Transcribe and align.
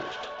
Thank 0.00 0.12
you. 0.22 0.37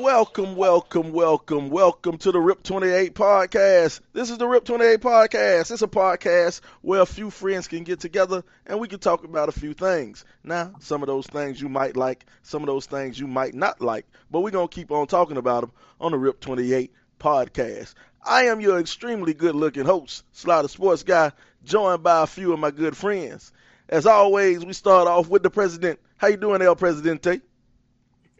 Welcome, 0.00 0.56
welcome, 0.56 1.12
welcome, 1.12 1.68
welcome 1.68 2.16
to 2.16 2.32
the 2.32 2.40
RIP 2.40 2.62
28 2.62 3.14
podcast. 3.14 4.00
This 4.14 4.30
is 4.30 4.38
the 4.38 4.48
RIP 4.48 4.64
28 4.64 4.98
podcast. 4.98 5.70
It's 5.70 5.82
a 5.82 5.86
podcast 5.86 6.62
where 6.80 7.02
a 7.02 7.06
few 7.06 7.28
friends 7.28 7.68
can 7.68 7.84
get 7.84 8.00
together 8.00 8.42
and 8.64 8.80
we 8.80 8.88
can 8.88 8.98
talk 8.98 9.24
about 9.24 9.50
a 9.50 9.52
few 9.52 9.74
things. 9.74 10.24
Now, 10.42 10.72
some 10.80 11.02
of 11.02 11.06
those 11.06 11.26
things 11.26 11.60
you 11.60 11.68
might 11.68 11.98
like, 11.98 12.24
some 12.42 12.62
of 12.62 12.66
those 12.66 12.86
things 12.86 13.20
you 13.20 13.26
might 13.26 13.52
not 13.52 13.82
like, 13.82 14.06
but 14.30 14.40
we're 14.40 14.50
going 14.52 14.68
to 14.68 14.74
keep 14.74 14.90
on 14.90 15.06
talking 15.06 15.36
about 15.36 15.60
them 15.60 15.72
on 16.00 16.12
the 16.12 16.18
RIP 16.18 16.40
28 16.40 16.94
podcast. 17.18 17.92
I 18.24 18.44
am 18.44 18.62
your 18.62 18.80
extremely 18.80 19.34
good 19.34 19.54
looking 19.54 19.84
host, 19.84 20.24
Slaughter 20.32 20.68
Sports 20.68 21.02
Guy, 21.02 21.30
joined 21.62 22.02
by 22.02 22.22
a 22.22 22.26
few 22.26 22.54
of 22.54 22.58
my 22.58 22.70
good 22.70 22.96
friends. 22.96 23.52
As 23.86 24.06
always, 24.06 24.64
we 24.64 24.72
start 24.72 25.08
off 25.08 25.28
with 25.28 25.42
the 25.42 25.50
president. 25.50 26.00
How 26.16 26.28
you 26.28 26.38
doing, 26.38 26.62
El 26.62 26.74
Presidente? 26.74 27.42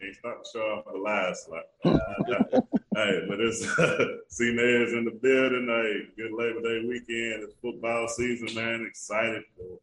Can't 0.01 0.15
stop 0.15 0.43
to 0.43 0.49
show 0.51 0.59
off 0.61 0.85
the 0.91 0.97
lies. 0.97 1.47
Like, 1.51 2.65
hey, 2.95 3.25
but 3.27 3.39
it's 3.39 3.59
C-Nez 4.35 4.93
in 4.93 5.05
the 5.05 5.19
building. 5.21 5.67
Hey, 5.67 6.21
good 6.21 6.31
Labor 6.31 6.61
Day 6.61 6.87
weekend. 6.87 7.43
It's 7.43 7.53
football 7.61 8.07
season, 8.07 8.55
man. 8.55 8.85
Excited 8.89 9.43
to 9.57 9.79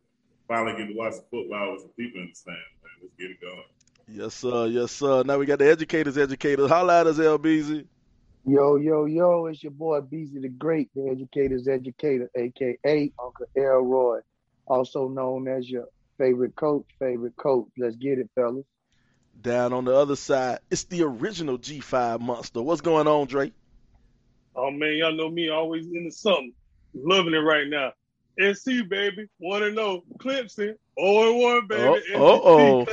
finally 0.49 0.77
get 0.77 0.89
to 0.89 0.99
watch 0.99 1.15
the 1.15 1.25
football 1.31 1.73
with 1.73 1.83
some 1.83 1.91
people 1.91 2.21
in 2.21 2.31
the 2.31 2.35
stands, 2.35 2.59
man. 2.83 2.91
Let's 3.01 3.15
get 3.15 3.31
it 3.31 3.41
going. 3.41 3.63
Yes, 4.09 4.35
sir. 4.35 4.67
Yes, 4.67 4.91
sir. 4.91 5.23
Now 5.23 5.39
we 5.39 5.47
got 5.47 5.61
the 5.61 5.71
educators, 5.71 6.19
educators. 6.19 6.69
Holla 6.69 7.01
at 7.01 7.07
us, 7.07 7.19
LBZ. 7.19 7.87
Yo, 8.45 8.77
yo, 8.77 9.05
yo, 9.05 9.47
it's 9.47 9.63
your 9.63 9.73
boy 9.73 10.01
Beezy 10.01 10.41
the 10.41 10.49
Great, 10.49 10.89
the 10.97 11.09
educator's 11.11 11.69
educator, 11.69 12.29
aka 12.35 13.13
Uncle 13.23 13.47
Elroy, 13.57 14.21
also 14.67 15.09
known 15.09 15.47
as 15.47 15.69
your 15.69 15.85
favorite 16.17 16.57
coach, 16.57 16.87
favorite 16.99 17.37
coach. 17.37 17.69
Let's 17.77 17.97
get 17.97 18.19
it, 18.19 18.31
fellas. 18.35 18.65
Down 19.41 19.73
on 19.73 19.85
the 19.85 19.95
other 19.95 20.17
side, 20.17 20.59
it's 20.71 20.85
the 20.85 21.03
original 21.03 21.59
G5 21.59 22.21
monster. 22.21 22.61
What's 22.61 22.81
going 22.81 23.07
on, 23.07 23.27
Drake? 23.29 23.53
Oh 24.57 24.71
man, 24.71 24.97
y'all 24.97 25.13
know 25.13 25.31
me 25.31 25.49
always 25.49 25.87
into 25.87 26.11
something. 26.11 26.53
Loving 26.95 27.35
it 27.35 27.39
right 27.39 27.69
now. 27.69 27.93
SC 28.41 28.89
baby, 28.89 29.29
one 29.39 29.63
and 29.63 29.77
zero. 29.77 30.03
Clemson, 30.19 30.75
zero 30.99 31.31
and 31.31 31.41
one 31.41 31.67
baby. 31.69 32.03
Oh, 32.15 32.41
oh, 32.45 32.87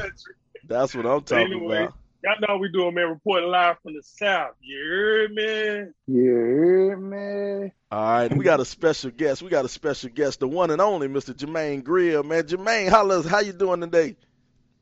that's 0.67 0.95
what 0.95 1.05
I'm 1.05 1.21
talking 1.21 1.53
anyway, 1.53 1.83
about. 1.83 1.93
Y'all 2.23 2.35
know 2.41 2.47
how 2.47 2.57
we 2.57 2.71
doing, 2.71 2.93
man. 2.93 3.09
Reporting 3.09 3.49
live 3.49 3.77
from 3.81 3.93
the 3.93 4.03
south. 4.03 4.53
You 4.61 4.77
heard 4.83 5.31
me? 5.31 5.91
Yeah, 6.07 6.95
man. 6.95 7.71
All 7.91 8.03
right, 8.03 8.35
we 8.35 8.43
got 8.43 8.59
a 8.59 8.65
special 8.65 9.11
guest. 9.11 9.41
We 9.41 9.49
got 9.49 9.65
a 9.65 9.69
special 9.69 10.09
guest, 10.09 10.39
the 10.39 10.47
one 10.47 10.71
and 10.71 10.81
only 10.81 11.07
Mr. 11.07 11.33
Jermaine 11.33 11.83
Grill, 11.83 12.23
man. 12.23 12.43
Jermaine, 12.43 12.89
holla, 12.89 13.21
how 13.27 13.39
you 13.39 13.53
doing 13.53 13.81
today? 13.81 14.15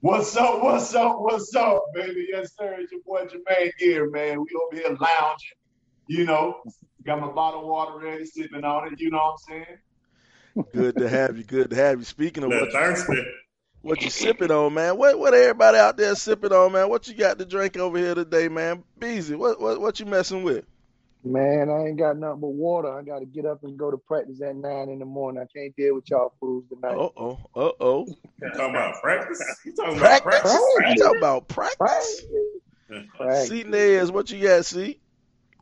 What's 0.04 0.36
up? 0.36 0.62
What's 0.62 0.94
up? 0.96 1.22
What's 1.22 1.56
up, 1.56 1.82
baby? 1.94 2.28
Yes, 2.30 2.52
sir. 2.60 2.76
It's 2.78 2.92
your 2.92 3.00
boy 3.06 3.24
Jermaine 3.24 3.72
Gear, 3.80 4.10
man. 4.10 4.42
We 4.42 4.48
over 4.62 4.76
here 4.76 4.98
lounging. 5.00 5.58
You 6.08 6.26
know, 6.26 6.62
got 7.06 7.22
my 7.22 7.32
bottle 7.32 7.62
of 7.62 7.68
water 7.68 8.00
ready, 8.00 8.26
sipping 8.26 8.66
on 8.66 8.92
it. 8.92 9.00
You 9.00 9.12
know 9.12 9.20
what 9.20 9.40
I'm 9.50 9.64
saying? 10.58 10.66
Good 10.74 10.98
to 10.98 11.08
have 11.08 11.38
you. 11.38 11.46
Good 11.46 11.70
to 11.70 11.78
have 11.78 12.00
you. 12.00 12.04
Speaking 12.04 12.44
of 12.44 12.50
Little 12.50 12.66
what, 12.66 12.74
you, 12.74 12.80
thirsty. 12.80 13.26
what 13.82 14.02
you 14.02 14.10
sipping 14.10 14.52
on, 14.52 14.74
man? 14.74 14.98
What 14.98 15.18
what 15.18 15.34
everybody 15.34 15.78
out 15.78 15.96
there 15.96 16.16
sipping 16.16 16.52
on, 16.52 16.74
man? 16.74 16.90
What 16.90 17.08
you 17.08 17.14
got 17.14 17.40
to 17.40 17.46
drink 17.46 17.78
over 17.78 17.98
here 17.98 18.14
today, 18.14 18.50
man? 18.50 18.84
Beezy, 19.00 19.36
what 19.36 19.62
what 19.62 19.80
what 19.80 20.02
you 20.02 20.06
messing 20.06 20.44
with? 20.44 20.66
Man, 21.26 21.70
I 21.70 21.88
ain't 21.88 21.98
got 21.98 22.18
nothing 22.18 22.42
but 22.42 22.50
water. 22.50 22.92
I 22.92 23.02
got 23.02 23.20
to 23.20 23.26
get 23.26 23.46
up 23.46 23.64
and 23.64 23.78
go 23.78 23.90
to 23.90 23.98
practice 23.98 24.42
at 24.42 24.58
nine 24.58 24.90
in 24.90 25.00
the 25.00 25.06
morning. 25.06 25.42
I 25.42 25.58
can't 25.58 25.74
deal 25.76 25.96
with 25.96 26.10
y'all 26.10 26.34
fools 26.40 26.66
tonight. 26.68 26.98
Uh 26.98 27.10
oh, 27.16 27.40
uh 27.56 27.72
oh. 27.80 28.06
You 28.42 28.50
talking 28.50 28.70
about 28.72 29.02
practice? 29.02 29.42
You 29.66 29.74
talking 29.74 29.98
about 29.98 30.22
Practice? 30.22 30.52
practice? 30.52 30.90
You 30.90 31.04
talking 31.04 31.18
about 31.20 31.48
practice? 31.48 31.78
Practice. 31.78 32.26
Practice. 33.16 33.48
See, 33.48 33.64
Nez, 33.64 34.12
what 34.12 34.30
you 34.32 34.46
got? 34.46 34.66
See? 34.66 35.00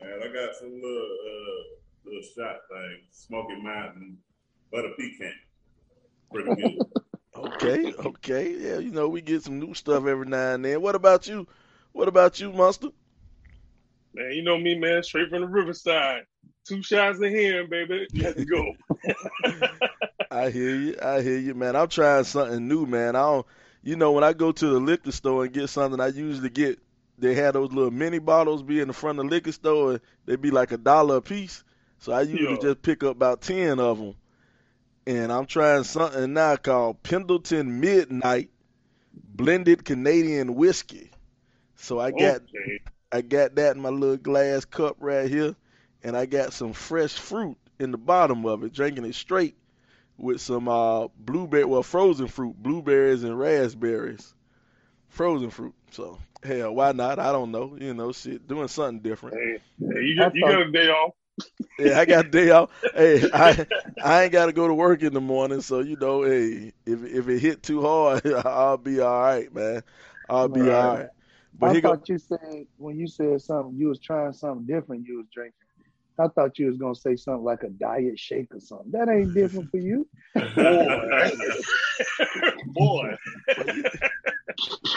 Man, 0.02 0.20
I 0.24 0.34
got 0.34 0.56
some 0.56 0.74
little 0.74 1.18
uh, 1.28 2.06
little 2.06 2.22
shot 2.36 2.58
thing, 2.70 3.02
Smoky 3.12 3.62
Mountain 3.62 4.18
butter 4.72 4.90
pecan. 4.98 5.34
Pretty 6.34 6.56
good. 6.56 6.86
Okay, 7.34 7.94
okay. 7.94 8.52
Yeah, 8.52 8.78
you 8.80 8.92
know 8.92 9.08
we 9.08 9.22
get 9.22 9.42
some 9.42 9.58
new 9.58 9.74
stuff 9.74 10.06
every 10.06 10.28
now 10.28 10.54
and 10.54 10.66
then. 10.66 10.82
What 10.82 10.94
about 10.96 11.28
you? 11.28 11.48
What 11.94 12.08
about 12.08 12.40
you, 12.40 12.52
Monster? 12.52 12.90
Man, 14.14 14.32
you 14.34 14.44
know 14.44 14.58
me, 14.58 14.78
man. 14.78 15.04
Straight 15.04 15.30
from 15.30 15.42
the 15.42 15.48
riverside. 15.48 16.24
Two 16.68 16.82
shots 16.84 17.20
in 17.22 17.32
here, 17.32 17.68
baby. 17.68 18.08
Let's 18.14 18.44
go. 18.44 18.74
I 20.32 20.50
hear 20.50 20.76
you. 20.76 20.96
I 21.02 21.22
hear 21.22 21.38
you, 21.38 21.54
man. 21.54 21.76
I'm 21.76 21.88
trying 21.90 22.24
something 22.24 22.68
new, 22.68 22.86
man. 22.86 23.16
I 23.16 23.22
don't, 23.22 23.46
you 23.84 23.96
know, 23.96 24.12
when 24.12 24.24
I 24.24 24.34
go 24.34 24.52
to 24.52 24.68
the 24.68 24.80
liquor 24.80 25.12
store 25.12 25.44
and 25.46 25.54
get 25.54 25.70
something, 25.70 26.00
I 26.00 26.08
usually 26.08 26.50
get. 26.50 26.80
They 27.18 27.36
have 27.36 27.54
those 27.54 27.72
little 27.72 27.92
mini 27.92 28.20
bottles 28.20 28.64
be 28.64 28.80
in 28.80 28.88
the 28.88 28.94
front 28.94 29.20
of 29.20 29.26
the 29.26 29.30
liquor 29.32 29.52
store. 29.52 29.92
And 29.94 30.02
they 30.26 30.36
be 30.38 30.50
like 30.52 30.72
a 30.72 30.78
dollar 30.78 31.18
a 31.18 31.22
piece. 31.22 31.64
So 32.00 32.12
I 32.14 32.22
usually 32.22 32.58
Yeah. 32.58 32.58
just 32.58 32.82
pick 32.82 33.04
up 33.04 33.12
about 33.16 33.42
ten 33.42 33.80
of 33.80 34.00
them. 34.00 34.16
And 35.06 35.32
I'm 35.32 35.46
trying 35.46 35.84
something 35.84 36.34
now 36.34 36.56
called 36.58 37.04
Pendleton 37.04 37.80
Midnight 37.80 38.50
Blended 39.14 39.86
Canadian 39.86 40.56
Whiskey. 40.56 41.12
So 41.76 42.00
I 42.00 42.12
got 42.12 42.42
Okay. 42.56 42.80
I 43.12 43.22
got 43.22 43.56
that 43.56 43.76
in 43.76 43.82
my 43.82 43.90
little 43.90 44.18
glass 44.18 44.66
cup 44.66 44.98
right 45.00 45.30
here, 45.30 45.56
and 46.04 46.16
I 46.18 46.26
got 46.26 46.54
some 46.54 46.74
fresh 46.74 47.14
fruit 47.14 47.58
in 47.80 47.92
the 47.92 47.98
bottom 47.98 48.46
of 48.46 48.64
it, 48.64 48.74
drinking 48.74 49.06
it 49.06 49.16
straight 49.16 49.56
with 50.18 50.42
some 50.42 50.68
uh, 50.68 51.08
blueberry, 51.18 51.66
well, 51.66 51.84
frozen 51.84 52.28
fruit, 52.28 52.56
blueberries 52.62 53.24
and 53.24 53.38
raspberries, 53.38 54.34
frozen 55.10 55.50
fruit. 55.50 55.76
So 55.92 56.20
hell, 56.44 56.74
why 56.76 56.92
not? 56.94 57.20
I 57.20 57.32
don't 57.32 57.52
know, 57.52 57.78
you 57.80 57.94
know, 57.94 58.12
shit, 58.12 58.48
doing 58.48 58.68
something 58.68 59.00
different. 59.02 59.38
Hey, 59.38 59.58
hey, 59.80 60.02
you 60.04 60.16
got 60.16 60.34
you 60.36 60.46
got 60.48 60.62
a 60.68 60.72
day 60.72 60.88
off. 60.90 61.14
Yeah, 61.78 62.00
I 62.00 62.06
got 62.06 62.26
a 62.26 62.30
day 62.30 62.50
off. 62.52 62.70
Hey, 62.94 63.28
I 63.34 63.66
I 64.02 64.24
ain't 64.24 64.32
got 64.32 64.48
to 64.48 64.54
go 64.54 64.68
to 64.68 64.74
work 64.74 65.02
in 65.04 65.14
the 65.14 65.22
morning, 65.22 65.62
so 65.62 65.80
you 65.80 65.96
know, 65.96 66.24
hey, 66.24 66.74
if 66.86 67.04
if 67.04 67.28
it 67.28 67.40
hit 67.40 67.64
too 67.64 67.82
hard, 67.82 68.26
I'll 68.46 68.78
be 68.78 69.00
all 69.00 69.20
right, 69.22 69.54
man. 69.54 69.84
I'll 70.30 70.50
be 70.50 70.70
Right. 70.70 70.72
all 70.72 70.98
right. 70.98 71.10
But 71.60 71.70
I 71.70 71.74
here 71.74 71.82
go. 71.82 71.96
thought 71.96 72.10
you 72.10 72.18
said 72.18 72.66
when 72.78 72.98
you 72.98 73.08
said 73.08 73.42
something, 73.42 73.76
you 73.78 73.88
was 73.88 74.00
trying 74.00 74.34
something 74.34 74.66
different. 74.66 75.08
You 75.08 75.18
was 75.18 75.28
drinking. 75.34 75.54
I 76.20 76.28
thought 76.28 76.60
you 76.60 76.68
was 76.68 76.78
gonna 76.78 76.96
say 76.96 77.16
something 77.16 77.44
like 77.44 77.64
a 77.64 77.70
diet 77.70 78.20
shake 78.20 78.54
or 78.54 78.60
something. 78.60 78.92
That 78.92 79.10
ain't 79.10 79.34
different 79.34 79.72
for 79.72 79.78
you. 79.78 80.08
Boy. 82.68 82.68
boy. 82.68 83.16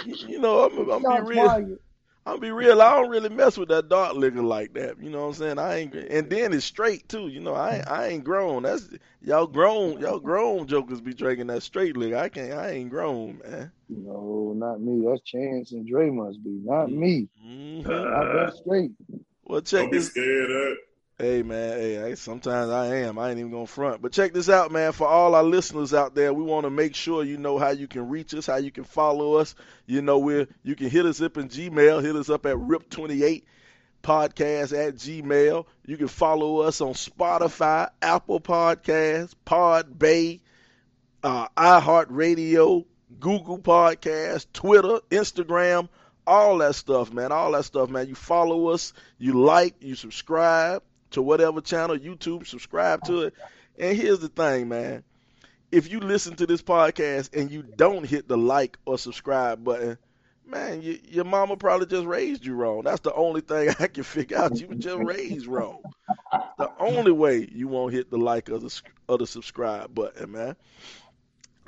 You 0.04 0.38
know, 0.38 0.64
I'm, 0.64 0.90
I'm 0.90 1.02
Shots 1.02 1.30
be 1.30 1.36
real. 1.36 1.76
Fired. 2.24 2.34
I'll 2.34 2.40
be 2.40 2.50
real. 2.50 2.80
I 2.82 2.96
don't 2.96 3.10
really 3.10 3.28
mess 3.28 3.56
with 3.58 3.68
that 3.70 3.88
dark 3.88 4.14
liquor 4.14 4.42
like 4.42 4.74
that. 4.74 5.02
You 5.02 5.10
know 5.10 5.20
what 5.22 5.28
I'm 5.28 5.34
saying? 5.34 5.58
I 5.58 5.76
ain't, 5.76 5.94
and 5.94 6.30
then 6.30 6.52
it's 6.52 6.64
straight 6.64 7.08
too. 7.08 7.28
You 7.28 7.40
know, 7.40 7.54
I 7.54 7.76
ain't, 7.76 7.88
I 7.90 8.06
ain't 8.08 8.24
grown. 8.24 8.64
That's 8.64 8.88
y'all 9.20 9.46
grown. 9.46 10.00
Y'all 10.00 10.20
grown 10.20 10.66
jokers 10.66 11.00
be 11.00 11.14
drinking 11.14 11.48
that 11.48 11.62
straight 11.62 11.96
liquor. 11.96 12.16
I 12.16 12.28
can't. 12.28 12.52
I 12.52 12.70
ain't 12.70 12.90
grown, 12.90 13.40
man. 13.44 13.72
No, 13.88 14.54
not 14.56 14.80
me. 14.80 15.04
That's 15.06 15.22
Chance 15.22 15.72
and 15.72 15.86
Dre 15.86 16.10
must 16.10 16.42
be. 16.42 16.60
Not 16.64 16.90
me. 16.90 17.28
hmm 17.42 17.80
I 17.86 18.24
got 18.32 18.56
straight. 18.56 18.92
Well, 19.44 19.60
check 19.60 19.82
Don't 19.82 19.90
be 19.90 19.98
this. 19.98 20.10
scared 20.10 20.50
of 20.50 20.76
Hey 21.16 21.44
man, 21.44 21.78
hey, 21.78 22.02
I, 22.02 22.14
sometimes 22.14 22.70
I 22.70 22.86
am. 22.96 23.20
I 23.20 23.30
ain't 23.30 23.38
even 23.38 23.52
gonna 23.52 23.68
front. 23.68 24.02
But 24.02 24.10
check 24.10 24.32
this 24.32 24.48
out, 24.48 24.72
man. 24.72 24.90
For 24.90 25.06
all 25.06 25.36
our 25.36 25.44
listeners 25.44 25.94
out 25.94 26.16
there, 26.16 26.34
we 26.34 26.42
want 26.42 26.64
to 26.64 26.70
make 26.70 26.96
sure 26.96 27.22
you 27.22 27.36
know 27.38 27.56
how 27.56 27.70
you 27.70 27.86
can 27.86 28.08
reach 28.08 28.34
us, 28.34 28.46
how 28.46 28.56
you 28.56 28.72
can 28.72 28.82
follow 28.82 29.34
us. 29.34 29.54
You 29.86 30.02
know 30.02 30.18
where 30.18 30.48
you 30.64 30.74
can 30.74 30.90
hit 30.90 31.06
us 31.06 31.22
up 31.22 31.36
in 31.36 31.48
Gmail, 31.48 32.02
hit 32.02 32.16
us 32.16 32.30
up 32.30 32.46
at 32.46 32.56
Rip28 32.56 33.44
Podcast 34.02 34.76
at 34.76 34.96
Gmail. 34.96 35.66
You 35.86 35.96
can 35.96 36.08
follow 36.08 36.62
us 36.62 36.80
on 36.80 36.94
Spotify, 36.94 37.90
Apple 38.02 38.40
Podcasts, 38.40 39.34
Podbay, 39.46 40.40
uh, 41.22 41.46
iHeartRadio, 41.56 42.86
Google 43.20 43.60
Podcasts, 43.60 44.46
Twitter, 44.52 44.98
Instagram, 45.12 45.88
all 46.26 46.58
that 46.58 46.74
stuff, 46.74 47.12
man. 47.12 47.30
All 47.30 47.52
that 47.52 47.66
stuff, 47.66 47.88
man. 47.88 48.08
You 48.08 48.16
follow 48.16 48.70
us, 48.70 48.92
you 49.16 49.34
like, 49.34 49.76
you 49.78 49.94
subscribe 49.94 50.82
to 51.14 51.22
whatever 51.22 51.60
channel, 51.60 51.96
YouTube, 51.96 52.46
subscribe 52.46 53.02
to 53.04 53.22
it. 53.22 53.34
And 53.78 53.96
here's 53.96 54.20
the 54.20 54.28
thing, 54.28 54.68
man. 54.68 55.02
If 55.72 55.90
you 55.90 55.98
listen 56.00 56.36
to 56.36 56.46
this 56.46 56.62
podcast 56.62 57.36
and 57.36 57.50
you 57.50 57.62
don't 57.62 58.04
hit 58.04 58.28
the 58.28 58.36
like 58.36 58.78
or 58.84 58.98
subscribe 58.98 59.64
button, 59.64 59.98
man, 60.46 60.82
you, 60.82 60.98
your 61.08 61.24
mama 61.24 61.56
probably 61.56 61.86
just 61.86 62.06
raised 62.06 62.44
you 62.44 62.54
wrong. 62.54 62.82
That's 62.84 63.00
the 63.00 63.12
only 63.14 63.40
thing 63.40 63.70
I 63.80 63.88
can 63.88 64.04
figure 64.04 64.38
out. 64.38 64.60
You 64.60 64.68
were 64.68 64.74
just 64.74 65.02
raised 65.02 65.46
wrong. 65.46 65.82
The 66.58 66.70
only 66.78 67.12
way 67.12 67.48
you 67.50 67.66
won't 67.66 67.92
hit 67.92 68.10
the 68.10 68.18
like 68.18 68.50
or 68.50 68.58
the, 68.58 68.82
or 69.08 69.18
the 69.18 69.26
subscribe 69.26 69.94
button, 69.94 70.32
man. 70.32 70.56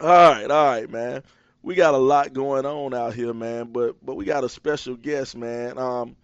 All 0.01 0.09
right, 0.09 0.51
all 0.51 0.67
right, 0.67 0.91
man. 0.91 1.23
we 1.63 1.75
got 1.75 1.95
a 1.95 1.99
lot 1.99 2.33
going 2.33 2.67
on 2.67 2.95
out 2.95 3.15
here, 3.15 3.33
man. 3.33 3.73
But 3.73 3.97
but 4.05 4.15
we 4.15 4.25
got 4.25 4.45
a 4.45 4.49
special 4.49 4.95
guest, 4.95 5.37
man. 5.37 5.79
Um, 5.79 6.17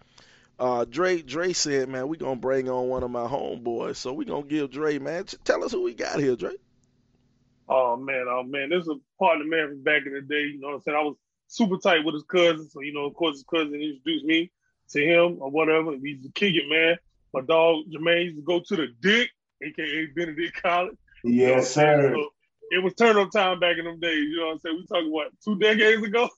uh, 0.59 0.85
Dre 0.85 1.21
Dre 1.21 1.53
said, 1.53 1.89
man, 1.89 2.07
we 2.07 2.17
gonna 2.17 2.35
bring 2.35 2.69
on 2.69 2.87
one 2.87 3.03
of 3.03 3.11
my 3.11 3.27
homeboys, 3.27 3.95
so 3.95 4.13
we 4.13 4.25
gonna 4.25 4.43
give 4.43 4.71
Dre, 4.71 4.99
man. 4.99 5.25
Tell 5.43 5.63
us 5.63 5.71
who 5.71 5.83
we 5.83 5.93
got 5.93 6.19
here, 6.19 6.35
Dre. 6.35 6.51
Oh 7.67 7.95
man, 7.95 8.25
oh 8.29 8.43
man, 8.43 8.69
this 8.69 8.83
is 8.83 8.89
a 8.89 8.95
partner 9.19 9.45
man 9.45 9.69
from 9.69 9.83
back 9.83 10.05
in 10.05 10.13
the 10.13 10.21
day. 10.21 10.41
You 10.41 10.59
know 10.59 10.67
what 10.67 10.75
I'm 10.75 10.81
saying? 10.81 10.97
I 10.97 11.01
was 11.01 11.15
super 11.47 11.77
tight 11.77 12.05
with 12.05 12.13
his 12.13 12.23
cousin, 12.23 12.69
so 12.69 12.81
you 12.81 12.93
know, 12.93 13.05
of 13.05 13.13
course, 13.13 13.37
his 13.37 13.45
cousin 13.49 13.75
introduced 13.75 14.25
me 14.25 14.51
to 14.89 15.03
him 15.03 15.37
or 15.39 15.49
whatever. 15.49 15.93
He's 15.93 16.03
used 16.03 16.23
to 16.23 16.31
kick 16.31 16.55
it, 16.55 16.69
man. 16.69 16.97
My 17.33 17.41
dog 17.41 17.85
Jermaine 17.91 18.25
used 18.25 18.37
to 18.37 18.43
go 18.43 18.59
to 18.59 18.75
the 18.75 18.87
Dick, 19.01 19.29
aka 19.63 20.05
Benedict 20.15 20.61
College. 20.61 20.97
Yes, 21.23 21.73
sir. 21.73 22.13
So 22.13 22.29
it 22.71 22.83
was 22.83 22.93
turn 22.95 23.17
up 23.17 23.31
time 23.31 23.59
back 23.59 23.77
in 23.77 23.85
them 23.85 23.99
days. 23.99 24.17
You 24.17 24.37
know 24.37 24.47
what 24.47 24.53
I'm 24.53 24.59
saying? 24.59 24.75
We 24.77 24.85
talking 24.85 25.11
what 25.11 25.27
two 25.43 25.57
decades 25.57 26.03
ago? 26.03 26.29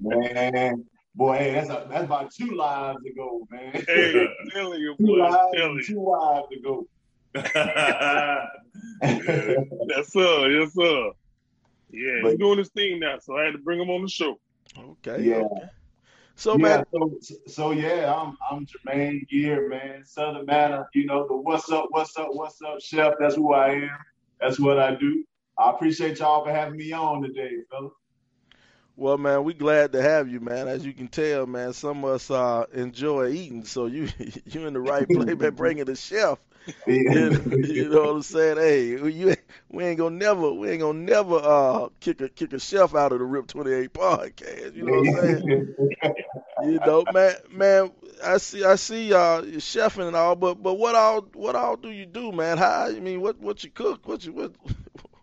Man, 0.00 0.86
boy, 1.14 1.36
hey, 1.38 1.52
that's 1.52 1.70
a, 1.70 1.86
that's 1.90 2.04
about 2.04 2.32
two 2.32 2.52
lives 2.54 2.98
ago, 3.06 3.46
man. 3.50 3.72
Hey, 3.86 4.26
I'm 4.42 4.50
telling 4.50 4.80
you, 4.80 4.94
two 4.98 5.06
boy, 5.06 5.22
I'm 5.22 5.30
lives, 5.32 5.46
telling 5.54 5.76
you. 5.76 5.84
two 5.84 6.04
lives 6.04 6.48
ago. 6.58 6.86
Yes, 9.02 10.12
sir. 10.12 10.50
Yes, 10.50 10.72
sir. 10.74 11.10
Yeah, 11.90 12.20
But- 12.22 12.30
he's 12.30 12.38
doing 12.38 12.58
his 12.58 12.70
thing 12.70 13.00
now, 13.00 13.18
so 13.20 13.36
I 13.36 13.44
had 13.44 13.52
to 13.52 13.58
bring 13.58 13.80
him 13.80 13.90
on 13.90 14.02
the 14.02 14.08
show. 14.08 14.38
Okay. 14.78 15.22
Yeah. 15.22 15.36
okay. 15.36 15.66
So 16.36 16.52
yeah, 16.58 16.62
man, 16.62 16.84
so, 16.90 17.18
so 17.46 17.70
yeah, 17.70 18.12
I'm 18.12 18.36
I'm 18.50 18.66
Jermaine 18.66 19.28
Gear, 19.28 19.68
man. 19.68 20.04
Southern 20.04 20.46
Matter, 20.46 20.84
you 20.92 21.06
know, 21.06 21.28
the 21.28 21.36
what's 21.36 21.70
up, 21.70 21.86
what's 21.90 22.16
up, 22.18 22.30
what's 22.32 22.60
up, 22.60 22.80
chef. 22.80 23.14
That's 23.20 23.36
who 23.36 23.52
I 23.52 23.68
am. 23.74 23.90
That's 24.40 24.58
what 24.58 24.80
I 24.80 24.96
do. 24.96 25.24
I 25.56 25.70
appreciate 25.70 26.18
y'all 26.18 26.44
for 26.44 26.50
having 26.50 26.76
me 26.76 26.90
on 26.90 27.22
today, 27.22 27.52
fellas. 27.70 27.92
Well, 28.96 29.18
man, 29.18 29.44
we 29.44 29.54
glad 29.54 29.92
to 29.92 30.02
have 30.02 30.28
you, 30.28 30.40
man. 30.40 30.68
As 30.68 30.84
you 30.84 30.92
can 30.92 31.08
tell, 31.08 31.46
man, 31.46 31.72
some 31.72 32.04
of 32.04 32.10
us 32.10 32.30
uh, 32.30 32.64
enjoy 32.72 33.30
eating, 33.30 33.64
so 33.64 33.86
you 33.86 34.08
you 34.46 34.66
in 34.66 34.74
the 34.74 34.80
right 34.80 35.10
place, 35.10 35.34
by 35.34 35.50
Bringing 35.50 35.84
the 35.86 35.96
chef. 35.96 36.38
you, 37.20 37.42
you 37.72 37.88
know 37.88 38.02
what 38.06 38.16
I'm 38.16 38.22
saying? 38.22 38.56
Hey, 38.56 38.88
you 39.10 39.34
we 39.70 39.84
ain't 39.84 39.98
gonna 39.98 40.16
never 40.16 40.52
we 40.52 40.70
ain't 40.70 40.80
gonna 40.80 40.98
never 40.98 41.36
uh 41.36 41.88
kick 42.00 42.20
a 42.20 42.28
kick 42.28 42.52
a 42.52 42.58
chef 42.60 42.94
out 42.94 43.12
of 43.12 43.18
the 43.18 43.24
Rip 43.24 43.46
28 43.48 43.92
podcast. 43.92 44.74
You 44.74 44.84
know 44.84 44.92
what 44.92 45.06
I'm 45.06 45.10
saying? 45.10 45.44
You 46.58 46.78
know, 46.80 47.04
man, 47.10 47.34
man. 47.50 47.90
I 48.22 48.38
see 48.38 48.64
I 48.64 48.76
see 48.76 49.12
uh 49.12 49.42
you 49.42 49.58
chefing 49.58 50.06
and 50.06 50.16
all, 50.16 50.36
but 50.36 50.62
but 50.62 50.74
what 50.74 50.94
all 50.94 51.22
what 51.34 51.56
all 51.56 51.76
do 51.76 51.90
you 51.90 52.06
do, 52.06 52.32
man? 52.32 52.58
How 52.58 52.86
I 52.86 53.00
mean, 53.00 53.20
what 53.20 53.38
what 53.40 53.64
you 53.64 53.70
cook? 53.70 54.06
What 54.06 54.24
you 54.24 54.32
what? 54.32 54.52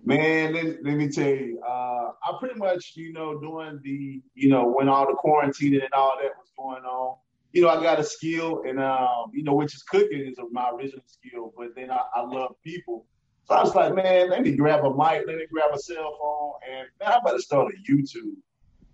Man, 0.03 0.53
let, 0.53 0.83
let 0.83 0.95
me 0.95 1.09
tell 1.09 1.27
you, 1.27 1.61
uh, 1.65 2.11
I 2.23 2.37
pretty 2.39 2.57
much, 2.59 2.93
you 2.95 3.13
know, 3.13 3.39
during 3.39 3.79
the, 3.83 4.21
you 4.33 4.49
know, 4.49 4.67
when 4.67 4.89
all 4.89 5.05
the 5.05 5.13
quarantining 5.13 5.83
and 5.83 5.93
all 5.93 6.17
that 6.21 6.31
was 6.37 6.51
going 6.57 6.83
on, 6.83 7.17
you 7.53 7.61
know, 7.61 7.69
I 7.69 7.81
got 7.83 7.99
a 7.99 8.03
skill 8.03 8.63
and, 8.67 8.79
um, 8.79 9.31
you 9.33 9.43
know, 9.43 9.53
which 9.53 9.75
is 9.75 9.83
cooking 9.83 10.21
is 10.21 10.37
my 10.51 10.71
original 10.71 11.03
skill, 11.05 11.53
but 11.55 11.75
then 11.75 11.91
I, 11.91 12.01
I 12.15 12.21
love 12.21 12.55
people. 12.63 13.05
So 13.45 13.55
I 13.55 13.61
was 13.63 13.75
like, 13.75 13.93
man, 13.93 14.29
let 14.29 14.41
me 14.41 14.55
grab 14.55 14.85
a 14.85 14.89
mic, 14.89 15.27
let 15.27 15.35
me 15.37 15.45
grab 15.51 15.71
a 15.73 15.79
cell 15.79 16.17
phone, 16.19 16.53
and 16.69 16.87
man, 16.99 17.11
I 17.11 17.19
better 17.23 17.39
start 17.39 17.73
a 17.73 17.91
YouTube. 17.91 18.35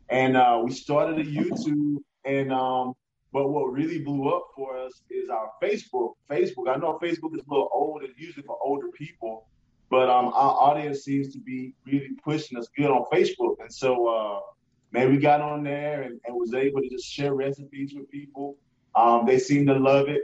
And 0.10 0.36
uh, 0.38 0.62
we 0.64 0.72
started 0.72 1.20
a 1.20 1.30
YouTube, 1.30 1.98
and 2.26 2.52
um, 2.52 2.94
but 3.34 3.50
what 3.50 3.72
really 3.72 4.00
blew 4.00 4.30
up 4.30 4.48
for 4.56 4.78
us 4.78 5.02
is 5.10 5.30
our 5.30 5.52
Facebook. 5.62 6.14
Facebook, 6.30 6.74
I 6.74 6.78
know 6.78 6.98
Facebook 7.02 7.36
is 7.36 7.42
a 7.48 7.50
little 7.50 7.70
old, 7.74 8.04
it's 8.04 8.18
usually 8.18 8.46
for 8.46 8.58
older 8.64 8.88
people, 8.98 9.48
but 9.90 10.10
um, 10.10 10.28
our 10.28 10.54
audience 10.70 11.04
seems 11.04 11.34
to 11.34 11.40
be 11.40 11.74
really 11.86 12.10
pushing 12.24 12.58
us 12.58 12.68
good 12.76 12.90
on 12.90 13.06
Facebook. 13.12 13.56
And 13.60 13.74
so, 13.74 14.08
uh, 14.08 14.40
man, 14.92 15.12
we 15.12 15.18
got 15.18 15.42
on 15.42 15.64
there 15.64 16.02
and, 16.04 16.20
and 16.26 16.36
was 16.36 16.54
able 16.54 16.82
to 16.82 16.90
just 16.90 17.06
share 17.06 17.34
recipes 17.34 17.94
with 17.96 18.10
people. 18.12 18.58
Um, 18.96 19.26
they 19.26 19.40
seem 19.40 19.66
to 19.68 19.76
love 19.76 20.10
it. 20.10 20.22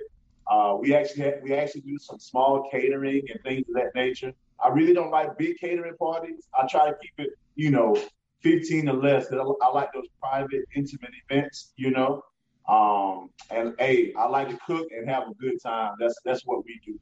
Uh, 0.51 0.75
we 0.80 0.94
actually 0.94 1.31
we 1.42 1.54
actually 1.54 1.81
do 1.81 1.98
some 1.98 2.19
small 2.19 2.68
catering 2.69 3.24
and 3.30 3.42
things 3.44 3.65
of 3.69 3.75
that 3.75 3.95
nature. 3.95 4.33
I 4.62 4.69
really 4.69 4.94
don't 4.94 5.12
like 5.12 5.38
big 5.38 5.57
catering 5.57 5.95
parties. 5.95 6.48
I 6.57 6.68
try 6.68 6.88
to 6.88 6.95
keep 7.01 7.13
it, 7.18 7.30
you 7.56 7.71
know, 7.71 7.98
15 8.42 8.89
or 8.89 8.94
less. 8.94 9.31
I, 9.31 9.38
I 9.38 9.69
like 9.69 9.94
those 9.94 10.07
private, 10.21 10.63
intimate 10.75 11.12
events, 11.30 11.71
you 11.77 11.92
know. 11.92 12.24
Um, 12.68 13.30
and 13.50 13.74
hey, 13.80 14.13
I 14.18 14.27
like 14.27 14.50
to 14.50 14.57
cook 14.65 14.88
and 14.92 15.10
have 15.10 15.24
a 15.30 15.33
good 15.36 15.62
time. 15.62 15.94
That's 16.00 16.15
that's 16.25 16.42
what 16.45 16.65
we 16.65 16.80
do. 16.86 17.00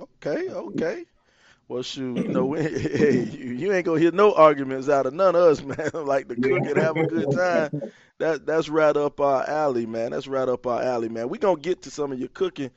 Okay, 0.00 0.50
okay. 0.50 1.04
Well, 1.68 1.82
shoot, 1.82 2.20
you 2.22 2.28
know, 2.28 2.46
we, 2.46 2.62
hey, 2.62 3.24
you, 3.24 3.52
you 3.52 3.72
ain't 3.72 3.86
gonna 3.86 4.00
hear 4.00 4.12
no 4.12 4.32
arguments 4.34 4.88
out 4.88 5.06
of 5.06 5.14
none 5.14 5.34
of 5.34 5.42
us, 5.42 5.62
man. 5.64 5.90
like 6.06 6.28
the 6.28 6.36
cook 6.36 6.64
and 6.66 6.76
have 6.76 6.96
a 6.96 7.06
good 7.06 7.30
time. 7.30 7.72
That 8.18 8.46
that's 8.46 8.68
right 8.68 8.96
up 8.96 9.20
our 9.20 9.48
alley, 9.48 9.86
man. 9.86 10.12
That's 10.12 10.28
right 10.28 10.48
up 10.48 10.66
our 10.66 10.82
alley, 10.82 11.08
man. 11.08 11.28
We 11.28 11.38
gonna 11.38 11.60
get 11.60 11.82
to 11.82 11.90
some 11.90 12.12
of 12.12 12.18
your 12.18 12.28
cooking 12.28 12.70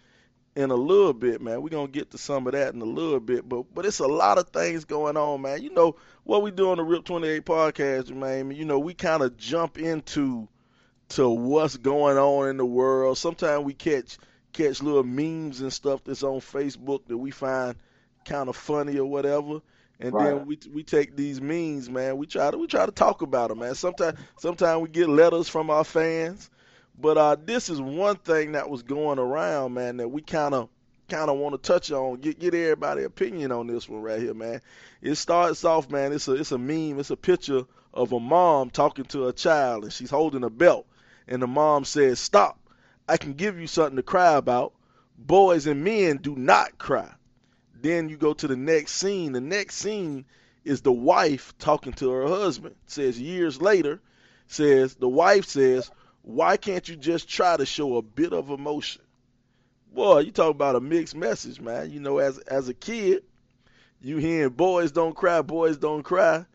in 0.56 0.72
a 0.72 0.76
little 0.76 1.14
bit, 1.14 1.42
man. 1.42 1.62
We 1.62 1.70
gonna 1.70 1.88
get 1.88 2.12
to 2.12 2.18
some 2.18 2.48
of 2.48 2.54
that 2.54 2.74
in 2.74 2.82
a 2.82 2.86
little 2.86 3.20
bit, 3.20 3.48
but 3.48 3.74
but 3.76 3.86
it's 3.86 4.00
a 4.00 4.08
lot 4.08 4.40
of 4.40 4.50
things 4.50 4.86
going 4.86 5.18
on, 5.18 5.42
man. 5.42 5.62
You 5.62 5.72
know 5.72 5.96
what 6.24 6.42
we 6.42 6.52
do 6.52 6.72
on 6.72 6.78
the 6.78 6.84
Rip 6.84 7.06
Twenty 7.06 7.28
Eight 7.28 7.46
podcast, 7.46 8.10
man. 8.12 8.52
You 8.52 8.66
know 8.66 8.80
we 8.80 8.96
kind 8.96 9.22
of 9.22 9.38
jump 9.38 9.78
into 9.78 10.48
to 11.10 11.30
what's 11.30 11.78
going 11.78 12.18
on 12.18 12.50
in 12.50 12.58
the 12.58 12.66
world. 12.66 13.18
Sometimes 13.20 13.64
we 13.64 13.74
catch 13.74 14.18
catch 14.52 14.82
little 14.82 15.04
memes 15.04 15.62
and 15.62 15.72
stuff 15.72 16.04
that's 16.04 16.24
on 16.24 16.40
Facebook 16.40 17.06
that 17.08 17.18
we 17.18 17.32
find 17.32 17.76
kind 18.30 18.48
of 18.48 18.56
funny 18.56 18.98
or 18.98 19.06
whatever. 19.06 19.62
And 20.00 20.14
then 20.18 20.46
we 20.46 20.58
we 20.74 20.84
take 20.84 21.18
these 21.18 21.42
memes, 21.42 21.90
man. 21.90 22.18
We 22.18 22.26
try 22.26 22.52
to 22.52 22.58
we 22.58 22.68
try 22.68 22.86
to 22.86 22.92
talk 22.92 23.22
about 23.22 23.50
them, 23.50 23.60
man. 23.60 23.76
Sometimes 23.76 24.18
sometimes 24.38 24.82
we 24.82 24.88
get 24.88 25.10
letters 25.10 25.50
from 25.50 25.70
our 25.70 25.84
fans, 25.84 26.50
but 26.98 27.18
uh, 27.18 27.36
this 27.44 27.70
is 27.70 27.82
one 27.82 28.16
thing 28.16 28.54
that 28.54 28.70
was 28.70 28.82
going 28.82 29.20
around, 29.20 29.74
man, 29.74 29.98
that 29.98 30.08
we 30.08 30.22
kind 30.22 30.54
of 30.54 30.70
kind 31.10 31.30
of 31.30 31.38
want 31.38 31.62
to 31.62 31.68
touch 31.68 31.92
on. 31.92 32.22
Get 32.22 32.40
get 32.40 32.54
everybody 32.54 33.04
opinion 33.04 33.52
on 33.52 33.68
this 33.68 33.90
one 33.90 34.02
right 34.02 34.22
here, 34.22 34.34
man. 34.34 34.62
It 35.02 35.16
starts 35.16 35.66
off, 35.66 35.90
man. 35.90 36.14
It's 36.14 36.30
a 36.30 36.34
it's 36.34 36.54
a 36.54 36.58
meme. 36.58 36.98
It's 37.00 37.10
a 37.10 37.18
picture 37.18 37.64
of 37.94 38.14
a 38.14 38.20
mom 38.22 38.70
talking 38.70 39.06
to 39.06 39.28
a 39.28 39.34
child, 39.34 39.84
and 39.84 39.92
she's 39.92 40.12
holding 40.12 40.46
a 40.46 40.50
belt, 40.50 40.86
and 41.28 41.42
the 41.42 41.48
mom 41.48 41.84
says, 41.84 42.22
"Stop! 42.22 42.58
I 43.10 43.18
can 43.18 43.34
give 43.34 43.60
you 43.60 43.68
something 43.68 43.98
to 43.98 44.04
cry 44.04 44.36
about. 44.36 44.72
Boys 45.18 45.68
and 45.68 45.84
men 45.84 46.18
do 46.18 46.38
not 46.38 46.78
cry." 46.78 47.12
Then 47.82 48.10
you 48.10 48.18
go 48.18 48.34
to 48.34 48.48
the 48.48 48.58
next 48.58 48.94
scene. 48.94 49.32
The 49.32 49.42
next 49.42 49.76
scene 49.76 50.26
is 50.66 50.82
the 50.82 50.92
wife 50.92 51.54
talking 51.58 51.94
to 51.94 52.10
her 52.10 52.28
husband. 52.28 52.76
Says 52.88 53.20
years 53.20 53.62
later, 53.62 54.02
says 54.48 54.96
the 54.96 55.08
wife 55.08 55.46
says, 55.46 55.90
"Why 56.22 56.58
can't 56.58 56.88
you 56.90 56.98
just 56.98 57.30
try 57.30 57.56
to 57.56 57.66
show 57.66 57.96
a 57.96 58.02
bit 58.02 58.34
of 58.34 58.50
emotion?" 58.50 59.02
Boy, 59.94 60.20
you 60.20 60.32
talk 60.32 60.52
about 60.52 60.76
a 60.76 60.82
mixed 60.82 61.16
message, 61.16 61.62
man. 61.62 61.92
You 61.92 62.00
know, 62.00 62.18
as 62.18 62.38
as 62.40 62.68
a 62.68 62.74
kid, 62.74 63.24
you 64.02 64.18
hearing 64.18 64.50
boys 64.50 64.92
don't 64.92 65.16
cry, 65.16 65.42
boys 65.42 65.78
don't 65.78 66.04
cry. 66.04 66.46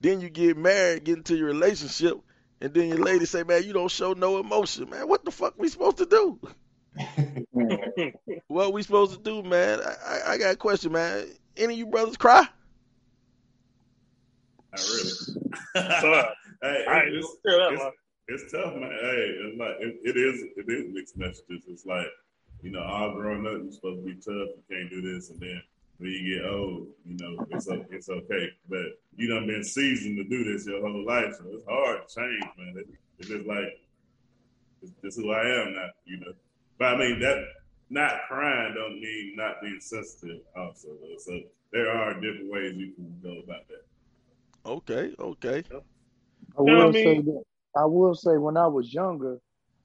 Then 0.00 0.20
you 0.20 0.28
get 0.28 0.56
married, 0.56 1.04
get 1.04 1.18
into 1.18 1.36
your 1.36 1.46
relationship, 1.46 2.18
and 2.60 2.74
then 2.74 2.88
your 2.88 2.98
lady 2.98 3.24
say, 3.24 3.44
"Man, 3.44 3.62
you 3.62 3.72
don't 3.72 3.90
show 3.90 4.14
no 4.14 4.38
emotion, 4.38 4.90
man. 4.90 5.08
What 5.08 5.24
the 5.24 5.30
fuck 5.30 5.54
we 5.56 5.68
supposed 5.68 5.98
to 5.98 6.06
do?" 6.06 6.40
What 8.48 8.72
we 8.72 8.82
supposed 8.82 9.12
to 9.12 9.18
do, 9.18 9.42
man? 9.42 9.80
I, 9.80 9.94
I, 10.06 10.32
I 10.32 10.38
got 10.38 10.52
a 10.52 10.56
question, 10.56 10.92
man. 10.92 11.26
Any 11.56 11.74
of 11.74 11.78
you 11.78 11.86
brothers 11.86 12.16
cry? 12.16 12.46
Not 14.72 14.80
really. 14.80 15.10
Sir, 15.74 16.28
hey, 16.62 16.84
I 16.88 17.00
ain't 17.00 17.14
it's, 17.14 17.26
gonna 17.44 17.58
tell 17.58 17.58
that, 17.58 17.92
it's, 18.28 18.42
it's 18.42 18.52
tough, 18.52 18.74
man. 18.74 18.90
Hey, 18.90 19.36
it's 19.40 19.58
like 19.58 19.76
it, 19.80 19.96
it 20.04 20.16
is. 20.16 20.42
It 20.56 20.70
is 20.70 20.94
mixed 20.94 21.16
messages. 21.16 21.64
It's 21.66 21.86
like 21.86 22.06
you 22.62 22.70
know, 22.70 22.82
all 22.82 23.14
growing 23.14 23.46
up, 23.46 23.62
you're 23.62 23.72
supposed 23.72 24.04
to 24.04 24.06
be 24.06 24.14
tough. 24.14 24.24
You 24.56 24.62
can't 24.70 24.90
do 24.90 25.02
this, 25.02 25.30
and 25.30 25.40
then 25.40 25.62
when 25.98 26.10
you 26.10 26.36
get 26.36 26.50
old, 26.50 26.86
you 27.04 27.16
know, 27.20 27.46
it's 27.50 27.68
it's 27.90 28.08
okay. 28.08 28.50
But 28.68 28.98
you 29.16 29.28
done 29.28 29.46
been 29.46 29.64
seasoned 29.64 30.16
to 30.18 30.24
do 30.24 30.44
this 30.44 30.66
your 30.66 30.80
whole 30.80 31.04
life, 31.04 31.34
so 31.38 31.44
it's 31.48 31.64
hard 31.68 32.08
to 32.08 32.14
change, 32.14 32.44
man. 32.56 32.74
It, 32.76 32.88
it's 33.18 33.28
just 33.28 33.46
like 33.46 33.80
it's, 34.82 34.92
this 35.02 35.16
is 35.16 35.24
who 35.24 35.32
I 35.32 35.62
am 35.62 35.74
now, 35.74 35.88
you 36.04 36.20
know. 36.20 36.32
But 36.82 36.94
I 36.94 36.98
mean 36.98 37.20
that 37.20 37.36
not 37.90 38.22
crying 38.26 38.74
don't 38.74 38.98
mean 38.98 39.34
not 39.36 39.62
being 39.62 39.78
sensitive, 39.78 40.40
also. 40.56 40.88
Though. 41.00 41.16
So 41.16 41.38
there 41.72 41.88
are 41.88 42.14
different 42.14 42.50
ways 42.50 42.74
you 42.74 42.90
can 42.92 43.16
go 43.22 43.38
about 43.38 43.68
that. 43.68 44.68
Okay, 44.68 45.14
okay. 45.16 45.62
I 45.70 45.74
You 46.58 46.64
know 46.64 46.82
I 46.82 46.86
will 46.86 46.92
say 46.92 47.20
that 47.20 47.42
I 47.76 47.84
will 47.84 48.14
say 48.16 48.36
when 48.36 48.56
I 48.56 48.66
was 48.66 48.92
younger, 48.92 49.38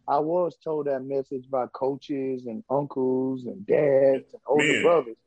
I 0.07 0.17
was 0.17 0.57
told 0.63 0.87
that 0.87 1.03
message 1.03 1.47
by 1.51 1.67
coaches 1.67 2.47
and 2.47 2.63
uncles 2.67 3.45
and 3.45 3.63
dads 3.67 4.33
and 4.33 4.41
older 4.47 4.63
Men. 4.63 4.81
brothers. 4.81 5.17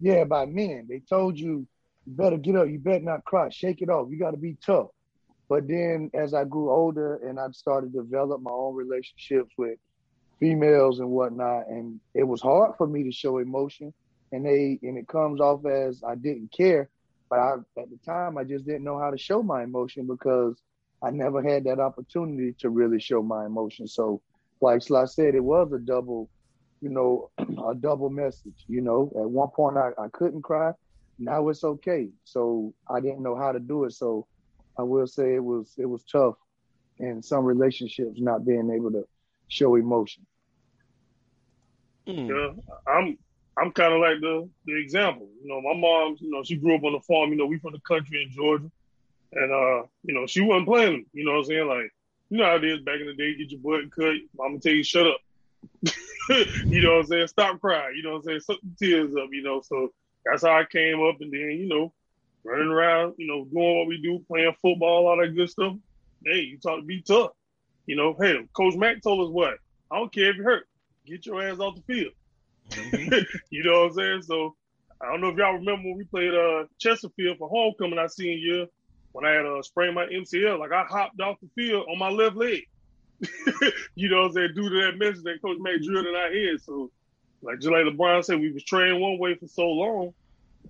Yeah, 0.00 0.24
by 0.24 0.46
men. 0.46 0.88
They 0.88 1.02
told 1.08 1.38
you 1.38 1.68
you 2.04 2.14
better 2.16 2.36
get 2.36 2.56
up, 2.56 2.68
you 2.68 2.80
better 2.80 3.04
not 3.04 3.24
cry, 3.24 3.48
shake 3.50 3.80
it 3.80 3.90
off. 3.90 4.08
You 4.10 4.18
gotta 4.18 4.38
be 4.38 4.56
tough. 4.66 4.88
But 5.48 5.68
then 5.68 6.10
as 6.14 6.34
I 6.34 6.42
grew 6.42 6.72
older 6.72 7.18
and 7.18 7.38
I 7.38 7.46
started 7.52 7.92
to 7.92 8.02
develop 8.02 8.42
my 8.42 8.50
own 8.50 8.74
relationships 8.74 9.52
with 9.56 9.78
females 10.42 10.98
and 10.98 11.08
whatnot, 11.08 11.68
and 11.68 12.00
it 12.14 12.24
was 12.24 12.42
hard 12.42 12.72
for 12.76 12.88
me 12.88 13.04
to 13.04 13.12
show 13.12 13.38
emotion. 13.38 13.94
And 14.32 14.44
they 14.44 14.76
and 14.82 14.98
it 14.98 15.06
comes 15.06 15.40
off 15.40 15.64
as 15.66 16.02
I 16.02 16.16
didn't 16.16 16.50
care. 16.50 16.90
But 17.30 17.38
I 17.38 17.52
at 17.78 17.90
the 17.90 17.98
time 18.04 18.36
I 18.36 18.42
just 18.42 18.66
didn't 18.66 18.82
know 18.82 18.98
how 18.98 19.10
to 19.12 19.16
show 19.16 19.40
my 19.44 19.62
emotion 19.62 20.04
because 20.04 20.60
I 21.00 21.10
never 21.10 21.42
had 21.42 21.62
that 21.64 21.78
opportunity 21.78 22.54
to 22.58 22.70
really 22.70 22.98
show 22.98 23.22
my 23.22 23.46
emotion. 23.46 23.86
So, 23.86 24.20
like 24.60 24.82
I 24.90 25.04
said, 25.04 25.36
it 25.36 25.44
was 25.44 25.72
a 25.72 25.78
double, 25.78 26.28
you 26.80 26.88
know, 26.88 27.30
a 27.38 27.74
double 27.76 28.10
message. 28.10 28.64
You 28.66 28.80
know, 28.80 29.12
at 29.14 29.30
one 29.30 29.48
point 29.50 29.76
I, 29.76 29.90
I 29.96 30.08
couldn't 30.12 30.42
cry. 30.42 30.72
Now 31.20 31.48
it's 31.50 31.62
okay. 31.62 32.08
So 32.24 32.74
I 32.90 32.98
didn't 32.98 33.22
know 33.22 33.36
how 33.36 33.52
to 33.52 33.60
do 33.60 33.84
it. 33.84 33.92
So 33.92 34.26
I 34.76 34.82
will 34.82 35.06
say 35.06 35.36
it 35.36 35.44
was 35.44 35.72
it 35.78 35.86
was 35.86 36.02
tough 36.10 36.34
in 36.98 37.22
some 37.22 37.44
relationships 37.44 38.18
not 38.18 38.44
being 38.44 38.72
able 38.74 38.90
to 38.90 39.04
show 39.46 39.76
emotion. 39.76 40.26
Mm. 42.06 42.28
Yeah, 42.28 42.92
I'm 42.92 43.18
I'm 43.56 43.72
kind 43.72 43.92
of 43.94 44.00
like 44.00 44.20
the 44.20 44.48
the 44.66 44.76
example. 44.76 45.28
You 45.42 45.48
know, 45.48 45.60
my 45.60 45.78
mom, 45.78 46.16
you 46.20 46.30
know, 46.30 46.42
she 46.42 46.56
grew 46.56 46.76
up 46.76 46.84
on 46.84 46.92
the 46.92 47.00
farm. 47.00 47.30
You 47.30 47.36
know, 47.36 47.46
we 47.46 47.58
from 47.58 47.72
the 47.72 47.80
country 47.80 48.22
in 48.22 48.30
Georgia, 48.30 48.70
and 49.32 49.52
uh, 49.52 49.86
you 50.02 50.14
know, 50.14 50.26
she 50.26 50.40
wasn't 50.40 50.68
playing. 50.68 51.06
You 51.12 51.24
know 51.24 51.32
what 51.32 51.38
I'm 51.38 51.44
saying? 51.44 51.68
Like, 51.68 51.92
you 52.30 52.38
know 52.38 52.44
how 52.44 52.56
it 52.56 52.64
is 52.64 52.80
back 52.80 53.00
in 53.00 53.06
the 53.06 53.14
day. 53.14 53.34
Get 53.36 53.50
your 53.50 53.60
butt 53.60 53.90
cut. 53.92 54.14
Mama 54.36 54.58
tell 54.58 54.72
you 54.72 54.82
shut 54.82 55.06
up. 55.06 55.20
you 56.68 56.82
know 56.82 56.94
what 56.94 57.00
I'm 57.00 57.06
saying? 57.06 57.26
Stop 57.28 57.60
crying. 57.60 57.94
You 57.96 58.02
know 58.02 58.12
what 58.12 58.18
I'm 58.18 58.24
saying? 58.24 58.40
Suck 58.40 58.58
the 58.62 58.86
tears 58.86 59.14
up. 59.14 59.28
You 59.30 59.42
know, 59.42 59.60
so 59.60 59.92
that's 60.24 60.42
how 60.42 60.58
I 60.58 60.64
came 60.64 61.02
up, 61.02 61.20
and 61.20 61.32
then 61.32 61.40
you 61.40 61.68
know, 61.68 61.92
running 62.44 62.68
around, 62.68 63.14
you 63.18 63.26
know, 63.26 63.44
doing 63.44 63.78
what 63.78 63.86
we 63.86 64.00
do, 64.00 64.24
playing 64.28 64.54
football, 64.60 65.06
all 65.06 65.18
that 65.18 65.36
good 65.36 65.50
stuff. 65.50 65.74
Hey, 66.24 66.40
you 66.40 66.58
talk 66.58 66.80
to 66.80 66.86
be 66.86 67.02
tough. 67.02 67.32
You 67.86 67.96
know, 67.96 68.16
hey, 68.20 68.46
Coach 68.52 68.76
Mack 68.76 69.02
told 69.02 69.28
us 69.28 69.32
what? 69.32 69.54
I 69.90 69.96
don't 69.98 70.12
care 70.12 70.30
if 70.30 70.36
you're 70.36 70.44
hurt. 70.44 70.66
Get 71.06 71.26
your 71.26 71.42
ass 71.42 71.58
off 71.58 71.76
the 71.76 71.82
field. 71.82 72.12
Mm-hmm. 72.70 73.14
you 73.50 73.64
know 73.64 73.80
what 73.80 73.90
I'm 73.90 73.94
saying? 73.94 74.22
So 74.22 74.54
I 75.00 75.10
don't 75.10 75.20
know 75.20 75.28
if 75.28 75.36
y'all 75.36 75.54
remember 75.54 75.88
when 75.88 75.96
we 75.96 76.04
played 76.04 76.34
uh 76.34 76.64
Chesterfield 76.78 77.38
for 77.38 77.48
homecoming 77.48 77.98
I 77.98 78.06
seen 78.06 78.38
year 78.38 78.66
when 79.12 79.26
I 79.26 79.30
had 79.30 79.46
uh, 79.46 79.62
sprained 79.62 79.94
my 79.94 80.06
MCL. 80.06 80.58
Like 80.58 80.72
I 80.72 80.84
hopped 80.84 81.20
off 81.20 81.38
the 81.40 81.48
field 81.54 81.86
on 81.90 81.98
my 81.98 82.08
left 82.08 82.36
leg. 82.36 82.62
you 83.94 84.08
know 84.08 84.22
what 84.22 84.26
I'm 84.28 84.32
saying? 84.32 84.50
Due 84.54 84.68
to 84.68 84.84
that 84.86 84.98
message 84.98 85.22
that 85.24 85.42
Coach 85.42 85.58
Mack 85.60 85.82
drilled 85.82 86.06
in 86.06 86.14
our 86.14 86.32
head. 86.32 86.60
So 86.62 86.90
like 87.42 87.58
just 87.58 87.72
like 87.72 87.84
LeBron 87.84 88.24
said, 88.24 88.40
we 88.40 88.52
was 88.52 88.64
trained 88.64 89.00
one 89.00 89.18
way 89.18 89.34
for 89.34 89.46
so 89.46 89.66
long. 89.66 90.14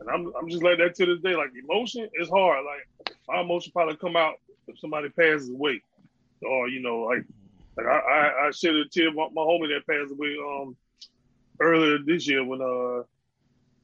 And 0.00 0.08
I'm 0.08 0.32
I'm 0.38 0.48
just 0.48 0.62
like 0.62 0.78
that 0.78 0.94
to 0.96 1.06
this 1.06 1.20
day. 1.22 1.36
Like 1.36 1.50
emotion 1.62 2.08
is 2.14 2.28
hard. 2.28 2.64
Like 2.64 3.16
my 3.28 3.40
emotion 3.40 3.72
probably 3.72 3.96
come 3.96 4.16
out 4.16 4.34
if 4.66 4.78
somebody 4.78 5.08
passes 5.10 5.50
away. 5.50 5.82
Or, 6.42 6.68
you 6.68 6.80
know, 6.80 7.00
like 7.00 7.24
like 7.76 7.86
I 7.86 7.98
I, 7.98 8.46
I 8.46 8.50
shed 8.50 8.74
a 8.74 8.84
tear 8.88 9.12
my, 9.12 9.28
my 9.32 9.42
homie 9.42 9.68
that 9.68 9.86
passed 9.86 10.12
away 10.12 10.36
um 10.38 10.76
earlier 11.60 11.98
this 12.04 12.26
year 12.28 12.44
when 12.44 12.60
uh 12.60 13.04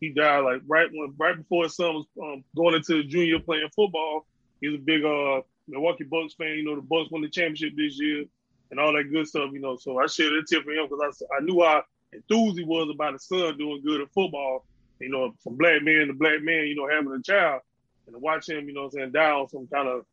he 0.00 0.10
died 0.10 0.40
like 0.40 0.62
right 0.66 0.88
when 0.92 1.14
right 1.18 1.36
before 1.36 1.64
his 1.64 1.76
son 1.76 1.94
was 1.94 2.06
um, 2.22 2.44
going 2.56 2.74
into 2.74 3.04
junior 3.04 3.40
playing 3.40 3.68
football. 3.74 4.26
He's 4.60 4.74
a 4.74 4.78
big 4.78 5.04
uh 5.04 5.42
Milwaukee 5.66 6.04
Bucks 6.04 6.34
fan. 6.34 6.56
You 6.56 6.64
know 6.64 6.76
the 6.76 6.82
Bucks 6.82 7.10
won 7.10 7.22
the 7.22 7.28
championship 7.28 7.72
this 7.76 7.98
year 8.00 8.24
and 8.70 8.80
all 8.80 8.92
that 8.92 9.10
good 9.10 9.26
stuff. 9.26 9.50
You 9.52 9.60
know, 9.60 9.76
so 9.76 9.98
I 9.98 10.06
shared 10.06 10.32
a 10.32 10.42
tip 10.44 10.64
for 10.64 10.72
him 10.72 10.88
because 10.88 11.22
I 11.32 11.36
I 11.36 11.40
knew 11.40 11.62
how 11.62 11.82
enthused 12.12 12.58
he 12.58 12.64
was 12.64 12.88
about 12.92 13.14
his 13.14 13.26
son 13.26 13.58
doing 13.58 13.82
good 13.84 14.00
at 14.00 14.12
football. 14.12 14.64
You 15.00 15.10
know, 15.10 15.32
from 15.42 15.56
black 15.56 15.82
man 15.82 16.08
to 16.08 16.14
black 16.14 16.42
man. 16.42 16.66
You 16.66 16.74
know, 16.74 16.88
having 16.88 17.12
a 17.12 17.22
child 17.22 17.62
and 18.06 18.14
to 18.14 18.18
watch 18.18 18.48
him. 18.48 18.68
You 18.68 18.74
know, 18.74 18.88
saying 18.90 19.12
die 19.12 19.30
on 19.30 19.48
some 19.48 19.66
kind 19.66 19.88
of 19.88 20.04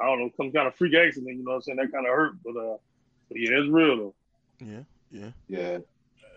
I 0.00 0.06
don't 0.06 0.20
know 0.20 0.30
some 0.36 0.52
kind 0.52 0.68
of 0.68 0.74
freak 0.74 0.94
accident. 0.94 1.36
You 1.36 1.44
know, 1.44 1.52
I'm 1.52 1.62
saying 1.62 1.76
that 1.76 1.92
kind 1.92 2.06
of 2.06 2.14
hurt. 2.14 2.34
But 2.44 2.56
uh, 2.56 2.76
but 3.32 3.40
yeah, 3.40 3.58
it's 3.58 3.68
real 3.68 3.96
though. 3.96 4.14
Yeah, 4.60 4.80
yeah, 5.10 5.30
yeah. 5.48 5.78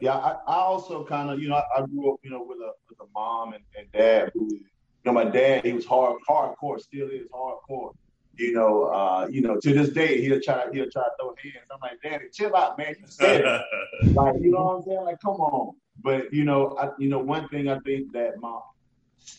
Yeah, 0.02 0.18
I, 0.18 0.32
I 0.46 0.56
also 0.58 1.06
kind 1.06 1.30
of, 1.30 1.42
you 1.42 1.48
know, 1.48 1.56
I, 1.56 1.64
I, 1.78 1.86
grew 1.86 2.14
up, 2.14 2.20
you 2.22 2.30
know, 2.30 2.44
with 2.44 2.58
a 2.60 2.72
with 2.90 3.00
a 3.00 3.10
mom 3.14 3.54
and, 3.54 3.64
and 3.78 3.90
dad 3.94 4.32
who, 4.34 4.54
you 4.54 4.62
know, 5.06 5.14
my 5.14 5.24
dad, 5.24 5.66
he 5.66 5.72
was 5.72 5.86
hard, 5.86 6.18
hardcore, 6.30 6.80
still 6.82 7.10
is 7.10 7.28
hardcore. 7.34 7.94
You 8.38 8.54
know, 8.54 8.86
uh, 8.86 9.28
you 9.32 9.42
know, 9.42 9.58
to 9.58 9.74
this 9.74 9.90
day 9.90 10.22
he'll 10.22 10.42
try 10.42 10.66
he'll 10.74 10.90
try 10.92 11.04
to 11.04 11.12
throw 11.20 11.34
hands. 11.42 11.68
I'm 11.72 11.80
like, 11.82 12.02
Daddy, 12.04 12.25
chill 12.34 12.54
out, 12.56 12.78
man. 12.78 12.96
You 13.00 13.08
said 13.08 13.42
it. 13.42 13.62
like, 14.16 14.36
you 14.42 14.52
know 14.52 14.64
what 14.64 14.75
I'm 14.75 14.84
saying? 14.84 15.04
Like, 15.04 15.22
come 15.22 15.36
on. 15.36 15.75
But 16.04 16.34
you 16.34 16.44
know, 16.44 16.78
I, 16.78 16.90
you 17.00 17.08
know, 17.08 17.20
one 17.20 17.48
thing 17.48 17.70
I 17.70 17.80
think 17.80 18.12
that 18.12 18.38
my, 18.42 18.60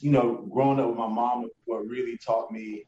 you 0.00 0.10
know, 0.10 0.48
growing 0.50 0.80
up 0.80 0.88
with 0.88 0.96
my 0.96 1.08
mom, 1.08 1.50
what 1.66 1.86
really 1.86 2.16
taught 2.16 2.50
me 2.50 2.84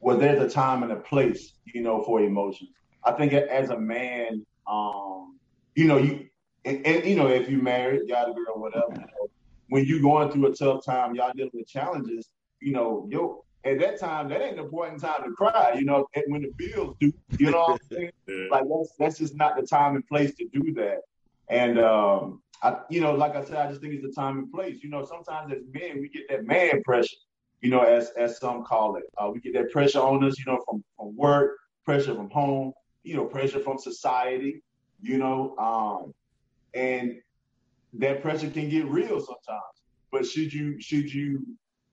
was 0.00 0.18
there's 0.18 0.42
a 0.42 0.48
time 0.48 0.82
and 0.82 0.92
a 0.92 0.96
place, 0.96 1.54
you 1.64 1.82
know, 1.82 2.02
for 2.02 2.20
emotions. 2.20 2.70
I 3.06 3.12
think 3.12 3.32
as 3.32 3.70
a 3.70 3.78
man, 3.78 4.44
um, 4.66 5.38
you 5.74 5.86
know, 5.86 5.96
you 5.96 6.26
and, 6.64 6.84
and, 6.84 7.04
you 7.04 7.14
know, 7.14 7.28
if 7.28 7.48
you 7.48 7.62
married, 7.62 8.08
got 8.08 8.28
a 8.28 8.34
girl, 8.34 8.58
whatever, 8.60 8.86
you 8.90 8.98
know, 9.00 9.30
when 9.68 9.84
you're 9.84 10.00
going 10.00 10.32
through 10.32 10.46
a 10.46 10.54
tough 10.54 10.84
time, 10.84 11.14
y'all 11.14 11.32
dealing 11.32 11.52
with 11.54 11.68
challenges, 11.68 12.28
you 12.60 12.72
know, 12.72 13.06
yo, 13.08 13.44
at 13.64 13.78
that 13.78 14.00
time, 14.00 14.28
that 14.28 14.42
ain't 14.42 14.56
the 14.56 14.64
point 14.64 14.94
in 14.94 14.98
time 14.98 15.22
to 15.24 15.30
cry, 15.30 15.74
you 15.78 15.84
know, 15.84 16.06
when 16.26 16.42
the 16.42 16.52
bills 16.56 16.96
do, 17.00 17.12
you 17.38 17.50
know 17.50 17.58
what 17.58 17.80
I'm 17.80 17.96
saying? 17.96 18.10
Like 18.50 18.64
that's 18.68 18.92
that's 18.98 19.18
just 19.18 19.34
not 19.34 19.56
the 19.56 19.66
time 19.66 19.96
and 19.96 20.06
place 20.06 20.34
to 20.36 20.46
do 20.52 20.72
that. 20.74 20.98
And 21.48 21.78
um, 21.80 22.42
I, 22.62 22.78
you 22.90 23.00
know, 23.00 23.12
like 23.12 23.34
I 23.34 23.44
said, 23.44 23.56
I 23.56 23.68
just 23.68 23.80
think 23.80 23.94
it's 23.94 24.02
the 24.02 24.12
time 24.12 24.38
and 24.38 24.52
place. 24.52 24.82
You 24.82 24.90
know, 24.90 25.04
sometimes 25.04 25.52
as 25.52 25.62
men, 25.72 26.00
we 26.00 26.08
get 26.08 26.28
that 26.28 26.44
man 26.44 26.82
pressure, 26.84 27.16
you 27.60 27.70
know, 27.70 27.80
as 27.80 28.10
as 28.10 28.38
some 28.38 28.62
call 28.64 28.96
it. 28.96 29.04
Uh, 29.18 29.30
we 29.32 29.40
get 29.40 29.54
that 29.54 29.70
pressure 29.70 30.00
on 30.00 30.24
us, 30.24 30.38
you 30.38 30.44
know, 30.46 30.60
from 30.68 30.84
from 30.96 31.16
work, 31.16 31.56
pressure 31.84 32.14
from 32.14 32.30
home, 32.30 32.72
you 33.06 33.14
know, 33.14 33.24
pressure 33.24 33.60
from 33.60 33.78
society, 33.78 34.62
you 35.00 35.16
know. 35.16 35.56
Um, 35.58 36.14
and 36.74 37.16
that 37.94 38.20
pressure 38.20 38.50
can 38.50 38.68
get 38.68 38.86
real 38.86 39.20
sometimes. 39.20 39.62
But 40.10 40.26
should 40.26 40.52
you 40.52 40.80
should 40.80 41.12
you 41.12 41.46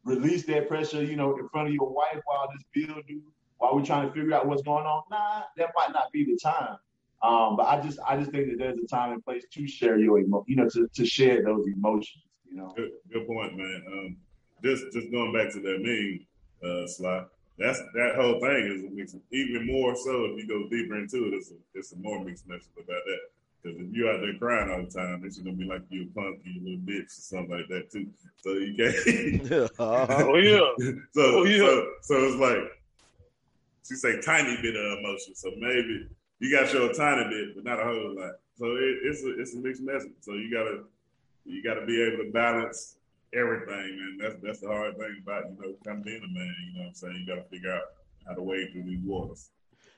release 0.04 0.46
that 0.46 0.68
pressure, 0.68 1.04
you 1.04 1.16
know, 1.16 1.38
in 1.38 1.48
front 1.50 1.68
of 1.68 1.74
your 1.74 1.90
wife 1.90 2.20
while 2.26 2.50
this 2.52 2.64
bill 2.74 2.96
due, 3.08 3.22
while 3.58 3.76
we're 3.76 3.86
trying 3.86 4.08
to 4.08 4.14
figure 4.14 4.34
out 4.34 4.48
what's 4.48 4.64
going 4.64 4.86
on? 4.86 5.04
Nah, 5.12 5.44
that 5.58 5.70
might 5.76 5.94
not 5.94 6.12
be 6.12 6.26
the 6.26 6.38
time. 6.42 6.78
Um, 7.22 7.56
but 7.56 7.68
I 7.68 7.80
just 7.80 8.00
I 8.08 8.18
just 8.18 8.32
think 8.32 8.50
that 8.50 8.58
there's 8.58 8.78
a 8.78 8.88
time 8.88 9.14
and 9.14 9.24
place 9.24 9.46
to 9.54 9.68
share 9.68 10.00
your 10.00 10.20
emo, 10.20 10.44
you 10.48 10.56
know, 10.56 10.68
to, 10.70 10.88
to 10.94 11.06
share 11.06 11.44
those 11.44 11.66
emotions. 11.68 12.24
You 12.50 12.58
know. 12.58 12.74
Good, 12.76 12.92
good 13.12 13.28
point, 13.28 13.56
man. 13.56 13.84
Um, 13.88 14.18
just 14.64 14.86
just 14.92 15.12
going 15.12 15.32
back 15.32 15.54
to 15.54 15.60
that 15.60 15.80
meme, 15.82 16.26
uh, 16.70 16.88
Sly. 16.88 17.26
That's 17.58 17.80
that 17.94 18.16
whole 18.16 18.40
thing 18.40 18.72
is 18.72 18.84
a 18.84 18.90
mix. 18.90 19.16
Even 19.32 19.68
more 19.68 19.96
so 19.96 20.26
if 20.26 20.38
you 20.38 20.48
go 20.48 20.68
deeper 20.70 20.98
into 20.98 21.28
it, 21.28 21.34
it's 21.36 21.52
a, 21.52 21.56
it's 21.76 21.94
a 21.94 21.98
more 21.98 22.24
mixed 22.24 22.48
message 22.48 22.70
about 22.76 22.88
that. 23.06 23.20
Because 23.62 23.80
if 23.80 23.94
you're 23.94 24.12
out 24.12 24.22
there 24.22 24.38
crying 24.40 24.72
all 24.72 24.84
the 24.84 24.92
time, 24.92 25.22
it's 25.24 25.38
gonna 25.38 25.56
be 25.56 25.66
like 25.66 25.84
you 25.90 26.04
a 26.04 26.20
punk, 26.20 26.40
you 26.44 26.62
little 26.62 26.80
bitch, 26.80 27.06
or 27.06 27.22
something 27.22 27.56
like 27.56 27.68
that 27.70 27.92
too. 27.92 28.08
So 28.42 28.54
you 28.54 28.76
can't. 28.76 29.72
uh-huh. 29.80 30.26
oh 30.28 30.38
yeah. 30.38 30.94
So, 31.14 31.22
oh 31.22 31.46
yeah. 31.46 31.58
So, 31.58 31.88
so 32.02 32.24
it's 32.24 32.38
like 32.38 32.72
she 33.88 33.96
say 33.96 34.20
tiny 34.22 34.60
bit 34.62 34.76
of 34.76 35.00
emotion. 35.00 35.36
So 35.36 35.52
maybe 35.58 36.08
you 36.40 36.52
got 36.52 36.74
your 36.74 36.92
tiny 36.92 37.30
bit, 37.30 37.56
but 37.56 37.64
not 37.64 37.80
a 37.80 37.84
whole 37.84 38.16
lot. 38.16 38.34
So 38.58 38.66
it, 38.66 38.98
it's 39.04 39.24
a 39.24 39.40
it's 39.40 39.54
a 39.56 39.60
mixed 39.60 39.82
message. 39.82 40.12
So 40.22 40.34
you 40.34 40.52
gotta 40.52 40.84
you 41.46 41.64
gotta 41.64 41.86
be 41.86 42.02
able 42.02 42.26
to 42.26 42.32
balance 42.32 42.96
everything, 43.34 43.98
man. 43.98 44.18
That's 44.22 44.36
that's 44.42 44.60
the 44.60 44.68
hard 44.68 44.98
thing 44.98 45.22
about 45.24 45.46
you 45.50 45.58
know 45.86 46.02
being 46.04 46.22
a 46.24 46.34
man. 46.34 46.56
You 46.68 46.74
know 46.74 46.80
what 46.82 46.88
I'm 46.90 46.94
saying? 46.94 47.16
You 47.16 47.36
gotta 47.36 47.48
figure 47.50 47.74
out 47.74 47.84
how 48.28 48.34
to 48.34 48.42
wade 48.42 48.72
through 48.72 48.84
these 48.84 49.04
waters. 49.04 49.50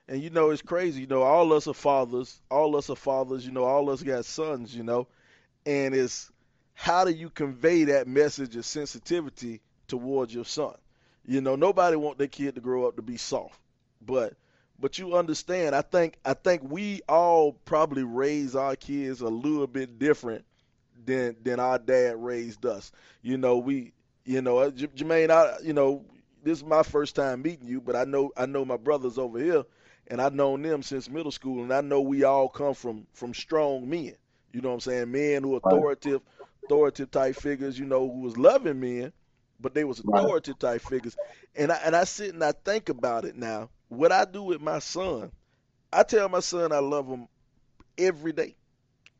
And 0.07 0.21
you 0.21 0.29
know, 0.29 0.51
it's 0.51 0.61
crazy. 0.61 1.01
You 1.01 1.07
know, 1.07 1.23
all 1.23 1.51
us 1.53 1.67
are 1.67 1.73
fathers. 1.73 2.41
All 2.49 2.75
us 2.75 2.89
are 2.89 2.95
fathers. 2.95 3.45
You 3.45 3.51
know, 3.51 3.63
all 3.63 3.89
us 3.89 4.03
got 4.03 4.25
sons. 4.25 4.75
You 4.75 4.83
know, 4.83 5.07
and 5.65 5.93
it's 5.95 6.31
how 6.73 7.05
do 7.05 7.11
you 7.11 7.29
convey 7.29 7.85
that 7.85 8.07
message 8.07 8.55
of 8.55 8.65
sensitivity 8.65 9.61
towards 9.87 10.33
your 10.33 10.45
son? 10.45 10.75
You 11.25 11.41
know, 11.41 11.55
nobody 11.55 11.95
want 11.95 12.17
their 12.17 12.27
kid 12.27 12.55
to 12.55 12.61
grow 12.61 12.87
up 12.87 12.97
to 12.97 13.01
be 13.01 13.17
soft, 13.17 13.59
but 14.01 14.33
but 14.79 14.99
you 14.99 15.15
understand. 15.15 15.75
I 15.75 15.81
think 15.81 16.17
I 16.23 16.33
think 16.33 16.61
we 16.63 17.01
all 17.09 17.53
probably 17.53 18.03
raise 18.03 18.55
our 18.55 18.75
kids 18.75 19.21
a 19.21 19.27
little 19.27 19.67
bit 19.67 19.97
different 19.97 20.45
than 21.05 21.35
than 21.43 21.59
our 21.59 21.79
dad 21.79 22.15
raised 22.23 22.65
us. 22.65 22.91
You 23.21 23.37
know, 23.37 23.57
we 23.57 23.93
you 24.25 24.41
know, 24.41 24.57
uh, 24.59 24.71
J- 24.71 24.87
Jermaine, 24.87 25.29
I 25.31 25.57
you 25.63 25.73
know, 25.73 26.05
this 26.43 26.59
is 26.59 26.63
my 26.63 26.83
first 26.83 27.15
time 27.15 27.41
meeting 27.41 27.67
you, 27.67 27.81
but 27.81 27.95
I 27.95 28.05
know 28.05 28.31
I 28.37 28.45
know 28.45 28.65
my 28.65 28.77
brothers 28.77 29.17
over 29.17 29.39
here 29.39 29.63
and 30.07 30.21
I've 30.21 30.33
known 30.33 30.61
them 30.61 30.83
since 30.83 31.09
middle 31.09 31.31
school, 31.31 31.63
and 31.63 31.73
I 31.73 31.81
know 31.81 32.01
we 32.01 32.23
all 32.23 32.49
come 32.49 32.73
from 32.73 33.07
from 33.13 33.33
strong 33.33 33.89
men. 33.89 34.15
You 34.51 34.61
know 34.61 34.69
what 34.69 34.75
I'm 34.75 34.79
saying? 34.81 35.11
Men 35.11 35.43
who 35.43 35.55
are 35.55 35.57
authoritative, 35.57 36.21
authoritative 36.65 37.11
type 37.11 37.35
figures. 37.35 37.77
You 37.79 37.85
know, 37.85 38.09
who 38.11 38.21
was 38.21 38.37
loving 38.37 38.79
men, 38.79 39.11
but 39.59 39.73
they 39.73 39.83
was 39.83 39.99
authoritative 39.99 40.59
type 40.59 40.81
figures. 40.81 41.17
And 41.55 41.71
I 41.71 41.75
and 41.83 41.95
I 41.95 42.03
sit 42.05 42.33
and 42.33 42.43
I 42.43 42.51
think 42.51 42.89
about 42.89 43.25
it 43.25 43.35
now. 43.35 43.69
What 43.89 44.11
I 44.11 44.25
do 44.25 44.43
with 44.43 44.61
my 44.61 44.79
son, 44.79 45.31
I 45.91 46.03
tell 46.03 46.29
my 46.29 46.39
son 46.39 46.71
I 46.71 46.79
love 46.79 47.07
him 47.07 47.27
every 47.97 48.33
day. 48.33 48.55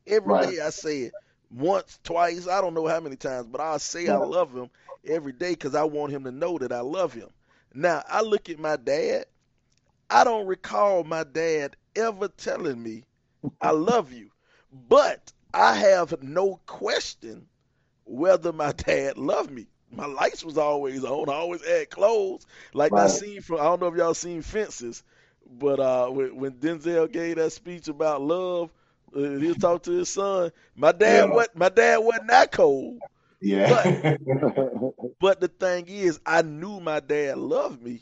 Every 0.08 0.34
right. 0.34 0.36
day 0.36 0.60
I 0.60 0.70
say 0.70 1.02
it 1.04 1.16
once, 1.52 2.00
twice, 2.04 2.48
I 2.48 2.62
don't 2.62 2.74
know 2.74 2.88
how 2.88 3.00
many 3.00 3.16
times, 3.16 3.48
but 3.48 3.62
I'll 3.62 3.80
say 3.80 4.08
I 4.10 4.18
love 4.18 4.54
him 4.56 4.70
every 5.06 5.34
day 5.34 5.52
because 5.52 5.76
I 5.76 5.84
want 5.84 6.12
him 6.14 6.24
to 6.26 6.32
know 6.32 6.58
that 6.58 6.72
I 6.72 6.82
love 6.82 7.14
him. 7.14 7.30
Now 7.74 8.04
I 8.08 8.22
look 8.22 8.50
at 8.50 8.60
my 8.60 8.78
dad 8.78 9.26
I 10.10 10.24
don't 10.24 10.48
recall 10.48 11.04
my 11.04 11.24
dad 11.24 11.76
ever 11.96 12.28
telling 12.28 12.82
me, 12.82 13.04
I 13.62 13.72
love 13.72 14.12
you. 14.14 14.30
But 14.72 15.32
I 15.54 15.76
have 15.76 16.22
no 16.22 16.60
question 16.66 17.48
whether 18.06 18.52
my 18.54 18.72
dad 18.78 19.18
loved 19.18 19.52
me. 19.52 19.68
My 19.92 20.06
lights 20.06 20.44
was 20.44 20.58
always 20.58 21.04
on. 21.04 21.30
I 21.30 21.34
always 21.34 21.66
had 21.66 21.90
clothes. 21.90 22.46
Like 22.74 22.98
right. 22.98 22.98
I 22.98 23.08
seen 23.08 23.42
from 23.42 23.60
I 23.60 23.64
don't 23.64 23.82
know 23.82 23.88
if 23.88 23.96
y'all 23.96 24.14
seen 24.14 24.42
fences 24.42 25.04
But 25.50 25.80
uh, 25.80 26.08
when, 26.10 26.36
when 26.38 26.54
Denzel 26.54 27.12
gave 27.12 27.38
that 27.38 27.52
speech 27.52 27.88
about 27.88 28.22
love, 28.22 28.72
uh, 29.16 29.20
he'll 29.40 29.56
talk 29.56 29.84
to 29.84 29.92
his 29.92 30.10
son. 30.10 30.52
My 30.76 30.92
dad, 30.92 31.30
Yeah. 31.30 31.34
what? 31.34 31.56
My 31.56 31.70
dad 31.70 31.98
wasn't 31.98 32.28
that 32.28 32.52
cold. 32.52 33.00
Yeah. 33.42 34.18
But 35.20 35.40
the 35.40 35.48
thing 35.48 35.86
is, 35.88 36.20
I 36.26 36.42
knew 36.42 36.80
my 36.80 37.00
dad 37.00 37.38
loved 37.38 37.82
me, 37.82 38.02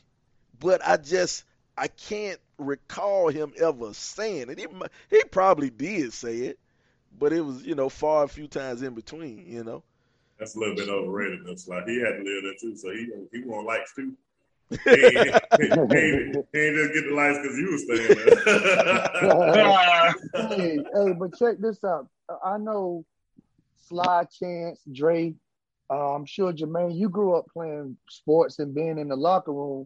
but 0.59 0.81
I 0.85 0.97
just 0.97 1.43
I 1.77 1.87
can't 1.87 2.39
recall 2.57 3.29
him 3.29 3.53
ever 3.61 3.93
saying 3.93 4.49
it. 4.49 4.59
He 4.59 4.67
he 5.09 5.23
probably 5.25 5.69
did 5.69 6.13
say 6.13 6.37
it, 6.39 6.59
but 7.17 7.31
it 7.33 7.41
was 7.41 7.63
you 7.63 7.75
know 7.75 7.89
far 7.89 8.23
a 8.23 8.27
few 8.27 8.47
times 8.47 8.81
in 8.81 8.93
between. 8.93 9.45
You 9.47 9.63
know. 9.63 9.83
That's 10.39 10.55
a 10.55 10.59
little 10.59 10.75
bit 10.75 10.89
overrated. 10.89 11.45
That's 11.45 11.67
like 11.67 11.87
he 11.87 11.99
had 11.99 12.17
to 12.17 12.23
live 12.23 12.43
there 12.43 12.53
too, 12.59 12.75
so 12.75 12.91
he 12.91 13.09
he 13.31 13.43
want 13.45 13.67
likes 13.67 13.93
too. 13.93 14.13
He 14.69 14.77
ain't, 14.77 15.35
he, 15.59 15.59
he 15.59 15.65
ain't 16.59 16.75
just 16.75 16.93
get 16.93 17.05
the 17.07 17.13
likes 17.15 17.39
because 17.41 17.57
you 17.57 17.71
was 17.71 17.81
staying 17.83 18.15
there. 18.15 18.35
hey, 20.57 20.83
hey, 20.93 21.13
but 21.13 21.33
check 21.37 21.57
this 21.59 21.81
out. 21.83 22.07
I 22.43 22.57
know 22.57 23.05
Sly 23.87 24.25
Chance, 24.39 24.81
Dre. 24.91 25.35
Uh, 25.89 26.15
I'm 26.15 26.25
sure 26.25 26.51
Jermaine, 26.53 26.97
you 26.97 27.09
grew 27.09 27.35
up 27.35 27.45
playing 27.53 27.97
sports 28.09 28.59
and 28.59 28.73
being 28.73 28.97
in 28.97 29.09
the 29.09 29.15
locker 29.15 29.51
room. 29.51 29.85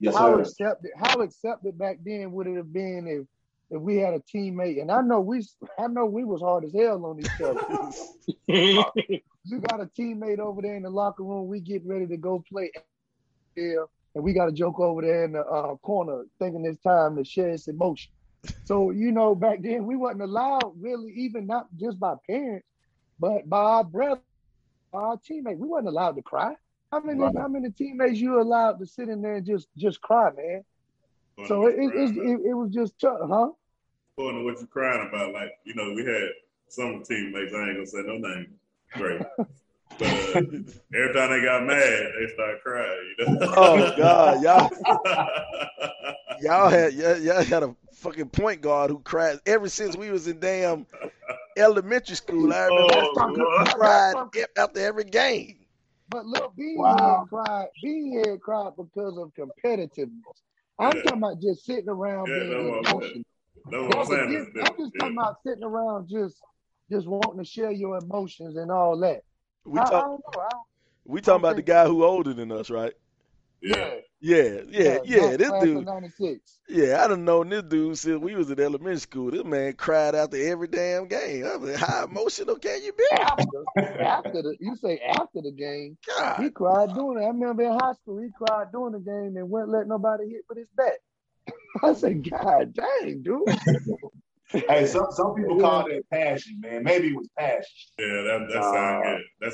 yes, 0.00 0.16
how 0.16 0.36
sir. 0.36 0.40
accepted 0.40 0.92
how 0.96 1.20
accepted 1.20 1.78
back 1.78 1.98
then 2.04 2.32
would 2.32 2.46
it 2.46 2.56
have 2.56 2.72
been 2.72 3.06
if 3.06 3.26
if 3.76 3.82
we 3.82 3.96
had 3.96 4.14
a 4.14 4.20
teammate? 4.20 4.80
And 4.80 4.90
I 4.90 5.02
know 5.02 5.20
we 5.20 5.44
I 5.78 5.88
know 5.88 6.06
we 6.06 6.24
was 6.24 6.40
hard 6.40 6.64
as 6.64 6.72
hell 6.72 7.04
on 7.04 7.18
each 7.18 7.26
other. 7.44 7.60
you 9.44 9.58
got 9.60 9.80
a 9.80 9.86
teammate 9.86 10.38
over 10.38 10.62
there 10.62 10.76
in 10.76 10.84
the 10.84 10.90
locker 10.90 11.24
room. 11.24 11.48
We 11.48 11.60
get 11.60 11.84
ready 11.84 12.06
to 12.06 12.16
go 12.16 12.42
play. 12.48 12.70
Yeah, 13.56 13.84
and 14.14 14.24
we 14.24 14.32
got 14.32 14.48
a 14.48 14.52
joke 14.52 14.80
over 14.80 15.02
there 15.02 15.24
in 15.24 15.32
the 15.32 15.40
uh, 15.40 15.76
corner, 15.76 16.24
thinking 16.38 16.64
it's 16.66 16.80
time 16.82 17.16
to 17.16 17.24
share 17.24 17.50
its 17.50 17.68
emotion. 17.68 18.10
So 18.64 18.90
you 18.90 19.12
know, 19.12 19.34
back 19.34 19.62
then 19.62 19.86
we 19.86 19.96
wasn't 19.96 20.22
allowed 20.22 20.74
really, 20.80 21.12
even 21.12 21.46
not 21.46 21.66
just 21.76 21.98
by 22.00 22.14
parents, 22.28 22.66
but 23.18 23.48
by 23.48 23.58
our 23.58 23.84
brother, 23.84 24.20
our 24.92 25.16
teammate. 25.18 25.58
We 25.58 25.68
wasn't 25.68 25.88
allowed 25.88 26.16
to 26.16 26.22
cry. 26.22 26.56
How 26.92 27.00
many 27.00 27.20
Right. 27.20 27.34
how 27.36 27.48
many 27.48 27.70
teammates 27.70 28.20
you 28.20 28.40
allowed 28.40 28.78
to 28.78 28.86
sit 28.86 29.08
in 29.08 29.22
there 29.22 29.34
and 29.36 29.46
just 29.46 29.68
just 29.76 30.00
cry, 30.00 30.30
man? 30.36 30.64
So 31.44 31.66
it 31.66 31.76
it, 31.78 31.94
it, 31.94 32.16
it, 32.16 32.40
it 32.50 32.54
was 32.54 32.70
just 32.72 32.98
tough, 33.00 33.18
huh? 33.28 33.50
According 34.16 34.40
to 34.40 34.44
what 34.44 34.58
you're 34.58 34.66
crying 34.68 35.08
about, 35.08 35.32
like 35.32 35.52
you 35.64 35.74
know, 35.74 35.92
we 35.92 36.04
had 36.04 36.28
some 36.68 37.02
teammates. 37.04 37.54
I 37.54 37.68
ain't 37.68 37.74
gonna 37.74 37.86
say 37.86 38.02
no 38.04 38.16
name. 38.18 38.54
Great. 38.96 39.22
But 40.02 40.44
every 40.94 41.14
time 41.14 41.30
they 41.30 41.42
got 41.44 41.64
mad, 41.64 42.06
they 42.18 42.32
start 42.34 42.62
crying. 42.62 43.14
You 43.18 43.26
know? 43.26 43.52
Oh 43.56 43.94
God, 43.96 44.42
y'all 44.42 44.70
y'all 46.42 46.68
had 46.68 46.92
y'all, 46.94 47.18
y'all 47.18 47.42
had 47.44 47.62
a 47.62 47.74
fucking 47.92 48.28
point 48.30 48.60
guard 48.60 48.90
who 48.90 48.98
cried 49.00 49.38
ever 49.46 49.68
since 49.68 49.96
we 49.96 50.10
was 50.10 50.26
in 50.26 50.40
damn 50.40 50.86
elementary 51.56 52.16
school. 52.16 52.52
I 52.52 52.66
remember 52.66 52.92
Oh, 52.94 53.12
that 53.14 53.28
Lord. 53.28 53.68
he 53.68 53.74
cried 53.74 54.14
after 54.56 54.80
every 54.80 55.04
game. 55.04 55.58
But 56.08 56.26
look, 56.26 56.54
Beanhead 56.56 56.76
Wow. 56.76 57.26
cried. 57.28 57.66
Beanhead 57.84 58.40
cried 58.40 58.72
because 58.76 59.18
of 59.18 59.32
competitiveness. 59.34 60.10
I'm 60.78 60.96
Yeah. 60.96 61.02
talking 61.02 61.18
about 61.18 61.40
just 61.40 61.64
sitting 61.64 61.88
around 61.88 62.28
Yeah, 62.28 62.38
being 62.40 62.50
that's 62.50 62.88
emotional. 62.90 63.22
That's 63.70 63.82
I'm 63.84 63.90
That's 63.90 64.08
saying. 64.08 64.52
diff- 64.54 64.64
I'm 64.66 64.76
just 64.78 64.92
yeah. 64.94 65.00
talking 65.00 65.16
about 65.18 65.36
sitting 65.46 65.64
around 65.64 66.08
just 66.08 66.36
just 66.90 67.06
wanting 67.06 67.38
to 67.38 67.44
share 67.48 67.70
your 67.70 67.96
emotions 67.98 68.56
and 68.56 68.70
all 68.70 68.98
that. 68.98 69.22
We 69.64 69.78
I, 69.78 69.82
I 69.82 69.90
talk 69.90 70.04
don't. 70.04 70.22
I 70.36 70.48
we 71.04 71.20
talking 71.20 71.40
about 71.40 71.56
the 71.56 71.62
guy 71.62 71.86
who 71.86 72.04
older 72.04 72.32
than 72.32 72.52
us, 72.52 72.70
right? 72.70 72.92
Yeah. 73.60 73.94
Yeah, 74.24 74.60
yeah, 74.68 74.98
yeah. 75.04 75.36
not 75.36 75.38
This 75.38 75.52
dude, 75.60 76.40
yeah, 76.68 77.02
I 77.02 77.08
done 77.08 77.24
known 77.24 77.48
this 77.48 77.64
dude 77.64 77.98
since 77.98 78.20
we 78.20 78.36
was 78.36 78.52
in 78.52 78.60
elementary 78.60 79.00
school. 79.00 79.32
This 79.32 79.42
man 79.42 79.72
cried 79.72 80.14
after 80.14 80.36
every 80.36 80.68
damn 80.68 81.08
game. 81.08 81.44
I 81.44 81.58
mean, 81.58 81.74
how 81.74 82.04
emotional 82.04 82.54
can 82.54 82.84
you 82.84 82.92
be? 82.92 83.04
After, 83.18 84.00
after 84.00 84.42
the, 84.42 84.56
you 84.60 84.76
say 84.76 85.00
after 85.00 85.42
the 85.42 85.50
game, 85.50 85.98
he 86.40 86.50
cried 86.50 86.94
doing 86.94 87.18
it. 87.18 87.24
I 87.24 87.28
remember 87.28 87.64
in 87.64 87.72
high 87.72 87.94
school, 87.94 88.22
he 88.22 88.28
cried 88.38 88.70
during 88.70 88.92
the 88.92 89.00
game 89.00 89.36
and 89.36 89.50
wouldn't 89.50 89.72
let 89.72 89.88
nobody 89.88 90.28
hit 90.28 90.42
with 90.48 90.58
his 90.58 90.68
bat. 90.76 90.98
I 91.82 91.92
said, 91.94 92.30
God 92.30 92.74
dang, 92.74 93.22
dude. 93.22 93.42
Hey, 94.52 94.86
some 94.86 95.06
some 95.10 95.34
people 95.34 95.58
call 95.60 95.84
that 95.88 96.02
passion, 96.10 96.60
man. 96.60 96.82
Maybe 96.84 97.08
it 97.08 97.16
was 97.16 97.28
passion. 97.38 97.62
Yeah, 97.98 98.06
that 98.06 98.48
that 98.52 98.62
Uh, 98.62 99.02
good. 99.02 99.22
That 99.40 99.52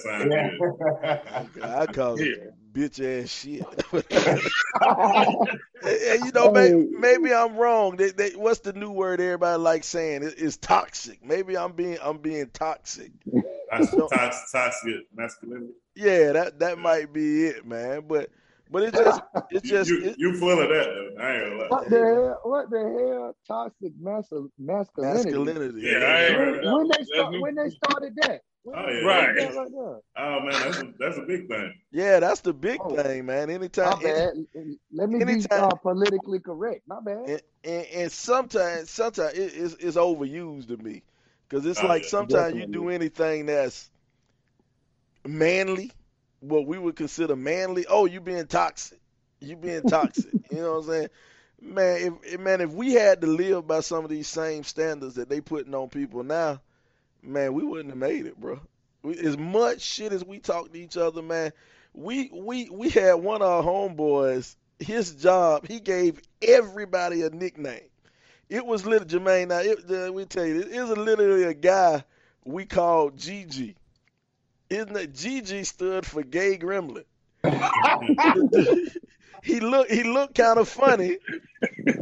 sound 1.25 1.53
good. 1.53 1.65
I 1.65 1.87
call 1.87 2.21
it 2.21 2.39
Yeah. 2.39 2.51
bitch 2.73 3.23
ass 3.23 3.31
shit. 3.31 3.65
And, 5.81 6.25
you 6.25 6.33
know, 6.33 6.51
maybe, 6.51 6.89
maybe 6.99 7.33
I'm 7.33 7.57
wrong. 7.57 7.97
They, 7.97 8.11
they, 8.11 8.31
what's 8.31 8.61
the 8.61 8.73
new 8.73 8.91
word 8.91 9.21
everybody 9.21 9.59
likes 9.63 9.87
saying? 9.87 10.25
It, 10.25 10.35
it's 10.37 10.57
toxic. 10.57 11.25
Maybe 11.25 11.57
I'm 11.57 11.73
being 11.73 11.99
I'm 12.03 12.19
being 12.19 12.51
toxic. 12.53 13.13
Toxic, 13.71 13.99
toxic, 14.11 14.49
toxic 14.53 14.95
masculinity. 15.15 15.73
Yeah, 15.95 16.33
that 16.33 16.59
that 16.61 16.79
might 16.79 17.13
be 17.13 17.47
it, 17.47 17.65
man. 17.65 18.05
But 18.09 18.31
but 18.71 18.83
it 18.83 18.95
just 18.95 19.23
it's 19.51 19.69
You, 19.69 19.71
just 19.71 19.91
you, 19.91 20.03
it, 20.03 20.19
you 20.19 20.33
full 20.39 20.61
of 20.61 20.69
that 20.69 20.85
though. 20.85 21.23
I 21.23 21.33
ain't 21.35 21.45
gonna 21.45 21.57
lie. 21.59 21.69
What 21.69 21.91
the 21.91 21.99
hell? 21.99 22.41
What 22.45 22.71
the 22.71 22.79
hell? 22.79 23.37
Toxic 23.47 23.93
mascul- 24.01 24.51
masculinity. 24.59 25.31
masculinity. 25.41 25.81
Yeah, 25.81 25.99
I 25.99 26.25
ain't 26.25 26.39
When, 26.39 26.53
that. 26.55 26.65
when 26.73 26.89
they 26.89 27.05
start, 27.05 27.35
when 27.39 27.55
they 27.55 27.71
started 27.71 28.17
that. 28.17 28.43
Oh, 28.75 28.89
yeah. 28.89 29.01
started 29.01 29.37
Right. 29.37 29.37
that 29.37 29.55
right. 29.55 29.71
Oh 30.19 30.41
man, 30.41 30.61
that's 30.61 30.79
a, 30.79 30.93
that's 30.99 31.19
a 31.19 31.23
big 31.23 31.49
thing. 31.49 31.75
Yeah, 31.91 32.21
that's 32.21 32.41
the 32.41 32.53
big 32.53 32.81
Oh. 32.81 32.89
thing, 32.89 33.27
man. 33.27 33.51
My 33.83 33.95
Anytime, 33.95 33.99
bad. 34.03 34.35
Let 34.93 35.09
me 35.11 35.21
be 35.21 35.47
uh, 35.57 35.75
politically 35.77 36.41
correct. 36.41 36.83
My 36.87 37.01
bad. 37.01 37.27
and, 37.27 37.41
and, 37.65 37.87
and 37.95 38.13
sometimes 38.13 38.91
sometimes 38.91 39.35
it, 39.35 39.53
it's, 39.55 39.75
it's 39.75 39.97
overused 39.97 40.69
to 40.69 40.77
me 40.79 41.03
because 41.49 41.67
it's 41.67 41.83
Oh, 41.83 41.85
like 41.85 42.05
yeah. 42.05 42.05
sometimes 42.05 42.55
you 42.55 42.65
do 42.67 42.89
anything 42.91 43.47
that's 43.47 43.91
manly, 45.27 45.93
what 46.41 46.67
we 46.67 46.79
would 46.79 46.97
consider 46.97 47.37
manly. 47.37 47.87
Oh, 47.89 48.07
you 48.07 48.21
being 48.21 48.47
toxic, 48.47 49.01
you 49.41 49.57
being 49.57 49.83
toxic. 49.83 50.33
you 50.51 50.59
know 50.59 50.75
what 50.75 50.85
I'm 50.85 50.91
saying? 50.91 51.09
Man, 51.61 52.21
if 52.23 52.41
man, 52.41 52.61
if 52.61 52.71
we 52.71 52.93
had 52.93 53.21
to 53.23 53.27
live 53.27 53.67
by 53.67 53.81
some 53.81 54.05
of 54.05 54.11
these 54.11 54.29
same 54.29 54.63
standards 54.63 55.17
that 55.17 55.29
they 55.29 55.41
putting 55.41 55.75
on 55.75 55.89
people 55.89 56.23
now, 56.23 56.61
man, 57.23 57.53
we 57.53 57.65
wouldn't 57.65 57.91
have 57.91 57.99
made 57.99 58.27
it, 58.27 58.39
bro. 58.39 58.61
We, 59.03 59.19
as 59.19 59.37
much 59.37 59.81
shit 59.81 60.13
as 60.13 60.25
we 60.25 60.39
talk 60.39 60.73
to 60.73 60.79
each 60.79 60.97
other, 60.97 61.23
man, 61.23 61.53
we 61.95 62.31
we 62.33 62.71
we 62.71 62.91
had 62.91 63.15
one 63.15 63.43
of 63.43 63.49
our 63.49 63.63
homeboys. 63.63 64.55
His 64.79 65.13
job, 65.15 65.67
he 65.67 65.81
gave 65.81 66.21
everybody 66.41 67.23
a 67.23 67.31
nickname. 67.31 67.89
It 68.49 68.65
was 68.65 68.87
little 68.87 69.07
Jermaine. 69.07 69.49
Now, 69.49 69.59
it, 69.59 69.91
uh, 69.91 70.13
we 70.13 70.25
tell 70.25 70.47
you, 70.47 70.61
it 70.61 70.69
is 70.69 70.89
literally 70.89 71.43
a 71.43 71.55
guy 71.55 72.05
we 72.45 72.65
called 72.65 73.19
Gigi. 73.19 73.77
Isn't 74.71 74.97
it? 74.97 75.15
Gigi 75.15 75.65
stood 75.65 76.05
for 76.05 76.23
gay 76.23 76.59
gremlin. 76.59 77.05
he 79.43 79.61
looked 79.61 79.91
he 79.91 80.03
looked 80.03 80.35
kind 80.35 80.59
of 80.59 80.69
funny, 80.69 81.19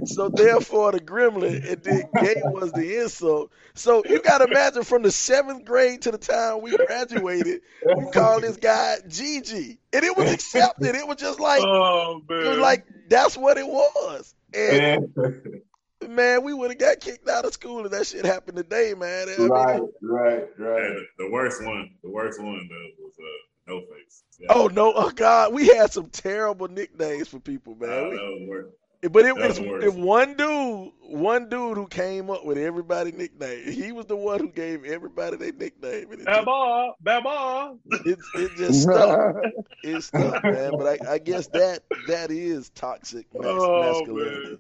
so 0.05 0.29
therefore 0.29 0.93
the 0.93 1.01
gremlin 1.01 1.71
and 1.71 1.83
then 1.83 2.03
gay 2.23 2.41
was 2.45 2.73
the 2.73 3.03
insult. 3.03 3.53
So 3.75 4.03
you 4.09 4.21
got 4.23 4.39
to 4.39 4.45
imagine 4.45 4.83
from 4.83 5.03
the 5.03 5.13
seventh 5.13 5.65
grade 5.65 6.03
to 6.03 6.11
the 6.11 6.19
time 6.19 6.63
we 6.63 6.77
graduated, 6.77 7.61
we 7.97 8.11
called 8.11 8.43
this 8.43 8.57
guy 8.57 8.97
Gigi, 9.07 9.79
and 9.93 10.05
it 10.05 10.17
was 10.17 10.33
accepted. 10.33 10.97
It 10.97 11.07
was 11.07 11.19
just 11.19 11.39
like 11.39 11.63
Oh 11.63 12.23
man. 12.29 12.47
it 12.47 12.49
was 12.49 12.59
like 12.59 12.87
that's 13.09 13.37
what 13.37 13.59
it 13.59 13.67
was. 13.67 14.35
And. 14.55 15.15
man, 16.15 16.43
we 16.45 16.53
would 16.55 16.71
have 16.71 16.79
got 16.79 17.01
kicked 17.01 17.29
out 17.29 17.45
of 17.45 17.53
school 17.53 17.85
if 17.85 17.93
that 17.93 18.07
shit 18.07 18.25
happened 18.25 18.57
today, 18.57 18.95
man. 18.97 19.29
I 19.29 19.39
mean, 19.39 19.49
Right, 19.49 19.81
right, 20.03 20.45
right. 20.59 20.83
And 20.91 21.07
the 21.19 21.31
worst 21.31 21.65
one, 21.65 21.91
the 22.03 22.11
worst 22.11 22.41
one 22.41 22.69
though 22.69 23.05
was 23.05 23.15
uh, 23.19 23.73
no 23.73 23.81
face. 23.81 24.23
Yeah. 24.39 24.47
Oh 24.51 24.67
no! 24.69 24.93
Oh 24.95 25.11
God, 25.11 25.53
we 25.55 25.67
had 25.69 25.93
some 25.93 26.11
terrible 26.11 26.69
nicknames 26.69 27.29
for 27.29 27.41
people, 27.41 27.75
man. 27.75 27.89
that 28.11 28.47
We- 28.51 28.65
but 29.11 29.25
it 29.25 29.37
was 29.37 29.61
was 29.61 29.69
worse. 29.69 29.85
if 29.85 29.95
one 29.95 30.35
dude, 30.35 30.91
one 31.03 31.49
dude 31.49 31.77
who 31.77 31.87
came 31.87 32.29
up 32.31 32.45
with 32.45 32.59
everybody 32.59 33.13
nickname. 33.13 33.71
He 33.71 33.93
was 33.93 34.07
the 34.07 34.17
one 34.17 34.41
who 34.41 34.49
gave 34.49 34.85
everybody 34.85 35.37
their 35.37 35.53
nickname, 35.53 36.11
and 36.13 36.21
it 36.23 36.27
just, 36.27 36.45
Baba, 36.45 36.93
Baba. 37.01 37.77
it, 38.05 38.19
it 38.35 38.51
just 38.57 38.83
stuck. 38.83 39.37
It 39.85 40.03
stuck, 40.03 40.43
man. 40.43 40.73
But 40.77 41.01
I, 41.07 41.13
I 41.15 41.19
guess 41.19 41.47
that 41.49 41.85
that 42.09 42.31
is 42.33 42.71
toxic 42.71 43.27
mas- 43.35 43.45
Oh, 43.47 43.81
masculinity. 43.83 44.59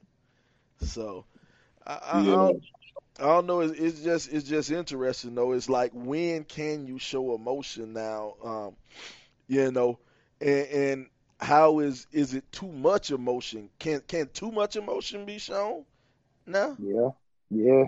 So 0.82 1.24
I, 1.87 1.92
I, 1.92 2.20
I 2.20 2.25
don't, 2.25 2.64
I 3.18 3.22
don't 3.22 3.46
know. 3.46 3.61
It's, 3.61 3.79
it's 3.79 4.01
just 4.01 4.33
it's 4.33 4.49
just 4.49 4.70
interesting 4.70 5.35
though. 5.35 5.53
It's 5.53 5.68
like 5.68 5.92
when 5.94 6.44
can 6.44 6.87
you 6.87 6.99
show 6.99 7.35
emotion 7.35 7.92
now? 7.92 8.35
Um, 8.44 8.77
you 9.49 9.70
know, 9.70 9.99
and, 10.40 10.66
and 10.66 11.07
how 11.40 11.79
is 11.79 12.07
is 12.12 12.35
it 12.35 12.51
too 12.53 12.70
much 12.70 13.11
emotion? 13.11 13.70
Can 13.79 14.01
can 14.07 14.29
too 14.33 14.51
much 14.51 14.77
emotion 14.77 15.25
be 15.25 15.38
shown? 15.38 15.85
No. 16.46 16.77
yeah, 16.79 17.11
yeah. 17.51 17.85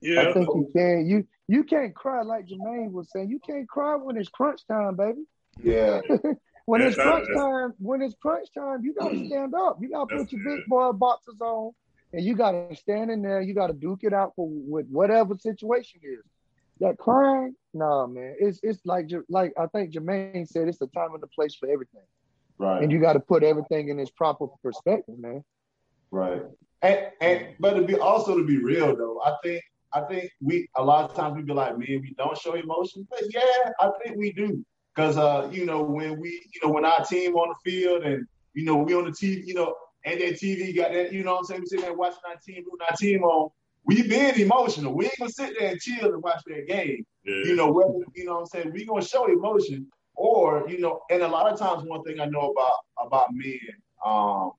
Yeah. 0.00 0.28
I 0.28 0.32
think 0.32 0.48
you 0.54 0.70
can. 0.74 1.06
You 1.06 1.26
you 1.46 1.64
can't 1.64 1.94
cry 1.94 2.22
like 2.22 2.46
Jermaine 2.46 2.90
was 2.90 3.10
saying. 3.10 3.30
You 3.30 3.38
can't 3.38 3.68
cry 3.68 3.96
when 3.96 4.16
it's 4.16 4.28
crunch 4.28 4.66
time, 4.66 4.96
baby. 4.96 5.22
Yeah. 5.62 6.00
when 6.66 6.80
Yeah, 6.80 6.88
it's 6.88 6.96
crunch 6.96 7.28
time, 7.36 7.74
when 7.78 8.02
it's 8.02 8.14
crunch 8.20 8.48
time, 8.52 8.84
you 8.84 8.94
gotta 8.94 9.16
stand 9.26 9.54
up. 9.54 9.78
You 9.80 9.90
gotta 9.90 10.06
put 10.06 10.32
your 10.32 10.42
big 10.44 10.66
boy 10.66 10.92
boxers 10.92 11.40
on 11.40 11.72
and 12.12 12.24
you 12.24 12.34
got 12.34 12.52
to 12.52 12.76
stand 12.76 13.10
in 13.10 13.22
there. 13.22 13.40
You 13.40 13.54
got 13.54 13.68
to 13.68 13.72
duke 13.72 14.00
it 14.02 14.12
out 14.12 14.32
for 14.36 14.48
with 14.48 14.86
whatever 14.88 15.36
situation 15.36 16.00
is. 16.02 16.24
That 16.80 16.98
crying, 16.98 17.54
nah, 17.74 18.06
man. 18.06 18.34
It's 18.38 18.58
it's 18.62 18.80
like 18.84 19.10
like 19.28 19.52
I 19.58 19.66
think 19.66 19.92
Jermaine 19.92 20.48
said, 20.48 20.68
it's 20.68 20.78
the 20.78 20.88
time 20.88 21.14
and 21.14 21.22
the 21.22 21.28
place 21.28 21.54
for 21.54 21.70
everything. 21.70 22.02
Right. 22.58 22.82
And 22.82 22.90
you 22.90 23.00
got 23.00 23.14
to 23.14 23.20
put 23.20 23.42
everything 23.42 23.88
in 23.88 23.98
its 23.98 24.10
proper 24.10 24.46
perspective, 24.62 25.18
man. 25.18 25.44
Right. 26.10 26.42
And 26.82 27.08
and 27.20 27.48
but 27.60 27.74
to 27.74 27.82
be 27.82 27.94
also 27.96 28.36
to 28.36 28.44
be 28.44 28.58
real 28.58 28.96
though, 28.96 29.20
I 29.24 29.36
think 29.42 29.62
I 29.92 30.00
think 30.02 30.30
we 30.40 30.68
a 30.76 30.82
lot 30.82 31.08
of 31.08 31.16
times 31.16 31.36
we 31.36 31.42
be 31.42 31.52
like, 31.52 31.78
man, 31.78 32.00
we 32.02 32.14
don't 32.16 32.36
show 32.36 32.54
emotion, 32.54 33.06
but 33.10 33.22
yeah, 33.30 33.70
I 33.80 33.90
think 34.02 34.16
we 34.16 34.32
do. 34.32 34.64
Cause 34.96 35.16
uh, 35.16 35.48
you 35.50 35.64
know, 35.64 35.82
when 35.82 36.20
we, 36.20 36.42
you 36.52 36.60
know, 36.62 36.72
when 36.72 36.84
our 36.84 37.02
team 37.04 37.34
on 37.34 37.48
the 37.48 37.70
field 37.70 38.02
and 38.02 38.26
you 38.54 38.64
know, 38.64 38.76
we 38.76 38.94
on 38.94 39.04
the 39.04 39.10
TV, 39.10 39.46
you 39.46 39.54
know, 39.54 39.74
and 40.04 40.20
that 40.20 40.34
TV 40.34 40.74
got 40.74 40.92
that, 40.92 41.12
you 41.12 41.22
know 41.22 41.32
what 41.32 41.40
I'm 41.40 41.44
saying? 41.44 41.60
We 41.60 41.66
sitting 41.66 41.84
there 41.84 41.94
watching 41.94 42.20
our 42.28 42.36
team, 42.36 42.64
rooting 42.64 42.86
our 42.88 42.96
team 42.96 43.22
on. 43.22 43.50
We 43.84 44.06
being 44.06 44.38
emotional. 44.38 44.94
We 44.94 45.06
ain't 45.06 45.18
gonna 45.18 45.30
sit 45.30 45.56
there 45.58 45.70
and 45.70 45.80
chill 45.80 46.12
and 46.12 46.22
watch 46.22 46.42
that 46.46 46.66
game. 46.68 47.04
Yeah. 47.24 47.44
You 47.44 47.56
know, 47.56 47.72
whether 47.72 47.92
you 48.14 48.24
know 48.24 48.34
what 48.34 48.40
I'm 48.40 48.46
saying, 48.46 48.72
we 48.72 48.84
gonna 48.84 49.02
show 49.02 49.26
emotion. 49.26 49.88
Or, 50.14 50.68
you 50.68 50.78
know, 50.78 51.00
and 51.10 51.22
a 51.22 51.28
lot 51.28 51.50
of 51.50 51.58
times 51.58 51.84
one 51.84 52.02
thing 52.04 52.20
I 52.20 52.26
know 52.26 52.50
about 52.50 52.74
about 52.98 53.28
men, 53.32 53.58
um, 54.04 54.52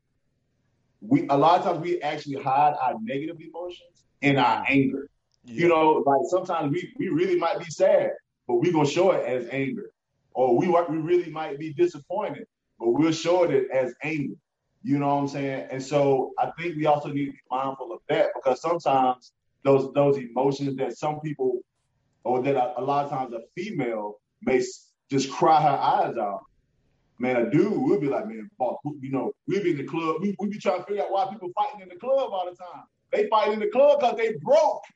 we 0.99 1.27
a 1.29 1.37
lot 1.37 1.59
of 1.59 1.65
times 1.65 1.79
we 1.79 2.01
actually 2.01 2.41
hide 2.41 2.75
our 2.81 2.95
negative 3.01 3.37
emotions 3.39 4.03
in 4.21 4.37
our 4.37 4.65
anger. 4.67 5.09
You 5.45 5.67
know, 5.67 6.03
like 6.05 6.21
sometimes 6.29 6.71
we, 6.71 6.91
we 6.97 7.09
really 7.09 7.37
might 7.37 7.59
be 7.59 7.65
sad, 7.65 8.11
but 8.47 8.55
we're 8.55 8.71
gonna 8.71 8.87
show 8.87 9.11
it 9.11 9.25
as 9.25 9.47
anger. 9.51 9.91
Or 10.33 10.57
we 10.57 10.67
we 10.67 10.97
really 10.97 11.29
might 11.29 11.59
be 11.59 11.73
disappointed, 11.73 12.47
but 12.79 12.89
we'll 12.89 13.11
show 13.11 13.43
it 13.43 13.69
as 13.71 13.93
anger. 14.03 14.35
You 14.83 14.99
know 14.99 15.07
what 15.07 15.21
I'm 15.21 15.27
saying? 15.29 15.67
And 15.71 15.81
so 15.81 16.31
I 16.37 16.51
think 16.59 16.75
we 16.75 16.85
also 16.85 17.09
need 17.09 17.27
to 17.27 17.31
be 17.31 17.39
mindful 17.49 17.93
of 17.93 17.99
that 18.09 18.31
because 18.35 18.61
sometimes 18.61 19.31
those 19.63 19.93
those 19.93 20.17
emotions 20.17 20.75
that 20.77 20.97
some 20.97 21.21
people 21.21 21.59
or 22.23 22.41
that 22.43 22.55
a, 22.55 22.79
a 22.79 22.83
lot 22.83 23.05
of 23.05 23.11
times 23.11 23.33
a 23.33 23.41
female 23.55 24.19
may 24.41 24.61
just 25.09 25.31
cry 25.31 25.61
her 25.61 25.69
eyes 25.69 26.17
out. 26.17 26.41
Man, 27.19 27.37
a 27.37 27.49
dude 27.49 27.77
will 27.77 27.99
be 27.99 28.07
like, 28.07 28.27
man, 28.27 28.49
fuck, 28.57 28.79
you 28.99 29.11
know, 29.11 29.31
we 29.47 29.59
be 29.61 29.71
in 29.71 29.77
the 29.77 29.83
club, 29.85 30.17
we, 30.21 30.35
we 30.39 30.49
be 30.49 30.59
trying 30.59 30.79
to 30.79 30.85
figure 30.85 31.03
out 31.03 31.11
why 31.11 31.27
people 31.31 31.51
fighting 31.55 31.81
in 31.81 31.89
the 31.89 31.95
club 31.95 32.31
all 32.33 32.49
the 32.49 32.55
time. 32.57 32.83
They 33.11 33.27
fight 33.29 33.53
in 33.53 33.59
the 33.59 33.67
club 33.67 33.99
because 33.99 34.17
they 34.17 34.33
broke. 34.41 34.83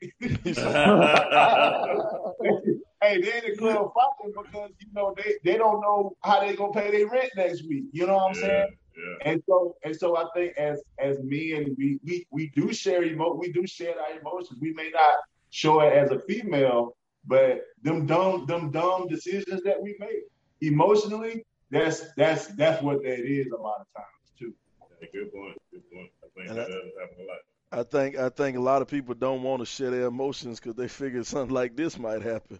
hey, 3.00 3.20
they 3.20 3.38
in 3.38 3.50
the 3.50 3.56
club 3.56 3.92
fighting 3.94 4.34
because 4.34 4.70
you 4.80 4.88
know 4.92 5.14
they, 5.16 5.34
they 5.44 5.56
don't 5.56 5.80
know 5.80 6.16
how 6.24 6.40
they 6.40 6.56
gonna 6.56 6.72
pay 6.72 6.90
their 6.90 7.06
rent 7.06 7.30
next 7.36 7.62
week. 7.68 7.84
You 7.92 8.08
know 8.08 8.16
what 8.16 8.30
I'm 8.30 8.34
yeah, 8.34 8.40
saying? 8.40 8.76
Yeah. 8.98 9.30
And 9.32 9.42
so 9.48 9.76
and 9.84 9.94
so 9.96 10.16
I 10.16 10.24
think 10.34 10.56
as 10.58 10.82
as 10.98 11.18
men 11.22 11.74
we 11.78 11.98
we 12.04 12.26
we 12.30 12.50
do 12.56 12.72
share 12.72 13.02
emo 13.04 13.34
we 13.34 13.52
do 13.52 13.66
share 13.66 13.94
our 14.00 14.18
emotions. 14.20 14.58
We 14.60 14.72
may 14.74 14.90
not 14.90 15.16
show 15.50 15.80
it 15.80 15.92
as 15.92 16.10
a 16.10 16.20
female, 16.20 16.96
but 17.26 17.60
them 17.82 18.06
dumb 18.06 18.46
them 18.46 18.70
dumb 18.70 19.06
decisions 19.08 19.62
that 19.64 19.80
we 19.82 19.96
make 20.00 20.24
emotionally, 20.60 21.44
that's 21.70 22.12
that's 22.16 22.46
that's 22.56 22.82
what 22.82 23.02
that 23.02 23.20
is 23.20 23.46
a 23.52 23.60
lot 23.60 23.80
of 23.80 23.86
times 23.96 24.32
too. 24.38 24.52
Yeah, 25.00 25.08
good 25.12 25.32
point. 25.32 25.56
Good 25.72 25.82
point. 25.92 26.10
I 26.24 26.26
think 26.34 26.48
And 26.50 26.58
that 26.58 26.66
I- 26.66 26.70
does 26.70 26.92
happen 27.00 27.16
a 27.24 27.26
lot. 27.28 27.38
I 27.70 27.82
think 27.82 28.16
I 28.16 28.30
think 28.30 28.56
a 28.56 28.60
lot 28.60 28.80
of 28.80 28.88
people 28.88 29.14
don't 29.14 29.42
want 29.42 29.60
to 29.60 29.66
share 29.66 29.90
their 29.90 30.06
emotions 30.06 30.58
because 30.58 30.74
they 30.76 30.88
figure 30.88 31.22
something 31.22 31.54
like 31.54 31.76
this 31.76 31.98
might 31.98 32.22
happen. 32.22 32.58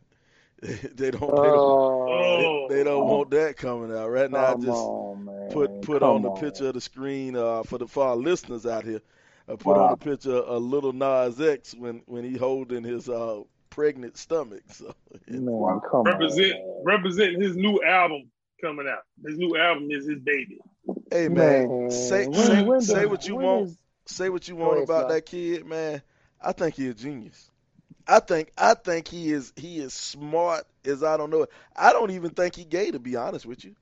they 0.62 1.10
don't. 1.10 1.20
They 1.20 1.50
don't, 1.50 2.08
Oh, 2.10 2.66
they, 2.68 2.76
they 2.76 2.84
don't 2.84 3.06
want 3.06 3.30
that 3.30 3.56
coming 3.56 3.96
out 3.96 4.08
right 4.10 4.30
now. 4.30 4.52
I 4.52 4.54
just 4.54 4.66
on, 4.68 5.48
put 5.50 5.82
put 5.82 6.00
Come 6.00 6.16
on 6.16 6.22
the 6.22 6.30
picture 6.32 6.68
of 6.68 6.74
the 6.74 6.80
screen 6.80 7.36
uh, 7.36 7.62
for 7.62 7.78
the 7.78 7.86
for 7.86 8.04
our 8.06 8.16
listeners 8.16 8.66
out 8.66 8.84
here. 8.84 9.00
I 9.48 9.54
put 9.56 9.76
on 9.76 9.82
Wow. 9.84 9.90
the 9.90 9.96
picture 9.96 10.34
of 10.36 10.62
Lil 10.62 10.92
Nas 10.92 11.40
X 11.40 11.74
when 11.74 12.02
when 12.06 12.24
he 12.24 12.36
holding 12.36 12.82
his 12.84 13.08
uh, 13.08 13.42
pregnant 13.70 14.16
stomach. 14.18 14.62
So 14.72 14.92
Man, 15.28 15.80
come 15.90 16.02
Represent 16.04 16.54
on. 16.54 16.82
representing 16.84 17.40
his 17.40 17.56
new 17.56 17.80
album 17.84 18.28
coming 18.60 18.88
out. 18.88 19.04
His 19.24 19.38
new 19.38 19.56
album 19.56 19.90
is 19.92 20.06
his 20.08 20.18
baby. 20.18 20.58
hey 21.12 21.28
man, 21.28 21.68
Man, 21.68 21.90
say 21.92 22.26
when- 22.26 22.34
say 22.34 22.62
when 22.64 22.80
say 22.80 22.94
does- 23.02 23.10
what 23.10 23.28
you 23.28 23.36
want. 23.36 23.66
is- 23.68 23.78
say 24.06 24.28
what 24.28 24.48
you 24.48 24.56
want 24.56 24.82
about 24.82 25.08
that 25.10 25.24
kid, 25.26 25.66
man. 25.66 26.02
I 26.40 26.52
think 26.52 26.74
he's 26.74 26.90
a 26.90 26.94
genius. 26.94 27.50
I 28.08 28.20
think 28.20 28.52
I 28.58 28.74
think 28.74 29.08
he 29.08 29.32
is 29.32 29.52
he 29.56 29.78
is 29.78 29.94
smart 29.94 30.64
as 30.84 31.04
I 31.04 31.16
don't 31.18 31.30
know. 31.30 31.44
It. 31.44 31.50
I 31.76 31.92
don't 31.92 32.10
even 32.12 32.30
think 32.30 32.56
he 32.56 32.64
gay 32.64 32.92
to 32.92 33.00
be 33.00 33.16
honest 33.16 33.46
with 33.46 33.64
you. 33.64 33.76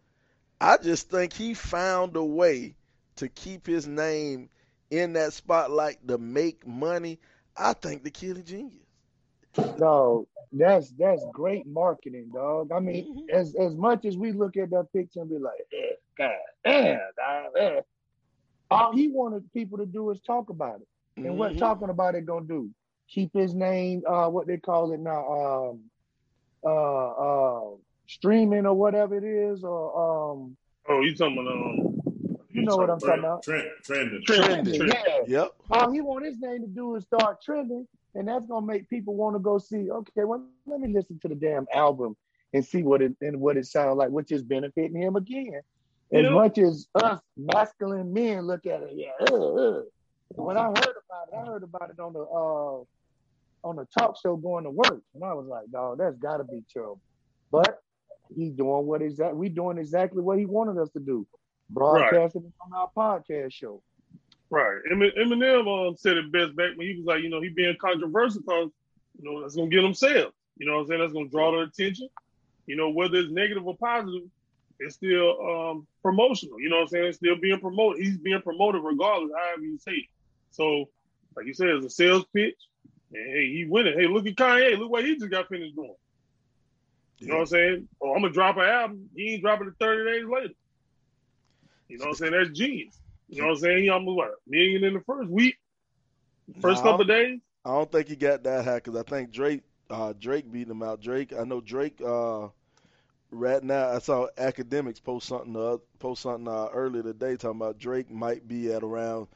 I 0.60 0.78
just 0.78 1.10
think 1.10 1.32
he 1.32 1.54
found 1.54 2.16
a 2.16 2.24
way 2.24 2.76
to 3.16 3.28
keep 3.28 3.66
his 3.66 3.86
name 3.88 4.50
in 4.90 5.14
that 5.14 5.32
spotlight 5.32 6.06
to 6.08 6.18
make 6.18 6.66
money. 6.66 7.18
I 7.56 7.74
think 7.74 8.04
the 8.04 8.10
kid 8.10 8.38
a 8.38 8.42
genius. 8.42 8.84
No, 9.76 10.26
that's 10.52 10.90
that's 10.92 11.24
great 11.26 11.66
marketing, 11.66 12.30
dog. 12.32 12.72
I 12.72 12.80
mean, 12.80 13.06
Mhm. 13.06 13.30
as 13.30 13.54
as 13.56 13.74
much 13.76 14.04
as 14.04 14.16
we 14.16 14.32
look 14.32 14.56
at 14.56 14.70
that 14.70 14.92
picture 14.92 15.20
and 15.20 15.30
be 15.30 15.38
like, 15.38 15.60
eh, 15.72 15.94
God, 16.16 16.36
eh, 16.64 16.98
dog, 17.16 17.52
eh. 17.58 17.80
all 18.70 18.92
he 18.92 19.08
wanted 19.08 19.50
people 19.52 19.78
to 19.78 19.86
do 19.86 20.10
is 20.10 20.20
talk 20.20 20.50
about 20.50 20.80
it. 20.80 20.88
And 21.24 21.36
what 21.36 21.56
Mhm. 21.56 21.58
talking 21.58 21.90
about 21.90 22.14
it 22.14 22.26
gonna 22.26 22.46
do? 22.46 22.70
Keep 23.08 23.32
his 23.34 23.54
name, 23.54 24.02
uh, 24.06 24.28
what 24.28 24.46
they 24.46 24.56
call 24.56 24.92
it 24.92 25.00
now, 25.00 25.70
um, 25.70 25.80
uh, 26.64 27.10
uh, 27.10 27.70
streaming 28.08 28.66
or 28.66 28.74
whatever 28.74 29.16
it 29.16 29.24
is, 29.24 29.62
or 29.64 30.32
um, 30.32 30.56
Oh, 30.88 31.00
you 31.00 31.14
talking 31.14 31.38
about 31.38 31.52
um 31.52 31.92
you 32.52 32.62
know 32.62 32.76
what 32.76 32.90
I'm 32.90 32.98
talking 33.00 33.18
about? 33.18 33.42
Trend, 33.42 33.68
trending. 33.82 34.22
Trending. 34.24 34.88
Yeah. 34.88 35.02
Yep. 35.26 35.50
All 35.70 35.90
he 35.92 36.00
want 36.00 36.24
his 36.24 36.38
name 36.38 36.62
to 36.62 36.66
do 36.68 36.94
is 36.96 37.04
start 37.04 37.42
trending, 37.42 37.86
and 38.14 38.28
that's 38.28 38.46
gonna 38.46 38.64
make 38.64 38.88
people 38.88 39.14
want 39.14 39.34
to 39.36 39.40
go 39.40 39.58
see. 39.58 39.90
Okay, 39.90 40.24
well, 40.24 40.44
let 40.66 40.80
me 40.80 40.88
listen 40.88 41.18
to 41.20 41.28
the 41.28 41.34
damn 41.34 41.66
album 41.74 42.16
and 42.54 42.64
see 42.64 42.82
what 42.82 43.02
it 43.02 43.14
and 43.20 43.40
what 43.40 43.56
it 43.56 43.66
sounds 43.66 43.96
like, 43.98 44.10
which 44.10 44.32
is 44.32 44.42
benefiting 44.42 44.96
him 45.00 45.16
again. 45.16 45.60
As 46.12 46.22
Yeah. 46.22 46.30
much 46.30 46.58
as 46.58 46.86
us 46.94 47.20
masculine 47.36 48.12
men 48.12 48.46
look 48.46 48.64
at 48.66 48.82
it, 48.82 48.92
yeah. 48.94 49.10
ugh, 49.20 49.58
ugh. 49.58 49.84
When 50.36 50.56
I 50.56 50.66
heard 50.66 50.76
about 50.76 51.28
it, 51.32 51.34
I 51.36 51.44
heard 51.46 51.62
about 51.62 51.90
it 51.90 52.00
on 52.00 52.12
the 52.12 52.20
uh 52.22 52.84
on 53.66 53.78
a 53.78 53.86
talk 53.98 54.16
show 54.22 54.36
going 54.36 54.64
to 54.64 54.70
work, 54.70 55.02
and 55.14 55.24
I 55.24 55.34
was 55.34 55.46
like, 55.46 55.70
dog, 55.70 55.98
that's 55.98 56.16
got 56.16 56.38
to 56.38 56.44
be 56.44 56.62
terrible. 56.72 57.00
But 57.50 57.80
he's 58.34 58.52
doing 58.52 58.86
what 58.86 59.02
exact 59.02 59.34
we 59.34 59.48
doing 59.48 59.78
exactly 59.78 60.22
what 60.22 60.38
he 60.38 60.46
wanted 60.46 60.80
us 60.80 60.90
to 60.90 61.00
do, 61.00 61.26
broadcasting 61.68 62.44
it 62.44 62.52
on 62.60 62.72
our 62.72 62.90
podcast 62.96 63.52
show. 63.52 63.82
Right. 64.48 64.78
Eminem 64.92 65.88
um, 65.88 65.96
said 65.96 66.16
it 66.16 66.30
best 66.30 66.54
back 66.54 66.76
when 66.76 66.86
he 66.86 66.94
was 66.94 67.04
like, 67.04 67.22
you 67.22 67.28
know, 67.28 67.40
he 67.40 67.48
being 67.48 67.76
controversial 67.80 68.40
because, 68.40 68.70
you 69.20 69.28
know, 69.28 69.42
that's 69.42 69.56
gonna 69.56 69.68
get 69.68 69.84
him 69.84 69.94
sales. 69.94 70.32
You 70.56 70.66
know 70.66 70.74
what 70.74 70.82
I'm 70.82 70.86
saying? 70.86 71.00
That's 71.00 71.12
gonna 71.12 71.28
draw 71.28 71.50
the 71.50 71.62
attention. 71.62 72.08
You 72.66 72.76
know, 72.76 72.90
whether 72.90 73.16
it's 73.16 73.32
negative 73.32 73.66
or 73.66 73.76
positive, 73.76 74.28
it's 74.78 74.94
still 74.94 75.40
um, 75.40 75.86
promotional. 76.02 76.60
You 76.60 76.68
know 76.68 76.76
what 76.76 76.82
I'm 76.82 76.88
saying? 76.88 77.04
It's 77.06 77.16
still 77.18 77.36
being 77.36 77.58
promoted. 77.58 78.04
He's 78.04 78.18
being 78.18 78.42
promoted 78.42 78.82
regardless, 78.84 79.32
however 79.36 79.62
you 79.62 79.78
say 79.78 79.92
it. 79.92 80.06
So, 80.50 80.88
like 81.36 81.46
you 81.46 81.54
said, 81.54 81.68
it's 81.68 81.86
a 81.86 81.90
sales 81.90 82.24
pitch. 82.34 82.56
Hey, 83.24 83.50
he 83.52 83.66
winning. 83.68 83.98
Hey, 83.98 84.06
look 84.06 84.26
at 84.26 84.34
Kanye. 84.34 84.78
Look 84.78 84.90
what 84.90 85.04
he 85.04 85.16
just 85.16 85.30
got 85.30 85.48
finished 85.48 85.74
doing. 85.74 85.94
You 87.18 87.28
know 87.28 87.34
what 87.34 87.40
I'm 87.40 87.46
saying? 87.46 87.88
Oh, 88.00 88.14
I'm 88.14 88.22
gonna 88.22 88.32
drop 88.32 88.56
an 88.56 88.64
album. 88.64 89.08
He 89.16 89.34
ain't 89.34 89.42
dropping 89.42 89.68
it 89.68 89.74
30 89.80 90.04
days 90.04 90.24
later. 90.26 90.54
You 91.88 91.98
know 91.98 92.04
what 92.06 92.10
I'm 92.10 92.14
saying? 92.16 92.32
That's 92.32 92.50
genius. 92.50 92.98
You 93.28 93.40
know 93.40 93.48
what 93.48 93.54
I'm 93.54 93.60
saying? 93.60 93.82
He 93.82 93.88
almost 93.88 94.16
what 94.16 94.34
million 94.46 94.84
in 94.84 94.94
the 94.94 95.00
first 95.00 95.30
week, 95.30 95.56
first 96.60 96.84
Nah, 96.84 96.90
couple 96.90 97.06
days. 97.06 97.40
I 97.64 97.70
don't 97.70 97.90
think 97.90 98.08
he 98.08 98.16
got 98.16 98.42
that 98.44 98.64
high 98.64 98.76
because 98.76 98.96
I 98.96 99.02
think 99.02 99.30
Drake 99.30 99.62
uh, 99.90 100.12
Drake 100.18 100.50
beat 100.50 100.68
him 100.68 100.82
out. 100.82 101.00
Drake, 101.00 101.32
I 101.32 101.44
know 101.44 101.60
Drake. 101.60 102.00
Uh, 102.04 102.48
right 103.30 103.62
now, 103.62 103.90
I 103.90 103.98
saw 103.98 104.26
Akademiks 104.38 105.02
post 105.02 105.28
something 105.28 105.56
uh, 105.56 105.78
post 105.98 106.22
something 106.22 106.48
uh, 106.48 106.68
earlier 106.72 107.02
today 107.02 107.36
talking 107.36 107.60
about 107.60 107.78
Drake 107.78 108.10
might 108.10 108.46
be 108.46 108.72
at 108.72 108.82
around 108.82 109.28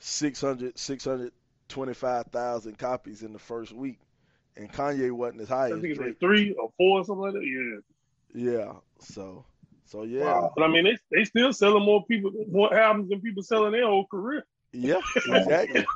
600, 0.00 0.78
600, 0.78 1.32
625,000 1.68 2.78
copies 2.78 3.22
in 3.22 3.32
the 3.32 3.38
first 3.38 3.72
week, 3.72 3.98
and 4.56 4.72
Kanye 4.72 5.12
wasn't 5.12 5.42
as 5.42 5.48
high 5.48 5.66
I 5.68 5.72
as 5.72 5.80
think 5.80 5.84
it's 5.92 5.98
Drake. 5.98 6.10
like 6.10 6.20
three 6.20 6.52
or 6.54 6.70
four 6.76 7.00
or 7.00 7.04
something 7.04 7.22
like 7.22 7.32
that. 7.34 7.44
Yeah. 7.44 7.80
Yeah, 8.34 8.72
so 9.00 9.44
so 9.86 10.02
yeah, 10.02 10.24
Wow. 10.24 10.52
But 10.54 10.64
I 10.64 10.68
mean, 10.68 10.84
they 10.84 10.98
they 11.10 11.24
still 11.24 11.52
selling 11.52 11.84
more 11.84 12.04
people, 12.04 12.30
more 12.50 12.74
albums 12.74 13.08
than 13.08 13.20
people 13.22 13.42
selling 13.42 13.72
their 13.72 13.86
whole 13.86 14.06
career. 14.06 14.44
yeah, 14.72 15.00
exactly. 15.16 15.86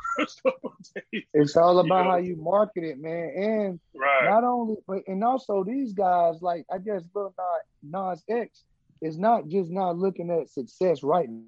It's 1.34 1.56
all 1.56 1.78
about 1.80 1.98
You 1.98 2.04
know? 2.04 2.10
how 2.10 2.16
you 2.16 2.36
market 2.36 2.84
it, 2.84 2.98
man. 2.98 3.32
And 3.36 3.80
right. 3.94 4.24
not 4.30 4.44
only, 4.44 4.76
but 4.86 5.02
and 5.06 5.22
also 5.24 5.62
these 5.64 5.92
guys, 5.92 6.36
like 6.40 6.64
I 6.72 6.78
guess 6.78 7.02
Lil 7.14 7.34
Nas, 7.82 7.82
Nas 7.82 8.24
X 8.30 8.64
is 9.02 9.18
not 9.18 9.48
just 9.48 9.70
not 9.70 9.98
looking 9.98 10.30
at 10.30 10.48
success 10.48 11.02
right 11.02 11.28
now. 11.28 11.42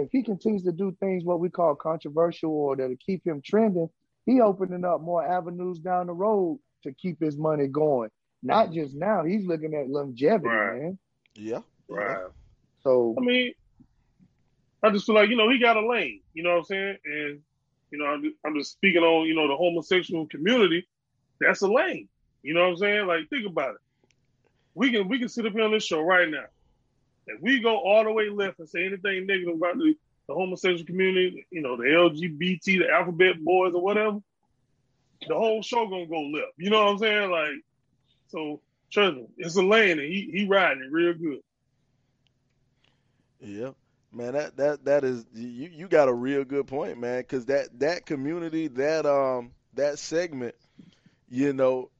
If 0.00 0.10
he 0.12 0.22
continues 0.22 0.62
to 0.64 0.72
do 0.72 0.96
things 1.00 1.24
what 1.24 1.40
we 1.40 1.48
call 1.50 1.74
controversial 1.74 2.50
or 2.50 2.76
that'll 2.76 2.96
keep 3.04 3.26
him 3.26 3.40
trending, 3.44 3.88
he 4.26 4.40
opening 4.40 4.84
up 4.84 5.00
more 5.00 5.24
avenues 5.26 5.78
down 5.78 6.06
the 6.06 6.12
road 6.12 6.58
to 6.82 6.92
keep 6.92 7.20
his 7.20 7.36
money 7.36 7.66
going. 7.66 8.10
Not 8.42 8.72
just 8.72 8.94
now, 8.94 9.24
he's 9.24 9.44
looking 9.46 9.74
at 9.74 9.88
longevity, 9.88 10.48
Right. 10.48 10.80
man. 10.82 10.98
Yeah, 11.34 11.60
Right. 11.88 12.26
So 12.82 13.14
I 13.18 13.20
mean, 13.20 13.52
I 14.82 14.90
just 14.90 15.04
feel 15.06 15.14
like, 15.14 15.28
you 15.28 15.36
know, 15.36 15.50
he 15.50 15.58
got 15.58 15.76
a 15.76 15.86
lane, 15.86 16.20
you 16.32 16.42
know 16.42 16.50
what 16.50 16.58
I'm 16.58 16.64
saying? 16.64 16.96
And 17.04 17.40
You 17.90 17.98
know, 17.98 18.06
I'm, 18.06 18.34
I'm 18.46 18.54
just 18.56 18.72
speaking 18.72 19.02
on 19.02 19.26
you 19.26 19.34
know 19.34 19.48
the 19.48 19.56
homosexual 19.56 20.26
community. 20.28 20.86
That's 21.40 21.62
a 21.62 21.68
lane. 21.68 22.08
You 22.42 22.54
know 22.54 22.60
what 22.62 22.68
I'm 22.70 22.76
saying? 22.76 23.06
Like, 23.06 23.28
think 23.28 23.46
about 23.46 23.70
it. 23.74 23.80
We 24.74 24.90
can 24.92 25.08
we 25.08 25.18
can 25.18 25.28
sit 25.28 25.44
up 25.44 25.52
here 25.52 25.62
on 25.64 25.72
this 25.72 25.84
show 25.84 26.00
right 26.00 26.28
now. 26.30 26.44
If 27.34 27.42
we 27.42 27.60
go 27.60 27.78
all 27.78 28.04
the 28.04 28.12
way 28.12 28.28
left 28.28 28.58
and 28.58 28.68
say 28.68 28.86
anything 28.86 29.26
negative 29.26 29.54
about 29.54 29.76
the, 29.76 29.94
the 30.28 30.34
homosexual 30.34 30.84
community, 30.84 31.46
you 31.50 31.62
know, 31.62 31.76
the 31.76 31.84
LGBT, 31.84 32.78
the 32.78 32.90
alphabet 32.90 33.42
boys 33.42 33.74
or 33.74 33.82
whatever, 33.82 34.18
the 35.26 35.34
whole 35.34 35.62
show 35.62 35.86
gonna 35.86 36.06
go 36.06 36.20
left. 36.20 36.52
You 36.56 36.70
know 36.70 36.84
what 36.84 36.92
I'm 36.92 36.98
saying? 36.98 37.30
Like, 37.30 37.52
so 38.28 38.60
trust 38.90 39.16
me, 39.16 39.26
it's 39.38 39.56
a 39.56 39.62
lane 39.62 39.98
and 39.98 40.00
he 40.00 40.30
he 40.32 40.46
riding 40.46 40.82
it 40.82 40.92
real 40.92 41.14
good. 41.14 41.40
Yeah, 43.40 43.70
man, 44.12 44.32
that 44.34 44.56
that 44.56 44.84
that 44.84 45.04
is 45.04 45.24
you 45.34 45.70
you 45.72 45.88
got 45.88 46.08
a 46.08 46.12
real 46.12 46.44
good 46.44 46.66
point, 46.66 46.98
man, 46.98 47.20
because 47.20 47.46
that 47.46 47.78
that 47.80 48.06
community 48.06 48.68
that 48.68 49.06
um 49.06 49.52
that 49.74 49.98
segment, 49.98 50.54
you 51.28 51.52
know, 51.52 51.90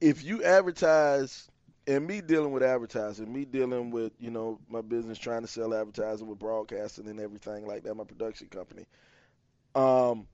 if 0.00 0.24
you 0.24 0.42
advertise 0.42 1.50
and 1.86 2.06
me 2.06 2.20
dealing 2.20 2.52
with 2.52 2.62
advertising, 2.62 3.32
me 3.32 3.44
dealing 3.44 3.90
with 3.90 4.12
you 4.18 4.30
know 4.30 4.58
my 4.68 4.80
business 4.80 5.18
trying 5.18 5.42
to 5.42 5.48
sell 5.48 5.74
advertising 5.74 6.26
with 6.26 6.38
broadcasting 6.38 7.08
and 7.08 7.20
everything 7.20 7.66
like 7.66 7.84
that, 7.84 7.94
my 7.94 8.04
production 8.04 8.48
company, 8.48 8.86
um, 9.74 10.26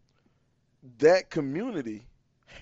that 0.98 1.30
community 1.30 2.02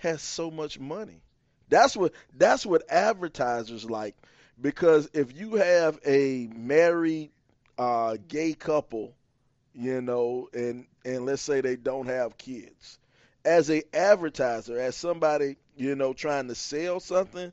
has 0.00 0.22
so 0.22 0.50
much 0.50 0.78
money. 0.78 1.20
That's 1.68 1.96
what 1.96 2.12
that's 2.36 2.64
what 2.64 2.90
advertisers 2.90 3.88
like 3.88 4.16
because 4.60 5.08
if 5.12 5.38
you 5.38 5.56
have 5.56 5.98
a 6.04 6.48
married 6.54 7.30
uh, 7.76 8.16
gay 8.26 8.54
couple, 8.54 9.14
you 9.74 10.00
know, 10.00 10.48
and 10.52 10.86
and 11.04 11.26
let's 11.26 11.42
say 11.42 11.60
they 11.60 11.76
don't 11.76 12.06
have 12.06 12.38
kids, 12.38 12.98
as 13.44 13.70
a 13.70 13.82
advertiser, 13.94 14.78
as 14.78 14.96
somebody 14.96 15.56
you 15.76 15.94
know 15.94 16.12
trying 16.12 16.48
to 16.48 16.54
sell 16.54 17.00
something, 17.00 17.52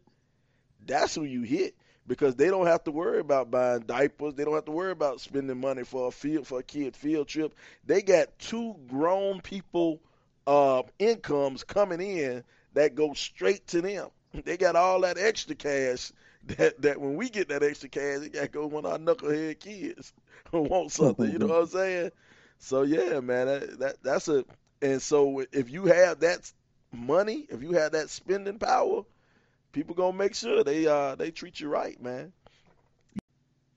that's 0.85 1.15
who 1.15 1.23
you 1.23 1.41
hit 1.41 1.75
because 2.07 2.35
they 2.35 2.47
don't 2.47 2.67
have 2.67 2.83
to 2.83 2.91
worry 2.91 3.19
about 3.19 3.51
buying 3.51 3.81
diapers. 3.81 4.35
They 4.35 4.45
don't 4.45 4.53
have 4.53 4.65
to 4.65 4.71
worry 4.71 4.91
about 4.91 5.21
spending 5.21 5.59
money 5.59 5.83
for 5.83 6.07
a 6.07 6.11
field 6.11 6.47
for 6.47 6.59
a 6.59 6.63
kid 6.63 6.95
field 6.95 7.27
trip. 7.27 7.53
They 7.85 8.01
got 8.01 8.37
two 8.39 8.75
grown 8.87 9.41
people 9.41 10.01
uh, 10.45 10.83
incomes 10.99 11.63
coming 11.63 12.01
in 12.01 12.43
that 12.73 12.95
go 12.95 13.13
straight 13.13 13.67
to 13.67 13.81
them. 13.81 14.09
They 14.43 14.57
got 14.57 14.75
all 14.75 14.99
that 15.01 15.17
extra 15.17 15.55
cash 15.55 16.11
that 16.57 16.81
that 16.81 16.99
when 16.99 17.15
we 17.15 17.29
get 17.29 17.47
that 17.49 17.63
extra 17.63 17.87
cash, 17.87 18.19
it 18.23 18.33
got 18.33 18.41
to 18.41 18.47
go 18.49 18.77
on 18.77 18.85
our 18.85 18.97
knucklehead 18.97 19.59
kids 19.59 20.11
who 20.51 20.61
want 20.61 20.91
something. 20.91 21.31
You 21.31 21.39
know 21.39 21.47
what 21.47 21.61
I'm 21.61 21.67
saying? 21.67 22.11
So 22.59 22.81
yeah, 22.81 23.21
man, 23.21 23.47
that, 23.47 23.79
that 23.79 24.03
that's 24.03 24.27
a 24.27 24.43
and 24.81 25.01
so 25.01 25.45
if 25.53 25.69
you 25.71 25.85
have 25.85 26.19
that 26.19 26.51
money, 26.91 27.47
if 27.49 27.63
you 27.63 27.71
have 27.73 27.93
that 27.93 28.09
spending 28.09 28.59
power, 28.59 29.03
people 29.75 29.93
gonna 29.93 30.17
make 30.17 30.33
sure 30.33 30.63
they 30.63 30.88
uh 30.88 31.15
they 31.15 31.29
treat 31.29 31.59
you 31.59 31.67
right, 31.67 32.01
man. 32.01 32.31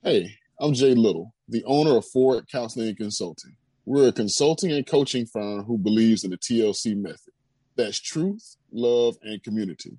Hey, 0.01 0.31
I'm 0.57 0.73
Jay 0.73 0.95
Little, 0.95 1.33
the 1.49 1.63
owner 1.65 1.97
of 1.97 2.05
Ford 2.05 2.45
Counseling 2.49 2.87
and 2.87 2.97
Consulting. 2.97 3.57
We're 3.85 4.07
a 4.07 4.13
consulting 4.13 4.71
and 4.71 4.87
coaching 4.87 5.25
firm 5.25 5.65
who 5.65 5.77
believes 5.77 6.23
in 6.23 6.31
the 6.31 6.37
TLC 6.37 6.95
method. 6.95 7.33
That's 7.75 7.99
truth, 7.99 8.55
love, 8.71 9.17
and 9.23 9.43
community. 9.43 9.97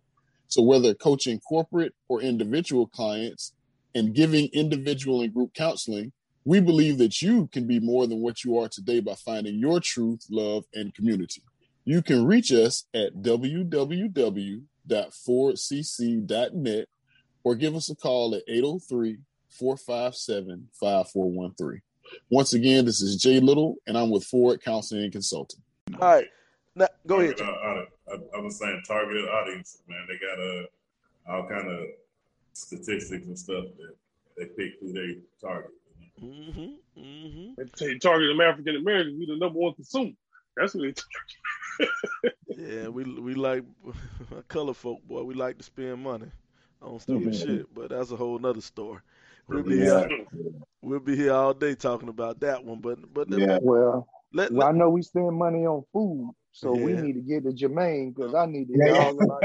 So 0.49 0.63
whether 0.63 0.95
coaching 0.95 1.39
corporate 1.41 1.93
or 2.09 2.23
individual 2.23 2.87
clients 2.87 3.53
and 3.95 4.15
giving 4.15 4.49
individual 4.55 5.21
and 5.21 5.35
group 5.35 5.53
counseling, 5.53 6.13
we 6.47 6.61
believe 6.61 6.97
that 6.97 7.21
you 7.21 7.49
can 7.49 7.67
be 7.67 7.79
more 7.79 8.07
than 8.07 8.23
what 8.23 8.43
you 8.43 8.57
are 8.59 8.69
today 8.69 9.01
by 9.01 9.15
finding 9.17 9.59
your 9.59 9.81
truth, 9.81 10.25
love, 10.31 10.65
and 10.73 10.95
community. 10.95 11.43
You 11.85 12.01
can 12.01 12.25
reach 12.25 12.53
us 12.53 12.87
at 12.95 13.23
www.fordcc.net 14.89 16.89
or 17.43 17.55
give 17.55 17.75
us 17.75 17.89
a 17.91 17.97
call 17.97 18.35
at 18.35 18.43
803 18.49 19.19
457 19.49 20.69
5413. 20.73 21.81
Once 22.29 22.53
again, 22.55 22.85
this 22.85 23.01
is 23.01 23.17
Jay 23.17 23.41
Little, 23.41 23.77
and 23.87 23.97
I'm 23.97 24.11
with 24.11 24.25
Ford 24.25 24.61
Counseling 24.63 25.05
and 25.05 25.13
Consulting. 25.13 25.61
All 25.95 26.01
right. 26.01 26.27
Now, 26.75 26.89
go 27.07 27.21
ahead. 27.21 27.41
I, 27.41 27.45
I, 27.45 27.87
I 28.37 28.41
was 28.41 28.59
saying 28.59 28.83
targeted 28.87 29.29
audience, 29.29 29.79
man. 29.89 30.07
They 30.09 30.19
got 30.19 30.41
uh, 30.41 30.67
all 31.37 31.49
kind 31.49 31.71
of 31.71 31.87
statistics 32.53 33.27
and 33.27 33.39
stuff 33.39 33.65
that 33.79 33.95
they 34.37 34.47
pick 34.47 34.81
who 34.81 34.93
they 34.93 35.19
target. 35.41 35.71
Mm-hmm. 36.23 37.01
Mm-hmm. 37.01 37.63
They 37.79 37.99
target 37.99 38.29
them 38.29 38.41
African 38.41 38.77
Americans, 38.77 39.19
we 39.19 39.27
the 39.27 39.37
number 39.37 39.59
one 39.59 39.75
consumer. 39.75 40.13
That's 40.57 40.75
what 40.75 40.83
they. 40.85 40.95
Yeah, 42.57 42.89
we 42.89 43.05
we 43.05 43.35
like 43.35 43.65
color 44.49 44.75
folk, 44.75 45.03
boy. 45.07 45.23
We 45.23 45.35
like 45.35 45.59
to 45.59 45.65
spend 45.65 46.03
money 46.03 46.31
on 46.83 46.99
stupid 47.01 47.35
Mhm. 47.35 47.35
shit, 47.35 47.75
but 47.75 47.91
that's 47.91 48.11
a 48.11 48.17
whole 48.17 48.39
nother 48.39 48.61
story. 48.61 49.01
We'll 49.47 49.63
be 49.65 49.77
Yeah. 49.77 50.01
here, 50.01 50.11
we'll 50.83 51.01
be 51.01 51.17
here 51.17 51.33
all 51.33 51.55
day 51.55 51.75
talking 51.75 52.09
about 52.09 52.41
that 52.41 52.65
one. 52.65 52.81
But 52.81 53.13
but 53.13 53.31
let, 53.31 53.41
Yeah. 53.41 53.59
Well, 53.63 54.09
let, 54.33 54.53
well, 54.53 54.69
I 54.69 54.73
know 54.73 54.91
we 54.91 55.03
spend 55.03 55.37
money 55.37 55.67
on 55.67 55.85
food, 55.93 56.35
so 56.53 56.75
we 56.75 56.95
need 56.95 57.15
to 57.15 57.21
get 57.21 57.45
to 57.45 57.51
Jermaine 57.51 58.15
because 58.15 58.35
I 58.35 58.47
need 58.47 58.69
to 58.69 58.75
Yeah. 58.75 58.85
get 58.85 58.95
all 58.95 59.19
of 59.19 59.25
my. 59.27 59.41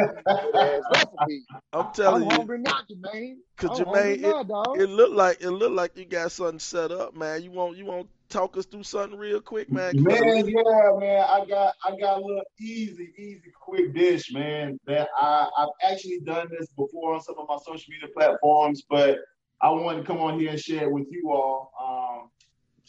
I'm 1.73 1.87
I'm 1.87 1.91
telling 1.93 2.29
you, 2.29 2.37
hungry 2.37 2.59
now, 2.59 2.79
Jermaine. 2.89 3.37
cause 3.57 3.71
I'm 3.71 3.85
hungry 3.85 3.85
Jermaine, 3.85 4.21
now, 4.21 4.41
it, 4.41 4.47
dog. 4.47 4.81
it 4.81 4.89
looked 4.89 5.13
like 5.13 5.41
it 5.41 5.51
looked 5.51 5.75
like 5.75 5.97
you 5.97 6.05
got 6.05 6.31
something 6.31 6.59
set 6.59 6.91
up, 6.91 7.15
man. 7.15 7.43
You 7.43 7.51
want 7.51 7.77
you 7.77 7.85
want 7.85 8.07
to 8.07 8.14
talk 8.29 8.57
us 8.57 8.65
through 8.65 8.83
something 8.83 9.17
real 9.17 9.41
quick, 9.41 9.71
man? 9.71 10.01
Man, 10.01 10.47
yeah, 10.47 10.91
man. 10.97 11.25
I 11.29 11.45
got 11.47 11.73
I 11.85 11.95
got 11.99 12.21
a 12.21 12.25
little 12.25 12.43
easy, 12.59 13.13
easy, 13.17 13.51
quick 13.59 13.93
dish, 13.93 14.33
man. 14.33 14.79
That 14.85 15.09
I, 15.19 15.47
I've 15.57 15.91
actually 15.91 16.19
done 16.21 16.47
this 16.49 16.67
before 16.69 17.13
on 17.15 17.21
some 17.21 17.35
of 17.37 17.47
my 17.47 17.57
social 17.65 17.91
media 17.91 18.09
platforms, 18.15 18.83
but 18.89 19.19
I 19.61 19.69
wanted 19.69 20.01
to 20.01 20.05
come 20.05 20.17
on 20.17 20.39
here 20.39 20.51
and 20.51 20.59
share 20.59 20.83
it 20.83 20.91
with 20.91 21.07
you 21.09 21.31
all. 21.31 21.71
Um, 21.81 22.29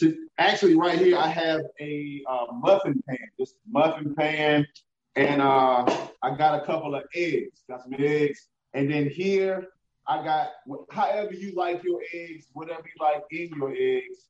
to 0.00 0.28
actually, 0.38 0.74
right 0.74 0.98
here, 0.98 1.16
I 1.16 1.28
have 1.28 1.62
a 1.80 2.22
uh, 2.28 2.46
muffin 2.52 3.02
pan. 3.08 3.18
just 3.38 3.56
muffin 3.68 4.14
pan, 4.14 4.66
and 5.14 5.40
uh, 5.40 5.84
I 6.22 6.36
got 6.36 6.62
a 6.62 6.66
couple 6.66 6.94
of 6.94 7.04
eggs. 7.14 7.62
Got 7.68 7.82
some 7.82 7.94
eggs, 7.98 8.48
and 8.74 8.90
then 8.90 9.08
here 9.08 9.68
I 10.06 10.22
got 10.22 10.48
however 10.90 11.32
you 11.32 11.52
like 11.54 11.82
your 11.82 12.00
eggs, 12.12 12.46
whatever 12.52 12.82
you 12.84 13.04
like 13.04 13.22
in 13.30 13.50
your 13.56 13.72
eggs. 13.76 14.28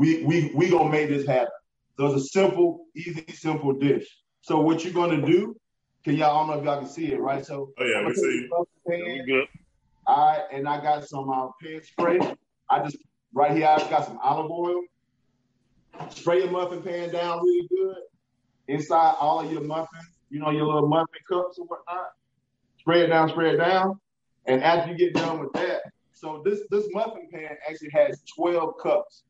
We 0.00 0.24
we 0.24 0.50
we 0.54 0.70
gonna 0.70 0.88
make 0.88 1.10
this 1.10 1.26
happen. 1.26 1.48
So 1.98 2.06
it's 2.06 2.24
a 2.24 2.28
simple, 2.28 2.86
easy, 2.96 3.22
simple 3.34 3.74
dish. 3.74 4.06
So 4.40 4.58
what 4.58 4.82
you're 4.82 4.94
gonna 4.94 5.20
do? 5.20 5.54
Can 6.04 6.16
y'all? 6.16 6.34
I 6.34 6.40
don't 6.40 6.46
know 6.48 6.58
if 6.58 6.64
y'all 6.64 6.78
can 6.80 6.88
see 6.88 7.12
it, 7.12 7.20
right? 7.20 7.44
So 7.44 7.68
Oh 7.78 7.84
yeah, 7.84 8.06
we 8.06 8.14
see. 8.14 8.22
the 8.22 8.48
muffin 8.48 9.04
we 9.04 9.22
good. 9.26 9.46
all 10.06 10.28
right, 10.30 10.44
and 10.50 10.66
I 10.66 10.80
got 10.80 11.06
some 11.06 11.28
uh, 11.28 11.48
pan 11.62 11.82
spray. 11.82 12.18
I 12.70 12.82
just 12.82 12.96
right 13.34 13.52
here 13.54 13.66
I've 13.66 13.90
got 13.90 14.06
some 14.06 14.18
olive 14.22 14.50
oil. 14.50 14.80
Spray 16.08 16.38
your 16.38 16.50
muffin 16.50 16.82
pan 16.82 17.10
down 17.12 17.40
really 17.44 17.68
good 17.68 17.96
inside 18.68 19.16
all 19.20 19.40
of 19.40 19.52
your 19.52 19.60
muffins. 19.60 20.08
You 20.30 20.40
know 20.40 20.48
your 20.50 20.64
little 20.64 20.88
muffin 20.88 21.20
cups 21.28 21.58
or 21.58 21.66
whatnot. 21.66 22.12
Spray 22.78 23.02
it 23.02 23.08
down, 23.08 23.28
spray 23.28 23.50
it 23.50 23.58
down, 23.58 24.00
and 24.46 24.64
after 24.64 24.92
you 24.92 24.96
get 24.96 25.12
done 25.12 25.40
with 25.40 25.52
that, 25.52 25.82
so 26.14 26.40
this 26.42 26.60
this 26.70 26.86
muffin 26.94 27.28
pan 27.30 27.50
actually 27.68 27.90
has 27.92 28.22
12 28.34 28.78
cups. 28.82 29.24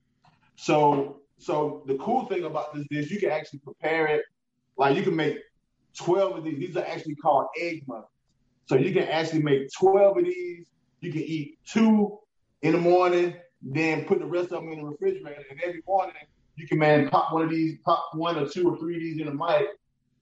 So 0.60 1.20
so 1.38 1.82
the 1.86 1.94
cool 1.94 2.26
thing 2.26 2.44
about 2.44 2.74
this 2.74 2.86
dish, 2.90 3.10
you 3.10 3.18
can 3.18 3.30
actually 3.30 3.60
prepare 3.60 4.06
it 4.06 4.22
like 4.76 4.94
you 4.94 5.02
can 5.02 5.16
make 5.16 5.38
12 5.96 6.36
of 6.36 6.44
these. 6.44 6.58
These 6.58 6.76
are 6.76 6.84
actually 6.84 7.14
called 7.14 7.46
egg 7.58 7.82
muffins. 7.88 8.08
So 8.66 8.76
you 8.76 8.92
can 8.92 9.04
actually 9.04 9.42
make 9.42 9.70
12 9.78 10.18
of 10.18 10.24
these. 10.24 10.66
You 11.00 11.12
can 11.12 11.22
eat 11.22 11.58
two 11.66 12.18
in 12.60 12.72
the 12.72 12.78
morning, 12.78 13.36
then 13.62 14.04
put 14.04 14.18
the 14.18 14.26
rest 14.26 14.52
of 14.52 14.62
them 14.62 14.72
in 14.72 14.80
the 14.80 14.84
refrigerator. 14.84 15.44
And 15.50 15.62
every 15.62 15.82
morning 15.86 16.14
you 16.56 16.68
can 16.68 16.78
man 16.78 17.08
pop 17.08 17.32
one 17.32 17.42
of 17.42 17.48
these, 17.48 17.78
pop 17.82 18.10
one 18.12 18.36
or 18.36 18.46
two 18.46 18.68
or 18.68 18.76
three 18.76 18.96
of 18.96 19.00
these 19.00 19.18
in 19.18 19.26
the 19.26 19.34
mic. 19.34 19.66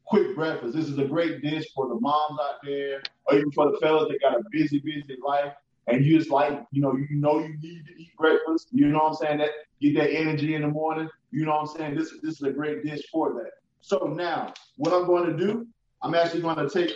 Quick 0.05 0.37
breakfast. 0.37 0.72
This 0.72 0.88
is 0.88 0.98
a 0.98 1.05
great 1.05 1.42
dish 1.42 1.66
for 1.74 1.88
the 1.88 1.98
moms 1.98 2.38
out 2.40 2.61
there, 2.62 3.03
or 3.27 3.38
even 3.38 3.51
for 3.51 3.72
the 3.72 3.79
fellas 3.79 4.09
that 4.09 4.20
got 4.20 4.38
a 4.38 4.44
busy, 4.53 4.79
busy 4.79 5.16
life. 5.27 5.53
And 5.88 6.05
you 6.05 6.18
just 6.18 6.31
like, 6.31 6.64
you 6.70 6.83
know, 6.83 6.96
you 6.96 7.16
know 7.16 7.38
you 7.38 7.57
need 7.61 7.87
to 7.87 8.01
eat 8.01 8.14
breakfast. 8.18 8.68
You 8.72 8.88
know 8.88 8.98
what 8.98 9.09
I'm 9.09 9.14
saying? 9.14 9.38
That 9.38 9.51
get 9.81 9.94
that 9.96 10.11
energy 10.12 10.55
in 10.55 10.62
the 10.62 10.68
morning. 10.68 11.09
You 11.31 11.46
know 11.46 11.53
what 11.53 11.70
I'm 11.70 11.77
saying? 11.77 11.94
This 11.94 12.12
this 12.22 12.35
is 12.35 12.42
a 12.42 12.51
great 12.51 12.85
dish 12.85 13.03
for 13.11 13.33
that. 13.35 13.53
So 13.81 13.98
now 13.98 14.53
what 14.77 14.92
I'm 14.92 15.07
going 15.07 15.27
to 15.31 15.37
do, 15.37 15.66
I'm 16.03 16.14
actually 16.14 16.42
going 16.42 16.57
to 16.57 16.68
take 16.68 16.92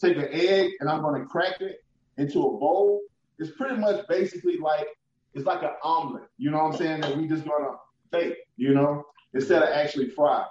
take 0.00 0.16
an 0.16 0.28
egg 0.30 0.72
and 0.80 0.88
I'm 0.88 1.02
going 1.02 1.20
to 1.20 1.26
crack 1.26 1.60
it 1.60 1.84
into 2.18 2.38
a 2.38 2.58
bowl. 2.58 3.00
It's 3.38 3.50
pretty 3.50 3.76
much 3.76 4.06
basically 4.08 4.58
like 4.58 4.86
it's 5.34 5.46
like 5.46 5.62
an 5.62 5.70
omelet. 5.82 6.24
You 6.38 6.50
know 6.50 6.64
what 6.64 6.72
I'm 6.72 6.78
saying? 6.78 7.00
That 7.02 7.16
we 7.16 7.28
just 7.28 7.44
gonna 7.44 7.76
bake. 8.10 8.36
You 8.56 8.74
know, 8.74 9.04
instead 9.34 9.62
of 9.62 9.68
actually 9.68 10.10
fry. 10.10 10.44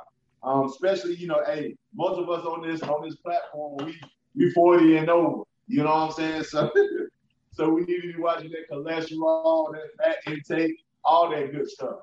Um, 0.44 0.66
especially 0.66 1.16
you 1.16 1.28
know, 1.28 1.42
hey, 1.46 1.76
most 1.96 2.20
of 2.20 2.30
us 2.30 2.46
on 2.46 2.68
this 2.68 2.84
on 2.84 3.04
this 3.04 3.16
platform, 3.16 3.78
we 3.84 4.00
we 4.36 4.52
40 4.52 4.98
and 4.98 5.10
over. 5.10 5.44
You 5.68 5.84
know 5.84 5.90
what 5.90 5.96
I'm 5.96 6.12
saying? 6.12 6.44
So 6.44 6.72
so 7.56 7.70
we 7.70 7.82
need 7.82 8.02
to 8.02 8.14
be 8.14 8.20
watching 8.20 8.52
that 8.52 8.70
cholesterol, 8.70 9.72
that 9.72 9.96
fat 9.98 10.18
intake, 10.28 10.84
all 11.06 11.30
that 11.30 11.54
good 11.54 11.70
stuff. 11.70 12.00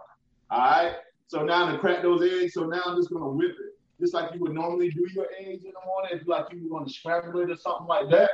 All 0.51 0.59
right. 0.59 0.95
So 1.27 1.45
now 1.45 1.71
to 1.71 1.79
crack 1.79 2.03
those 2.03 2.23
eggs. 2.23 2.55
So 2.55 2.65
now 2.65 2.81
I'm 2.87 2.97
just 2.97 3.11
gonna 3.11 3.29
whip 3.29 3.53
it. 3.53 3.79
just 4.01 4.15
like 4.15 4.33
you 4.35 4.41
would 4.41 4.55
normally 4.55 4.91
do 4.91 5.07
your 5.15 5.27
eggs 5.39 5.65
in 5.65 5.73
the 5.73 5.87
morning, 5.87 6.19
if 6.19 6.27
like 6.27 6.47
you 6.53 6.71
want 6.71 6.89
to 6.89 6.93
scramble 6.93 7.41
it 7.41 7.51
or 7.51 7.57
something 7.57 7.87
like 7.87 8.11
that, 8.11 8.31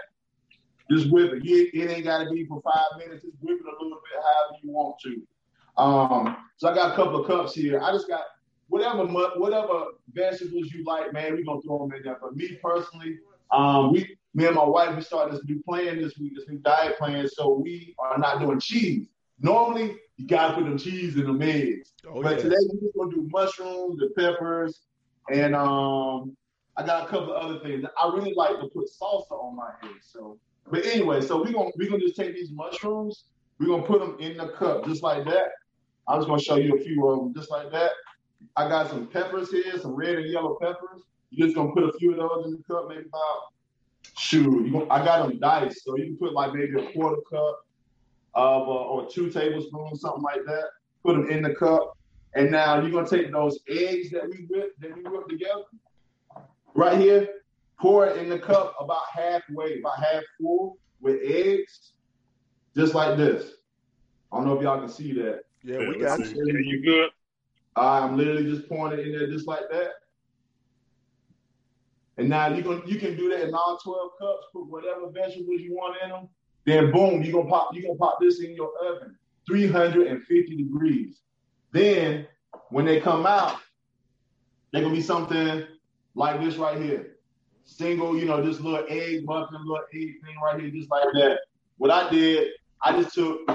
just 0.90 1.10
whip 1.10 1.32
it. 1.32 1.42
It 1.44 1.90
ain't 1.90 2.04
got 2.04 2.24
to 2.24 2.30
be 2.30 2.44
for 2.46 2.62
five 2.62 2.98
minutes. 2.98 3.24
Just 3.24 3.36
whip 3.40 3.58
it 3.60 3.66
a 3.66 3.82
little 3.82 3.98
bit, 3.98 4.22
however 4.22 4.58
you 4.62 4.70
want 4.70 4.96
to. 5.00 5.22
Um, 5.76 6.36
so 6.56 6.68
I 6.68 6.74
got 6.74 6.92
a 6.92 6.96
couple 6.96 7.20
of 7.20 7.26
cups 7.26 7.54
here. 7.54 7.80
I 7.80 7.92
just 7.92 8.08
got 8.08 8.22
whatever 8.68 9.06
whatever 9.06 9.86
vegetables 10.12 10.72
you 10.72 10.84
like, 10.84 11.12
man. 11.12 11.34
We 11.34 11.44
gonna 11.44 11.62
throw 11.62 11.86
them 11.86 11.96
in 11.96 12.04
there. 12.04 12.18
But 12.20 12.36
me 12.36 12.58
personally, 12.62 13.18
um, 13.50 13.92
we 13.92 14.17
me 14.34 14.46
and 14.46 14.54
my 14.54 14.64
wife 14.64 14.94
we 14.94 15.02
started 15.02 15.34
this 15.34 15.44
new 15.44 15.62
plan 15.62 16.00
this 16.00 16.18
week, 16.18 16.34
this 16.36 16.48
new 16.48 16.58
diet 16.58 16.98
plan. 16.98 17.26
So 17.28 17.54
we 17.54 17.94
are 17.98 18.18
not 18.18 18.40
doing 18.40 18.60
cheese. 18.60 19.08
Normally, 19.40 19.96
you 20.16 20.26
gotta 20.26 20.54
put 20.54 20.64
them 20.64 20.78
cheese 20.78 21.16
in 21.16 21.38
the 21.38 21.46
eggs. 21.46 21.92
Oh, 22.06 22.22
but 22.22 22.36
yeah. 22.36 22.42
today 22.42 22.56
we're 22.68 22.80
just 22.80 22.96
gonna 22.96 23.10
do 23.10 23.28
mushrooms, 23.30 24.00
the 24.00 24.10
peppers, 24.16 24.80
and 25.30 25.54
um, 25.54 26.36
I 26.76 26.84
got 26.84 27.06
a 27.06 27.08
couple 27.08 27.32
of 27.32 27.42
other 27.42 27.60
things. 27.60 27.84
I 28.00 28.12
really 28.14 28.34
like 28.34 28.60
to 28.60 28.66
put 28.68 28.88
salsa 28.90 29.32
on 29.32 29.56
my 29.56 29.70
eggs. 29.84 30.08
So, 30.12 30.38
but 30.70 30.84
anyway, 30.86 31.20
so 31.20 31.38
we're 31.38 31.52
gonna 31.52 31.70
we're 31.76 31.88
gonna 31.88 32.02
just 32.02 32.16
take 32.16 32.34
these 32.34 32.50
mushrooms, 32.50 33.24
we're 33.58 33.66
gonna 33.66 33.82
put 33.82 34.00
them 34.00 34.16
in 34.20 34.36
the 34.36 34.48
cup 34.48 34.84
just 34.86 35.02
like 35.02 35.24
that. 35.24 35.50
I'm 36.08 36.18
just 36.18 36.28
gonna 36.28 36.42
show 36.42 36.56
you 36.56 36.76
a 36.76 36.80
few 36.80 37.06
of 37.08 37.18
them 37.18 37.34
just 37.34 37.50
like 37.50 37.70
that. 37.72 37.92
I 38.56 38.68
got 38.68 38.88
some 38.88 39.06
peppers 39.06 39.50
here, 39.50 39.78
some 39.78 39.92
red 39.92 40.16
and 40.16 40.30
yellow 40.30 40.56
peppers. 40.60 41.02
You're 41.30 41.48
just 41.48 41.56
gonna 41.56 41.72
put 41.72 41.84
a 41.84 41.92
few 41.98 42.12
of 42.12 42.16
those 42.16 42.46
in 42.46 42.52
the 42.52 42.62
cup, 42.74 42.88
maybe 42.88 43.02
about 43.08 43.52
shoot. 44.16 44.66
You 44.66 44.72
gonna, 44.72 44.86
I 44.90 45.04
got 45.04 45.28
them 45.28 45.38
diced, 45.38 45.84
so 45.84 45.96
you 45.96 46.04
can 46.06 46.16
put 46.16 46.32
like 46.32 46.52
maybe 46.52 46.80
a 46.80 46.92
quarter 46.92 47.20
cup 47.30 47.60
of 48.34 48.68
uh, 48.68 48.70
or 48.70 49.08
two 49.08 49.30
tablespoons, 49.30 50.00
something 50.00 50.22
like 50.22 50.44
that. 50.46 50.64
Put 51.04 51.16
them 51.16 51.30
in 51.30 51.42
the 51.42 51.54
cup, 51.54 51.96
and 52.34 52.50
now 52.50 52.80
you're 52.80 52.90
gonna 52.90 53.08
take 53.08 53.32
those 53.32 53.58
eggs 53.68 54.10
that 54.10 54.28
we 54.28 54.46
whipped 54.50 54.80
that 54.80 54.96
we 54.96 55.02
whipped 55.02 55.30
together, 55.30 55.62
right 56.74 56.98
here. 56.98 57.28
Pour 57.80 58.06
it 58.06 58.16
in 58.16 58.28
the 58.28 58.38
cup 58.38 58.74
about 58.80 59.04
halfway, 59.12 59.78
about 59.78 60.02
half 60.02 60.24
full 60.40 60.78
with 61.00 61.20
eggs, 61.24 61.92
just 62.74 62.92
like 62.92 63.16
this. 63.16 63.52
I 64.32 64.36
don't 64.36 64.46
know 64.46 64.56
if 64.56 64.62
y'all 64.62 64.80
can 64.80 64.88
see 64.88 65.12
that. 65.12 65.42
Yeah, 65.62 65.78
we 65.78 65.98
got 65.98 66.18
you. 66.18 66.26
Yeah, 66.26 66.60
you 66.60 66.82
good? 66.82 67.10
I'm 67.76 68.16
literally 68.16 68.44
just 68.44 68.68
pouring 68.68 68.98
it 68.98 69.06
in 69.06 69.12
there 69.12 69.28
just 69.28 69.46
like 69.46 69.70
that. 69.70 69.90
And 72.18 72.28
now 72.28 72.48
you 72.48 72.62
can 72.62 72.82
you 72.84 72.98
can 72.98 73.16
do 73.16 73.30
that 73.30 73.46
in 73.46 73.54
all 73.54 73.78
12 73.82 74.10
cups, 74.18 74.46
put 74.52 74.66
whatever 74.66 75.08
vegetables 75.10 75.60
you 75.60 75.74
want 75.74 75.96
in 76.02 76.10
them. 76.10 76.28
Then 76.66 76.90
boom, 76.90 77.22
you're 77.22 77.32
gonna 77.32 77.48
pop, 77.48 77.70
you're 77.72 77.84
gonna 77.84 77.98
pop 77.98 78.18
this 78.20 78.42
in 78.42 78.54
your 78.54 78.72
oven, 78.84 79.16
350 79.46 80.56
degrees. 80.56 81.20
Then 81.72 82.26
when 82.70 82.84
they 82.84 83.00
come 83.00 83.24
out, 83.24 83.58
they're 84.72 84.82
gonna 84.82 84.94
be 84.94 85.00
something 85.00 85.64
like 86.16 86.40
this 86.40 86.56
right 86.56 86.80
here. 86.80 87.18
Single, 87.64 88.18
you 88.18 88.24
know, 88.24 88.42
this 88.42 88.60
little 88.60 88.84
egg 88.88 89.24
muffin, 89.24 89.58
little 89.64 89.84
egg 89.94 90.14
thing 90.24 90.36
right 90.42 90.60
here, 90.60 90.70
just 90.70 90.90
like 90.90 91.04
that. 91.14 91.38
What 91.76 91.92
I 91.92 92.10
did, 92.10 92.48
I 92.82 93.00
just 93.00 93.14
took 93.14 93.48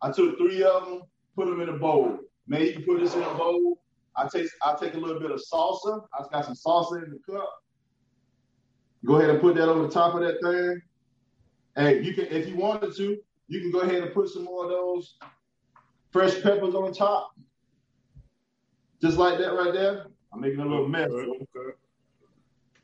I 0.00 0.10
took 0.10 0.38
three 0.38 0.62
of 0.62 0.86
them, 0.86 1.02
put 1.36 1.46
them 1.46 1.60
in 1.60 1.68
a 1.68 1.76
bowl. 1.76 2.18
Man, 2.46 2.62
you 2.62 2.72
can 2.72 2.84
put 2.84 3.00
this 3.00 3.14
in 3.14 3.22
a 3.22 3.34
bowl. 3.34 3.82
I 4.16 4.26
take 4.28 4.48
I 4.64 4.74
take 4.80 4.94
a 4.94 4.98
little 4.98 5.20
bit 5.20 5.30
of 5.30 5.42
salsa. 5.52 6.06
I 6.14 6.20
just 6.20 6.32
got 6.32 6.44
some 6.46 6.54
salsa 6.54 7.04
in 7.04 7.10
the 7.10 7.18
cup. 7.30 7.52
Go 9.04 9.16
ahead 9.16 9.30
and 9.30 9.40
put 9.40 9.54
that 9.56 9.68
on 9.68 9.82
the 9.82 9.88
top 9.88 10.14
of 10.14 10.20
that 10.20 10.40
thing. 10.42 10.82
Hey, 11.76 12.02
you 12.02 12.12
can 12.14 12.26
if 12.26 12.48
you 12.48 12.56
wanted 12.56 12.94
to, 12.96 13.18
you 13.46 13.60
can 13.60 13.70
go 13.70 13.80
ahead 13.80 14.02
and 14.02 14.12
put 14.12 14.28
some 14.28 14.44
more 14.44 14.64
of 14.64 14.70
those 14.70 15.14
fresh 16.10 16.42
peppers 16.42 16.74
on 16.74 16.92
top. 16.92 17.30
Just 19.00 19.16
like 19.16 19.38
that 19.38 19.54
right 19.54 19.72
there. 19.72 20.06
I'm 20.32 20.40
making 20.40 20.60
a 20.60 20.66
little 20.66 20.88
mess. 20.88 21.10
Okay. 21.10 21.76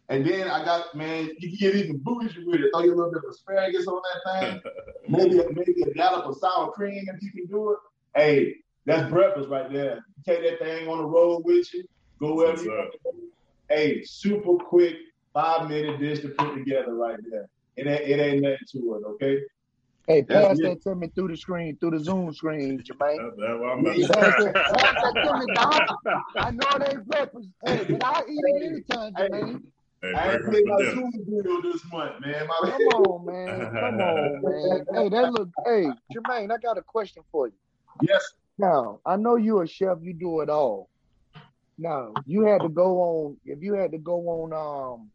And 0.09 0.25
then 0.25 0.49
I 0.49 0.65
got 0.65 0.95
man, 0.95 1.31
you 1.39 1.49
can 1.49 1.59
get 1.59 1.75
even 1.77 1.99
bougie 1.99 2.45
with 2.45 2.61
it. 2.61 2.71
Throw 2.73 2.85
you 2.85 2.95
a 2.95 2.97
little 2.97 3.11
bit 3.11 3.23
of 3.25 3.31
asparagus 3.31 3.87
on 3.89 4.01
that 4.03 4.41
thing. 4.41 4.63
maybe 5.09 5.41
maybe 5.53 5.83
a 5.83 5.95
gallop 5.95 6.27
of 6.27 6.37
sour 6.39 6.71
cream 6.71 7.05
if 7.13 7.23
you 7.23 7.33
can 7.33 7.47
do 7.47 7.73
it. 7.73 7.79
Hey, 8.15 8.55
that's 8.87 9.11
breakfast 9.11 9.49
right 9.49 9.73
there. 9.73 10.05
take 10.25 10.43
that 10.43 10.59
thing 10.61 10.89
on 10.89 10.99
the 10.99 11.05
road 11.05 11.43
with 11.45 11.73
you. 11.75 11.85
Go 12.21 12.35
wherever 12.35 12.63
you 12.63 12.71
want. 12.71 12.95
Hey, 13.69 14.05
super 14.05 14.57
quick 14.57 14.97
five 15.35 15.69
minute 15.69 15.99
dish 15.99 16.21
to 16.21 16.29
put 16.29 16.55
together 16.55 16.95
right 16.95 17.19
there. 17.31 17.49
It 17.77 17.87
ain't, 17.87 18.09
it 18.09 18.21
ain't 18.23 18.43
nothing 18.43 18.59
to 18.73 18.79
it, 18.95 19.07
okay? 19.07 19.41
Hey, 20.07 20.23
pass 20.23 20.59
that 20.61 20.83
to 20.83 20.95
me 20.95 21.09
through 21.15 21.29
the 21.29 21.37
screen, 21.37 21.77
through 21.79 21.93
the 21.93 21.99
Zoom 21.99 22.33
screen, 22.33 22.79
Jermaine. 22.79 23.31
That's 23.37 23.59
what 23.59 23.71
I'm 23.71 23.85
pass 23.85 24.37
that 24.39 25.21
to 25.25 25.39
me, 25.39 25.55
dog. 25.55 25.83
I 26.37 26.51
know 26.51 26.67
it 26.77 26.93
ain't 26.93 27.07
breakfast, 27.07 27.49
hey, 27.65 27.85
but 27.91 28.05
I'll 28.05 28.25
eat 28.29 28.41
it 28.45 28.65
anytime, 28.65 29.15
Jermaine. 29.15 29.63
Hey, 30.03 30.13
I 30.15 30.33
ain't 30.33 30.45
paid 30.45 30.67
my 30.67 30.83
Zoom 30.91 31.11
bill 31.27 31.63
this 31.63 31.83
month, 31.91 32.21
man. 32.21 32.47
My 32.47 32.71
Come 32.71 32.83
on, 32.83 33.25
man. 33.25 33.61
Come 33.73 34.01
on, 34.01 34.43
man. 34.43 34.87
Hey, 34.95 35.09
that 35.09 35.33
look. 35.33 35.49
Hey, 35.65 35.89
Jermaine, 36.15 36.53
I 36.53 36.59
got 36.59 36.77
a 36.77 36.83
question 36.83 37.23
for 37.33 37.47
you. 37.47 37.55
Yes. 38.03 38.23
Now, 38.59 39.01
I 39.07 39.17
know 39.17 39.37
you're 39.37 39.63
a 39.63 39.69
chef. 39.69 39.99
You 40.03 40.13
do 40.13 40.43
it 40.43 40.51
all. 40.51 40.91
Now, 41.79 42.13
you 42.27 42.43
had 42.43 42.61
to 42.61 42.69
go 42.69 43.01
on. 43.01 43.37
If 43.47 43.63
you 43.63 43.75
had 43.75 43.93
to 43.93 43.99
go 43.99 44.21
on, 44.29 44.53
um, 44.53 45.11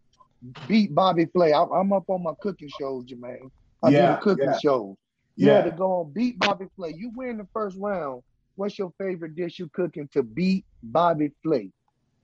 beat 0.68 0.94
Bobby 0.94 1.26
Flay. 1.26 1.54
I'm, 1.54 1.72
I'm 1.72 1.94
up 1.94 2.10
on 2.10 2.24
my 2.24 2.34
cooking 2.42 2.70
shows, 2.80 3.06
Jermaine. 3.06 3.50
I 3.84 3.90
yeah, 3.90 4.16
do 4.16 4.22
cooking 4.22 4.46
yeah. 4.46 4.60
shows. 4.60 4.96
You 5.36 5.48
yeah. 5.48 5.56
had 5.56 5.66
to 5.66 5.72
go 5.72 6.02
on 6.02 6.12
beat 6.12 6.40
Bobby 6.40 6.66
Flay. 6.76 6.94
You 6.98 7.12
win 7.16 7.38
the 7.38 7.48
first 7.54 7.78
round. 7.80 8.24
What's 8.56 8.78
your 8.78 8.92
favorite 8.98 9.36
dish 9.36 9.60
you 9.60 9.70
cooking 9.74 10.10
to 10.14 10.24
beat 10.24 10.66
Bobby 10.84 11.32
Flay? 11.44 11.72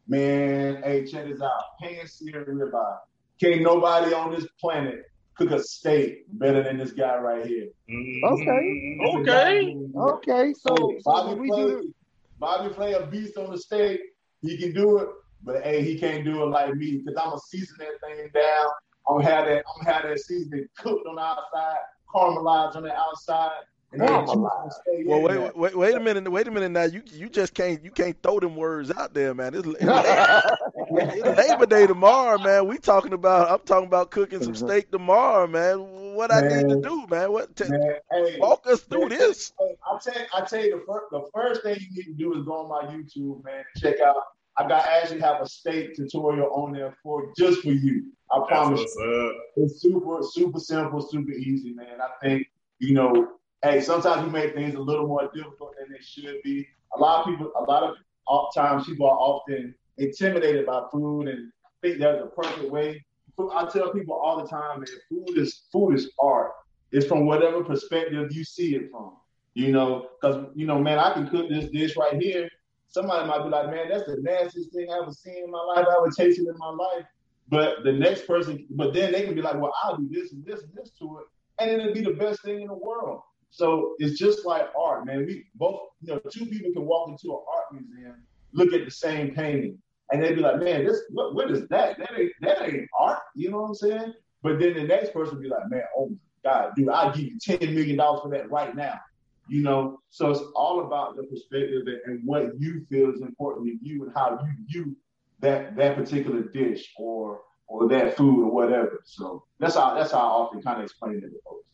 Man, 0.07 0.83
hey, 0.83 1.05
check 1.05 1.27
this 1.27 1.41
out. 1.41 1.51
Pan 1.81 2.05
seared 2.07 2.47
ribeye. 2.47 2.97
Can't 3.39 3.61
nobody 3.61 4.13
on 4.13 4.31
this 4.31 4.45
planet 4.59 5.05
cook 5.35 5.51
a 5.51 5.61
steak 5.61 6.25
better 6.39 6.63
than 6.63 6.77
this 6.77 6.91
guy 6.91 7.17
right 7.17 7.45
here. 7.45 7.67
Mm-hmm. 7.89 8.33
Okay. 8.33 8.97
Okay. 9.19 9.77
Okay. 9.97 10.53
So, 10.53 10.75
so 10.75 10.99
Bobby, 11.03 11.47
Flay, 11.47 11.65
do... 11.65 11.93
Bobby 12.39 12.73
Flay 12.73 12.93
a 12.93 13.05
beast 13.05 13.37
on 13.37 13.51
the 13.51 13.57
steak. 13.57 13.99
He 14.41 14.57
can 14.57 14.73
do 14.73 14.99
it. 14.99 15.07
But 15.45 15.63
hey, 15.63 15.83
he 15.83 15.97
can't 15.97 16.25
do 16.25 16.41
it 16.43 16.47
like 16.47 16.73
me 16.73 16.97
because 16.97 17.15
I'm 17.21 17.29
gonna 17.29 17.41
season 17.47 17.77
that 17.79 18.01
thing 18.01 18.29
down. 18.33 18.67
I'm 19.07 19.17
gonna 19.17 19.29
have 19.29 19.45
that. 19.45 19.63
I'm 19.67 19.85
gonna 19.85 19.93
have 19.93 20.03
that 20.09 20.19
seasoning 20.19 20.67
cooked 20.77 21.07
on 21.07 21.15
the 21.15 21.21
outside, 21.21 21.77
caramelized 22.13 22.75
on 22.75 22.83
the 22.83 22.93
outside. 22.93 23.51
Well, 23.97 25.21
wait, 25.21 25.55
wait, 25.55 25.75
wait 25.75 25.95
a 25.95 25.99
minute, 25.99 26.29
wait 26.29 26.47
a 26.47 26.51
minute. 26.51 26.71
Now 26.71 26.83
you 26.83 27.01
you 27.13 27.29
just 27.29 27.53
can't 27.53 27.83
you 27.83 27.91
can't 27.91 28.21
throw 28.21 28.39
them 28.39 28.55
words 28.55 28.91
out 28.91 29.13
there, 29.13 29.33
man. 29.33 29.53
It's, 29.53 29.65
it's, 29.67 29.83
Labor 31.37 31.65
Day 31.65 31.87
tomorrow, 31.87 32.37
man. 32.37 32.67
We 32.67 32.77
talking 32.77 33.13
about 33.13 33.49
I'm 33.49 33.65
talking 33.65 33.87
about 33.87 34.11
cooking 34.11 34.41
some 34.41 34.53
mm-hmm. 34.53 34.67
steak 34.67 34.91
tomorrow, 34.91 35.47
man. 35.47 35.77
What 36.15 36.31
man, 36.31 36.43
I 36.43 36.57
need 36.57 36.69
to 36.69 36.81
do, 36.81 37.07
man? 37.07 37.31
What 37.31 37.55
t- 37.55 37.69
man, 37.69 37.95
hey, 38.11 38.37
walk 38.39 38.65
us 38.67 38.81
through 38.81 39.09
man, 39.09 39.19
this? 39.19 39.53
Hey, 39.59 39.75
I 39.85 39.97
tell 40.03 40.21
you, 40.21 40.27
I 40.33 40.41
tell 40.41 40.65
you 40.65 40.79
the 40.79 40.85
first 40.85 41.05
the 41.11 41.23
first 41.33 41.63
thing 41.63 41.77
you 41.79 42.03
need 42.03 42.11
to 42.11 42.13
do 42.13 42.37
is 42.37 42.45
go 42.45 42.53
on 42.53 42.69
my 42.69 42.91
YouTube, 42.91 43.43
man. 43.45 43.63
Check 43.77 44.01
out 44.01 44.17
I 44.57 44.67
got 44.67 44.85
actually 44.85 45.19
have 45.21 45.41
a 45.41 45.47
steak 45.47 45.95
tutorial 45.95 46.49
on 46.53 46.71
there 46.71 46.95
for 47.03 47.33
just 47.37 47.61
for 47.61 47.71
you. 47.71 48.11
I 48.31 48.41
promise. 48.47 48.79
You. 48.79 49.41
It's 49.57 49.81
super, 49.81 50.19
super 50.21 50.59
simple, 50.59 51.01
super 51.01 51.31
easy, 51.31 51.73
man. 51.73 51.99
I 52.01 52.09
think 52.25 52.47
you 52.79 52.93
know, 52.93 53.33
hey, 53.63 53.81
sometimes 53.81 54.25
we 54.25 54.31
make 54.31 54.53
things 54.53 54.75
a 54.75 54.79
little 54.79 55.07
more 55.07 55.29
difficult 55.33 55.75
than 55.77 55.91
they 55.91 56.03
should 56.03 56.41
be. 56.43 56.67
A 56.95 56.99
lot 56.99 57.19
of 57.19 57.25
people, 57.25 57.51
a 57.57 57.63
lot 57.63 57.83
of 57.83 58.53
times, 58.55 58.85
people 58.85 59.07
are 59.07 59.17
often 59.17 59.75
intimidated 59.97 60.65
by 60.65 60.83
food 60.91 61.27
and 61.27 61.51
think 61.85 61.99
there's 61.99 62.21
a 62.21 62.27
perfect 62.27 62.71
way. 62.71 63.05
I 63.53 63.65
tell 63.65 63.91
people 63.91 64.15
all 64.15 64.41
the 64.41 64.47
time, 64.47 64.79
man, 64.79 64.87
food 65.09 65.37
is 65.37 65.63
food 65.71 65.95
is 65.95 66.11
art. 66.19 66.51
It's 66.91 67.05
from 67.05 67.25
whatever 67.25 67.63
perspective 67.63 68.31
you 68.31 68.43
see 68.43 68.75
it 68.75 68.89
from. 68.91 69.17
You 69.53 69.71
know, 69.71 70.07
because 70.19 70.47
you 70.55 70.65
know, 70.65 70.79
man, 70.79 70.99
I 70.99 71.13
can 71.13 71.27
cook 71.27 71.49
this 71.49 71.69
dish 71.69 71.95
right 71.97 72.21
here, 72.21 72.49
somebody 72.87 73.27
might 73.27 73.43
be 73.43 73.49
like, 73.49 73.69
man, 73.69 73.89
that's 73.89 74.05
the 74.05 74.17
nastiest 74.21 74.71
thing 74.71 74.87
I 74.91 74.99
ever 75.01 75.11
seen 75.11 75.43
in 75.43 75.51
my 75.51 75.61
life. 75.61 75.85
I 75.87 75.97
ever 75.97 76.09
tasted 76.09 76.47
in 76.47 76.57
my 76.57 76.69
life. 76.69 77.05
But 77.47 77.83
the 77.83 77.91
next 77.91 78.25
person, 78.25 78.65
but 78.71 78.93
then 78.93 79.11
they 79.11 79.23
can 79.23 79.35
be 79.35 79.41
like, 79.41 79.59
well, 79.59 79.73
I'll 79.83 79.97
do 79.97 80.09
this 80.09 80.31
and 80.31 80.43
this 80.45 80.63
and 80.63 80.71
this 80.75 80.91
to 80.99 81.19
it, 81.19 81.25
and 81.63 81.69
it'll 81.69 81.93
be 81.93 82.01
the 82.01 82.13
best 82.13 82.41
thing 82.43 82.61
in 82.61 82.67
the 82.67 82.73
world. 82.73 83.21
So 83.51 83.95
it's 83.99 84.17
just 84.17 84.45
like 84.45 84.67
art, 84.77 85.05
man. 85.05 85.25
We 85.25 85.45
both, 85.55 85.79
you 86.01 86.13
know, 86.13 86.19
two 86.31 86.45
people 86.47 86.71
can 86.73 86.85
walk 86.85 87.09
into 87.09 87.33
an 87.33 87.39
art 87.53 87.65
museum, 87.71 88.15
look 88.51 88.73
at 88.73 88.83
the 88.83 88.91
same 88.91 89.35
painting, 89.35 89.77
and 90.11 90.23
they'd 90.23 90.35
be 90.35 90.41
like, 90.41 90.59
man, 90.59 90.85
this 90.85 91.03
what, 91.11 91.35
what 91.35 91.51
is 91.51 91.67
that? 91.67 91.99
That 91.99 92.11
ain't 92.17 92.31
that 92.41 92.61
ain't 92.63 92.89
art. 92.99 93.19
You 93.35 93.51
know 93.51 93.61
what 93.61 93.67
I'm 93.69 93.75
saying? 93.75 94.13
But 94.41 94.59
then 94.59 94.73
the 94.73 94.83
next 94.83 95.13
person 95.13 95.39
be 95.39 95.47
like, 95.47 95.69
man, 95.69 95.83
oh 95.95 96.09
my 96.09 96.15
God, 96.43 96.71
dude, 96.75 96.89
I'll 96.89 97.13
give 97.13 97.25
you 97.25 97.37
ten 97.39 97.59
million 97.59 97.97
dollars 97.97 98.21
for 98.23 98.29
that 98.31 98.49
right 98.49 98.75
now 98.75 98.99
you 99.47 99.61
know 99.61 99.99
so 100.09 100.31
it's 100.31 100.41
all 100.55 100.85
about 100.85 101.15
the 101.15 101.23
perspective 101.23 101.83
and 102.05 102.21
what 102.25 102.59
you 102.59 102.85
feel 102.89 103.11
is 103.13 103.21
important 103.21 103.67
to 103.67 103.87
you 103.87 104.03
and 104.03 104.11
how 104.15 104.39
you 104.43 104.65
view 104.67 104.95
that 105.39 105.75
that 105.75 105.95
particular 105.95 106.41
dish 106.41 106.91
or 106.97 107.41
or 107.67 107.87
that 107.87 108.15
food 108.15 108.43
or 108.43 108.51
whatever 108.51 109.01
so 109.05 109.43
that's 109.59 109.75
how 109.75 109.93
that's 109.93 110.11
how 110.11 110.19
i 110.19 110.21
often 110.21 110.61
kind 110.61 110.79
of 110.79 110.85
explain 110.85 111.15
it 111.17 111.21
to 111.21 111.39
folks 111.43 111.65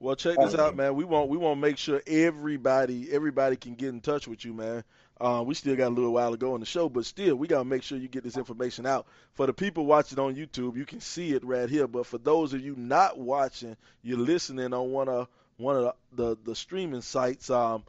Well, 0.00 0.16
check 0.16 0.36
this 0.40 0.56
out, 0.56 0.74
man. 0.74 0.96
We 0.96 1.04
want 1.04 1.28
we 1.28 1.36
want 1.36 1.58
to 1.58 1.60
make 1.60 1.78
sure 1.78 2.02
everybody 2.08 3.08
everybody 3.12 3.56
can 3.56 3.74
get 3.76 3.90
in 3.90 4.00
touch 4.00 4.26
with 4.26 4.44
you, 4.44 4.52
man. 4.52 4.82
Uh, 5.20 5.44
we 5.46 5.54
still 5.54 5.76
got 5.76 5.88
a 5.88 5.94
little 5.94 6.12
while 6.12 6.32
to 6.32 6.36
go 6.36 6.54
in 6.56 6.60
the 6.60 6.66
show, 6.66 6.88
but 6.88 7.06
still, 7.06 7.36
we 7.36 7.46
gotta 7.46 7.64
make 7.64 7.84
sure 7.84 7.96
you 7.96 8.08
get 8.08 8.24
this 8.24 8.36
information 8.36 8.84
out. 8.84 9.06
For 9.34 9.46
the 9.46 9.52
people 9.52 9.86
watching 9.86 10.18
on 10.18 10.34
YouTube, 10.34 10.76
you 10.76 10.84
can 10.84 11.00
see 11.00 11.32
it 11.34 11.44
right 11.44 11.70
here. 11.70 11.86
But 11.86 12.06
for 12.06 12.18
those 12.18 12.52
of 12.52 12.60
you 12.60 12.74
not 12.76 13.16
watching, 13.16 13.76
you're 14.02 14.18
listening 14.18 14.74
on 14.74 14.90
one 14.90 15.08
of 15.08 15.28
one 15.56 15.76
of 15.76 15.82
the 15.82 15.94
the, 16.12 16.38
the 16.44 16.54
streaming 16.54 17.02
sites. 17.02 17.50
Um, 17.50 17.84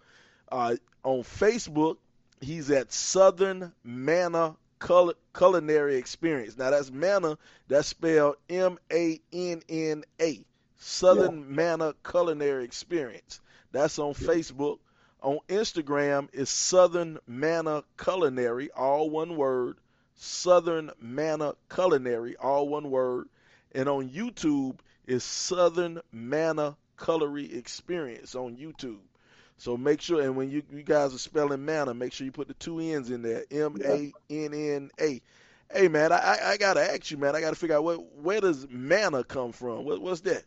uh, 0.51 0.75
on 1.03 1.23
Facebook, 1.23 1.97
he's 2.41 2.69
at 2.71 2.91
Southern 2.91 3.73
Manna 3.83 4.55
Cul- 4.79 5.13
Culinary 5.35 5.95
Experience. 5.95 6.57
Now 6.57 6.69
that's 6.69 6.91
Manna, 6.91 7.37
that's 7.67 7.87
spelled 7.87 8.35
M 8.49 8.77
A 8.91 9.19
N 9.31 9.61
N 9.69 10.03
A. 10.21 10.45
Southern 10.77 11.39
yeah. 11.39 11.45
Manna 11.47 11.95
Culinary 12.03 12.65
Experience. 12.65 13.39
That's 13.71 13.97
on 13.99 14.13
yeah. 14.19 14.27
Facebook. 14.27 14.79
On 15.21 15.39
Instagram 15.47 16.27
is 16.33 16.49
Southern 16.49 17.17
Manna 17.25 17.83
Culinary, 17.97 18.69
all 18.71 19.09
one 19.09 19.37
word. 19.37 19.77
Southern 20.15 20.91
Manna 21.01 21.55
Culinary, 21.73 22.35
all 22.35 22.67
one 22.67 22.91
word. 22.91 23.29
And 23.73 23.87
on 23.87 24.09
YouTube 24.09 24.77
is 25.07 25.23
Southern 25.23 26.01
Manna 26.11 26.75
Culinary 26.97 27.53
Experience 27.55 28.35
on 28.35 28.57
YouTube. 28.57 28.99
So 29.57 29.77
make 29.77 30.01
sure, 30.01 30.21
and 30.21 30.35
when 30.35 30.49
you, 30.49 30.63
you 30.71 30.83
guys 30.83 31.13
are 31.13 31.19
spelling 31.19 31.63
manna, 31.63 31.93
make 31.93 32.11
sure 32.11 32.25
you 32.25 32.31
put 32.31 32.47
the 32.47 32.53
two 32.55 32.79
N's 32.79 33.09
in 33.09 33.21
there. 33.21 33.45
M 33.51 33.77
A 33.85 34.11
N 34.29 34.53
N 34.53 34.91
A. 34.99 35.21
Hey 35.71 35.87
man, 35.87 36.11
I, 36.11 36.37
I 36.43 36.57
gotta 36.57 36.81
ask 36.81 37.09
you, 37.09 37.17
man. 37.17 37.35
I 37.35 37.41
gotta 37.41 37.55
figure 37.55 37.77
out 37.77 37.83
what 37.83 38.15
where 38.15 38.41
does 38.41 38.67
manna 38.69 39.23
come 39.23 39.51
from? 39.51 39.85
What, 39.85 40.01
what's 40.01 40.21
that? 40.21 40.43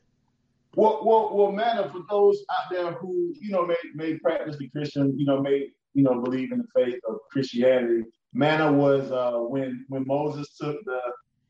Well, 0.74 1.00
well, 1.04 1.34
well, 1.34 1.52
manna 1.52 1.88
for 1.88 2.02
those 2.10 2.44
out 2.50 2.70
there 2.70 2.92
who 2.92 3.32
you 3.40 3.50
know 3.50 3.66
may 3.66 3.76
may 3.94 4.18
practice 4.18 4.56
the 4.58 4.68
Christian, 4.68 5.18
you 5.18 5.24
know, 5.24 5.40
may 5.40 5.68
you 5.94 6.02
know 6.02 6.20
believe 6.20 6.52
in 6.52 6.58
the 6.58 6.66
faith 6.74 7.00
of 7.08 7.16
Christianity. 7.30 8.02
Manna 8.34 8.70
was 8.70 9.10
uh, 9.10 9.38
when 9.38 9.86
when 9.88 10.06
Moses 10.06 10.54
took 10.60 10.84
the 10.84 11.00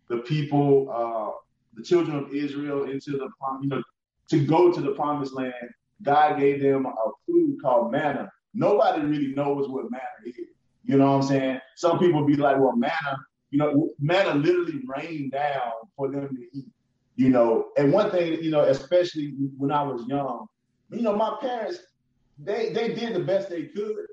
the 0.08 0.18
people, 0.18 0.88
uh, 0.90 1.32
the 1.74 1.82
children 1.82 2.16
of 2.16 2.32
Israel, 2.32 2.84
into 2.84 3.12
the 3.12 3.28
you 3.60 3.68
know 3.68 3.82
to 4.30 4.44
go 4.44 4.72
to 4.72 4.80
the 4.80 4.92
promised 4.92 5.34
land. 5.34 5.54
God 6.02 6.38
gave 6.38 6.62
them 6.62 6.86
a 6.86 7.10
food 7.26 7.58
called 7.62 7.92
manna. 7.92 8.30
Nobody 8.54 9.02
really 9.02 9.34
knows 9.34 9.68
what 9.68 9.90
manna 9.90 10.02
is. 10.26 10.48
You 10.84 10.98
know 10.98 11.10
what 11.10 11.16
I'm 11.16 11.22
saying? 11.22 11.60
Some 11.76 11.98
people 11.98 12.24
be 12.24 12.36
like, 12.36 12.58
well, 12.58 12.76
manna, 12.76 13.16
you 13.50 13.58
know, 13.58 13.90
manna 13.98 14.34
literally 14.34 14.82
rained 14.86 15.32
down 15.32 15.72
for 15.96 16.10
them 16.10 16.28
to 16.28 16.58
eat. 16.58 16.68
You 17.16 17.30
know, 17.30 17.68
and 17.78 17.92
one 17.92 18.10
thing, 18.10 18.42
you 18.42 18.50
know, 18.50 18.62
especially 18.62 19.34
when 19.56 19.72
I 19.72 19.82
was 19.82 20.06
young, 20.06 20.46
you 20.90 21.02
know, 21.02 21.16
my 21.16 21.36
parents, 21.40 21.78
they 22.38 22.70
they 22.72 22.92
did 22.92 23.14
the 23.14 23.20
best 23.20 23.48
they 23.48 23.64
could, 23.64 24.06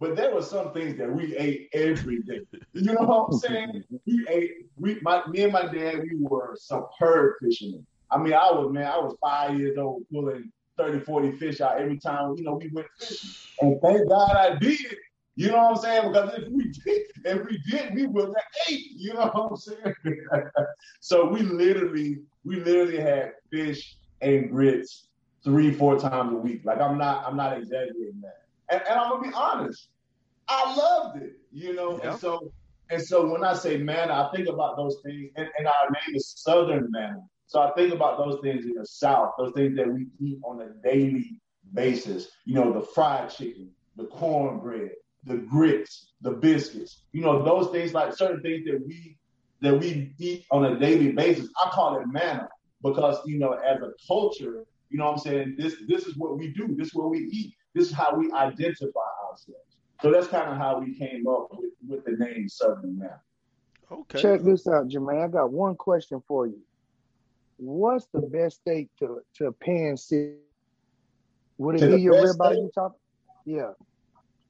but 0.00 0.16
there 0.16 0.34
were 0.34 0.42
some 0.42 0.72
things 0.72 0.96
that 0.98 1.12
we 1.12 1.36
ate 1.36 1.68
every 1.74 2.22
day. 2.22 2.40
You 2.72 2.82
know 2.82 2.94
what 2.94 3.28
I'm 3.30 3.38
saying? 3.38 3.84
We 4.06 4.26
ate, 4.30 4.50
we 4.76 4.98
my 5.02 5.26
me 5.26 5.42
and 5.42 5.52
my 5.52 5.66
dad, 5.66 6.00
we 6.02 6.16
were 6.18 6.56
superb 6.58 7.34
fishermen. 7.42 7.86
I 8.10 8.18
mean, 8.18 8.32
I 8.32 8.50
was 8.50 8.72
man, 8.72 8.86
I 8.86 8.98
was 8.98 9.16
five 9.20 9.58
years 9.58 9.76
old 9.78 10.02
pulling 10.10 10.50
30, 10.78 11.00
40 11.00 11.32
fish 11.32 11.60
out 11.60 11.80
every 11.80 11.98
time, 11.98 12.34
you 12.36 12.44
know, 12.44 12.54
we 12.54 12.70
went 12.72 12.86
fishing. 12.98 13.30
And 13.60 13.80
thank 13.82 14.08
God 14.08 14.36
I 14.36 14.56
did. 14.56 14.96
You 15.34 15.48
know 15.48 15.58
what 15.58 15.76
I'm 15.76 15.76
saying? 15.76 16.12
Because 16.12 16.34
if 16.34 16.48
we 16.48 16.64
did, 16.68 17.02
if 17.24 17.46
we 17.46 17.62
did, 17.70 17.94
we 17.94 18.06
would 18.06 18.28
have 18.28 18.44
ate. 18.68 18.86
You 18.96 19.14
know 19.14 19.30
what 19.32 19.50
I'm 19.50 19.56
saying? 19.56 19.94
so 21.00 21.28
we 21.28 21.42
literally, 21.42 22.18
we 22.44 22.56
literally 22.56 23.00
had 23.00 23.32
fish 23.50 23.96
and 24.20 24.50
grits 24.50 25.08
three, 25.44 25.72
four 25.72 25.98
times 25.98 26.32
a 26.32 26.36
week. 26.36 26.62
Like 26.64 26.80
I'm 26.80 26.98
not, 26.98 27.24
I'm 27.26 27.36
not 27.36 27.56
exaggerating 27.56 28.20
that. 28.22 28.42
And, 28.70 28.82
and 28.88 28.98
I'm 28.98 29.10
gonna 29.10 29.28
be 29.28 29.34
honest, 29.34 29.88
I 30.48 30.74
loved 30.74 31.22
it. 31.22 31.38
You 31.52 31.74
know, 31.74 32.00
yeah. 32.02 32.10
and 32.10 32.20
so, 32.20 32.52
and 32.90 33.00
so 33.00 33.30
when 33.30 33.44
I 33.44 33.54
say 33.54 33.76
manna, 33.76 34.12
I 34.12 34.36
think 34.36 34.48
about 34.48 34.76
those 34.76 34.96
things, 35.04 35.30
and, 35.36 35.48
and 35.58 35.68
our 35.68 35.90
name 35.90 36.16
is 36.16 36.34
Southern 36.36 36.88
manna. 36.90 37.22
So 37.48 37.60
I 37.60 37.72
think 37.72 37.94
about 37.94 38.18
those 38.18 38.40
things 38.42 38.66
in 38.66 38.74
the 38.74 38.84
South, 38.86 39.32
those 39.38 39.52
things 39.54 39.74
that 39.76 39.90
we 39.90 40.06
eat 40.20 40.38
on 40.44 40.60
a 40.60 40.68
daily 40.86 41.40
basis. 41.72 42.28
You 42.44 42.54
know, 42.54 42.72
the 42.74 42.82
fried 42.82 43.30
chicken, 43.30 43.70
the 43.96 44.04
cornbread, 44.04 44.90
the 45.24 45.38
grits, 45.38 46.12
the 46.20 46.32
biscuits, 46.32 47.04
you 47.12 47.22
know, 47.22 47.42
those 47.42 47.70
things 47.72 47.94
like 47.94 48.14
certain 48.14 48.42
things 48.42 48.66
that 48.66 48.80
we 48.86 49.16
that 49.60 49.80
we 49.80 50.14
eat 50.18 50.44
on 50.50 50.66
a 50.66 50.78
daily 50.78 51.12
basis. 51.12 51.48
I 51.64 51.70
call 51.70 51.98
it 51.98 52.06
manna 52.06 52.48
because, 52.82 53.18
you 53.26 53.38
know, 53.38 53.52
as 53.52 53.80
a 53.80 53.92
culture, 54.06 54.64
you 54.90 54.98
know 54.98 55.06
what 55.06 55.12
I'm 55.12 55.18
saying, 55.18 55.56
this 55.58 55.76
this 55.88 56.06
is 56.06 56.18
what 56.18 56.38
we 56.38 56.48
do, 56.48 56.68
this 56.76 56.88
is 56.88 56.94
what 56.94 57.08
we 57.08 57.20
eat, 57.32 57.54
this 57.74 57.88
is 57.88 57.94
how 57.94 58.14
we 58.14 58.30
identify 58.32 59.08
ourselves. 59.26 59.78
So 60.02 60.12
that's 60.12 60.28
kind 60.28 60.50
of 60.50 60.58
how 60.58 60.80
we 60.80 60.98
came 60.98 61.26
up 61.26 61.48
with, 61.52 61.70
with 61.88 62.04
the 62.04 62.22
name 62.22 62.46
Southern 62.46 62.98
Manna. 62.98 63.20
Okay. 63.90 64.20
Check 64.20 64.42
this 64.42 64.68
out, 64.68 64.88
Jermaine. 64.88 65.24
I 65.24 65.28
got 65.28 65.50
one 65.50 65.74
question 65.74 66.22
for 66.28 66.46
you. 66.46 66.60
What's 67.58 68.06
the 68.14 68.20
best 68.20 68.60
steak 68.60 68.88
to 69.00 69.20
to 69.36 69.52
pan 69.52 69.96
sit? 69.96 70.38
Would 71.58 71.76
it 71.76 71.78
to 71.78 71.96
be 71.96 72.02
your 72.02 72.14
ribeye 72.14 72.56
you 72.56 72.70
talk? 72.74 72.96
Yeah. 73.44 73.72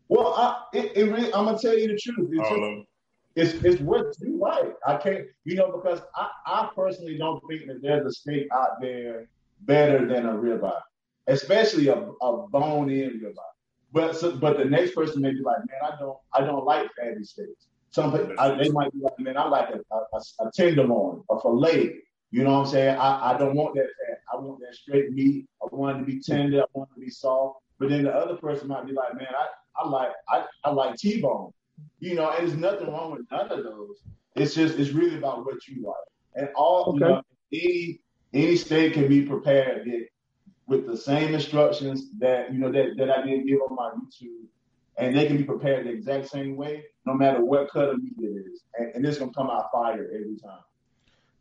Well, 0.09 0.35
I, 0.35 0.63
it, 0.75 0.97
it 0.97 1.05
really, 1.11 1.33
I'm 1.33 1.47
gonna 1.47 1.59
tell 1.59 1.77
you 1.77 1.89
the 1.89 1.99
truth. 1.99 2.31
It's, 2.33 2.49
just, 2.49 3.55
it's, 3.55 3.65
it's 3.65 3.81
what 3.81 4.07
you 4.21 4.39
like. 4.39 4.75
I 4.87 4.97
can't, 4.97 5.27
you 5.45 5.57
know, 5.57 5.71
because 5.73 6.01
I, 6.15 6.29
I 6.47 6.71
personally 6.75 7.17
don't 7.17 7.43
think 7.49 7.67
that 7.67 7.81
there's 7.83 8.07
a 8.07 8.13
steak 8.13 8.49
out 8.53 8.81
there 8.81 9.29
better 9.63 10.07
than 10.07 10.27
a 10.27 10.33
ribeye, 10.33 10.81
especially 11.29 11.89
a, 11.89 11.97
a 11.97 12.49
bone-in 12.49 13.21
ribeye. 13.21 13.35
But 13.93 14.17
so, 14.17 14.37
but 14.37 14.59
the 14.59 14.65
next 14.65 14.95
person 14.95 15.23
may 15.23 15.33
be 15.33 15.41
like, 15.41 15.59
man, 15.59 15.93
I 15.93 15.99
don't 15.99 16.19
I 16.35 16.41
don't 16.43 16.65
like 16.65 16.89
fatty 16.99 17.25
steaks. 17.25 17.69
Some 17.91 18.15
I, 18.39 18.55
they 18.55 18.69
might 18.69 18.93
be 18.93 19.01
like, 19.01 19.19
man, 19.19 19.39
I 19.39 19.49
like 19.49 19.71
a, 19.71 19.81
a, 19.95 20.47
a 20.47 20.51
tenderloin, 20.55 21.23
a 21.31 21.41
fillet. 21.41 21.97
You 22.31 22.45
know 22.45 22.53
what 22.53 22.67
I'm 22.67 22.73
saying? 22.73 22.97
I, 22.97 23.33
I 23.35 23.39
don't 23.39 23.55
want 23.55 23.75
that 23.75 23.87
fat. 23.87 24.19
I 24.33 24.37
want 24.37 24.61
that 24.61 24.75
straight 24.75 25.13
meat. 25.13 25.47
I 25.63 25.75
want 25.75 25.97
it 25.97 26.01
to 26.01 26.07
be 26.07 26.21
tender. 26.21 26.63
I 26.63 26.65
want 26.75 26.91
it 26.91 27.01
to 27.01 27.07
be 27.07 27.11
soft. 27.11 27.61
But 27.79 27.89
then 27.89 28.05
the 28.05 28.15
other 28.15 28.37
person 28.37 28.69
might 28.69 28.87
be 28.87 28.93
like, 28.93 29.15
man, 29.15 29.29
I, 29.29 29.47
I 29.83 29.89
like 29.89 30.11
I, 30.29 30.45
I 30.65 30.71
like 30.71 30.97
T-bone. 30.97 31.53
You 32.01 32.15
know, 32.17 32.31
and 32.31 32.47
there's 32.47 32.59
nothing 32.59 32.89
wrong 32.89 33.13
with 33.13 33.23
none 33.31 33.51
of 33.51 33.65
those. 33.65 33.97
It's 34.35 34.55
just 34.55 34.79
it's 34.79 34.91
really 34.91 35.17
about 35.17 35.45
what 35.47 35.67
you 35.67 35.83
like. 35.85 35.95
And 36.35 36.49
all 36.55 36.91
okay. 36.91 36.93
you 36.95 37.01
know, 37.01 37.23
any 37.53 38.01
any 38.35 38.57
steak 38.57 38.95
can 38.95 39.09
be 39.09 39.23
prepared 39.23 39.89
with 40.67 40.87
the 40.87 40.97
same 40.97 41.35
instructions 41.35 42.11
that 42.19 42.53
you 42.53 42.59
know 42.59 42.71
that, 42.71 42.97
that 42.99 43.11
I 43.11 43.23
did 43.23 43.47
give 43.47 43.61
on 43.69 43.75
my 43.75 43.91
YouTube. 43.91 44.47
And 44.99 45.17
they 45.17 45.27
can 45.27 45.37
be 45.37 45.45
prepared 45.45 45.87
the 45.87 45.91
exact 45.91 46.29
same 46.29 46.57
way, 46.57 46.85
no 47.07 47.15
matter 47.15 47.45
what 47.45 47.71
cut 47.71 47.89
of 47.89 48.03
meat 48.03 48.15
it 48.19 48.47
is. 48.53 48.63
And, 48.77 48.97
and 48.97 49.07
it's 49.07 49.19
gonna 49.19 49.33
come 49.33 49.49
out 49.49 49.71
fire 49.73 50.11
every 50.13 50.37
time. 50.37 50.59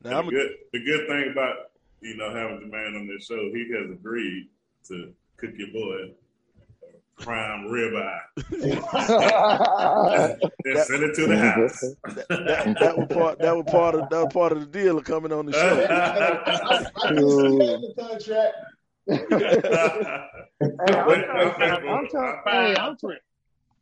Now, 0.04 0.22
the, 0.22 0.32
good, 0.32 0.52
the 0.74 0.84
good 0.84 1.08
thing 1.08 1.32
about 1.32 1.56
you 2.02 2.18
know 2.18 2.34
having 2.34 2.60
the 2.62 2.68
man 2.68 2.96
on 2.96 3.08
this 3.08 3.26
show, 3.26 3.50
he 3.54 3.72
has 3.74 3.90
agreed 3.92 4.50
to 4.88 5.14
cook 5.38 5.52
your 5.58 5.70
boy 5.70 6.14
prime 7.20 7.68
ribeye. 7.68 8.20
then 10.64 10.78
send 10.86 11.04
it 11.04 11.14
to 11.16 11.28
the 11.28 11.38
house. 11.38 11.82
That, 11.82 12.28
that, 12.30 12.78
that, 12.80 12.98
was 12.98 13.08
part. 13.10 13.40
That 13.40 13.54
was 13.56 13.66
part 13.66 13.96
of 13.96 14.08
that 14.10 14.24
was 14.24 14.34
part 14.34 14.52
of 14.52 14.60
the 14.60 14.68
deal 14.68 14.98
of 14.98 15.04
coming 15.04 15.32
on 15.32 15.46
the 15.48 15.54
show. 15.54 15.86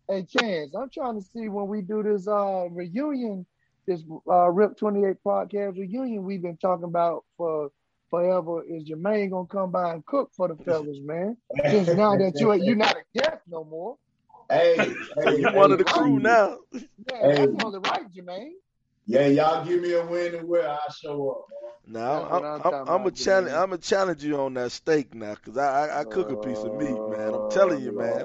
hey, 0.08 0.24
Chance, 0.24 0.74
I'm 0.76 0.90
trying 0.90 1.20
to 1.20 1.28
see 1.28 1.50
when 1.50 1.68
we 1.68 1.82
do 1.82 2.04
this 2.04 2.28
uh, 2.28 2.68
reunion, 2.70 3.46
this 3.86 4.02
uh, 4.30 4.50
Rip 4.50 4.78
28 4.78 5.18
podcast 5.26 5.78
reunion 5.78 6.24
we've 6.24 6.42
been 6.42 6.58
talking 6.58 6.86
about 6.86 7.24
for 7.38 7.70
forever 8.10 8.64
is 8.64 8.84
Jermaine 8.84 9.32
gonna 9.32 9.48
come 9.48 9.72
by 9.72 9.94
and 9.94 10.06
cook 10.06 10.32
for 10.36 10.48
the 10.48 10.56
fellas, 10.64 10.98
man? 11.04 11.38
Since 11.70 11.90
now 11.90 12.16
that 12.18 12.40
you 12.40 12.54
you're 12.54 12.76
not 12.76 12.96
a 12.96 13.20
guest 13.20 13.42
no 13.48 13.64
more. 13.64 13.98
Hey, 14.50 14.76
hey 15.24 15.38
you 15.40 15.52
one 15.52 15.72
of 15.72 15.78
the 15.78 15.84
crew 15.84 16.20
now. 16.20 16.58
Yeah, 16.72 16.82
hey. 17.10 17.46
that's 17.46 17.64
only 17.64 17.80
right, 17.80 18.12
Jermaine. 18.12 18.52
Yeah, 19.08 19.28
y'all 19.28 19.64
give 19.64 19.82
me 19.82 19.94
a 19.94 20.06
win 20.06 20.34
and 20.34 20.48
where 20.48 20.68
I 20.68 20.80
show 21.00 21.30
up. 21.30 21.46
Now 21.88 22.24
I'm, 22.24 22.44
I'm, 22.44 22.62
I'm, 22.62 22.88
I'm 22.88 23.06
a 23.06 23.12
challenge. 23.12 23.54
I'm 23.54 23.74
a 23.74 23.78
challenge 23.78 24.24
you 24.24 24.40
on 24.40 24.56
that 24.56 24.72
steak 24.72 25.14
now, 25.14 25.36
cause 25.36 25.58
I, 25.58 25.88
I, 25.88 26.00
I 26.00 26.04
cook 26.06 26.32
a 26.32 26.38
piece 26.38 26.58
of 26.58 26.76
meat, 26.76 26.90
man. 26.90 27.34
I'm 27.36 27.52
telling 27.52 27.84
you, 27.84 27.96
man. 27.96 28.24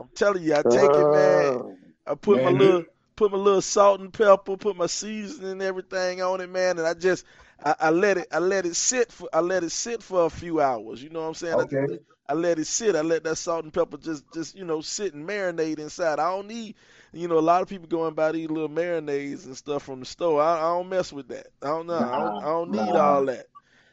I'm 0.00 0.08
telling 0.14 0.44
you, 0.44 0.54
I 0.54 0.62
take 0.62 0.90
it, 0.90 1.10
man. 1.12 1.78
I 2.06 2.14
put 2.14 2.36
man, 2.36 2.44
my 2.44 2.58
little 2.58 2.84
put 3.16 3.32
my 3.32 3.38
little 3.38 3.62
salt 3.62 4.00
and 4.00 4.12
pepper, 4.12 4.56
put 4.56 4.76
my 4.76 4.86
seasoning 4.86 5.52
and 5.52 5.62
everything 5.62 6.22
on 6.22 6.40
it, 6.40 6.50
man, 6.50 6.78
and 6.78 6.86
I 6.86 6.94
just 6.94 7.24
I, 7.64 7.74
I, 7.80 7.90
let 7.90 8.18
it 8.18 8.28
I 8.30 8.38
let 8.38 8.66
it 8.66 8.76
sit 8.76 9.10
for 9.10 9.28
I 9.32 9.40
let 9.40 9.64
it 9.64 9.70
sit 9.70 10.02
for 10.02 10.26
a 10.26 10.30
few 10.30 10.60
hours. 10.60 11.02
You 11.02 11.10
know 11.10 11.22
what 11.22 11.28
I'm 11.28 11.34
saying? 11.34 11.54
Okay. 11.54 11.98
I, 12.28 12.32
I, 12.32 12.34
let 12.34 12.58
it 12.58 12.66
sit. 12.66 12.94
I 12.94 13.00
let 13.00 13.24
that 13.24 13.36
salt 13.36 13.64
and 13.64 13.72
pepper 13.72 13.96
just 13.96 14.24
just 14.32 14.54
you 14.54 14.64
know 14.64 14.80
sit 14.80 15.14
and 15.14 15.26
marinate 15.26 15.78
inside. 15.78 16.18
I 16.18 16.30
don't 16.30 16.48
need 16.48 16.74
you 17.12 17.28
know 17.28 17.38
a 17.38 17.40
lot 17.40 17.62
of 17.62 17.68
people 17.68 17.88
going 17.88 18.14
by 18.14 18.32
these 18.32 18.50
little 18.50 18.68
marinades 18.68 19.46
and 19.46 19.56
stuff 19.56 19.84
from 19.84 20.00
the 20.00 20.06
store. 20.06 20.42
I, 20.42 20.58
I 20.58 20.62
don't 20.62 20.88
mess 20.88 21.12
with 21.12 21.28
that. 21.28 21.48
I 21.62 21.68
don't 21.68 21.86
know. 21.86 21.98
Nah, 21.98 22.14
I, 22.14 22.18
don't, 22.18 22.42
I 22.42 22.46
don't 22.46 22.70
need 22.70 22.92
nah, 22.92 23.14
all 23.14 23.24
that. 23.26 23.46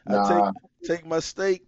I 0.05 0.29
take 0.29 0.89
take 0.89 1.05
my 1.05 1.19
steak 1.19 1.65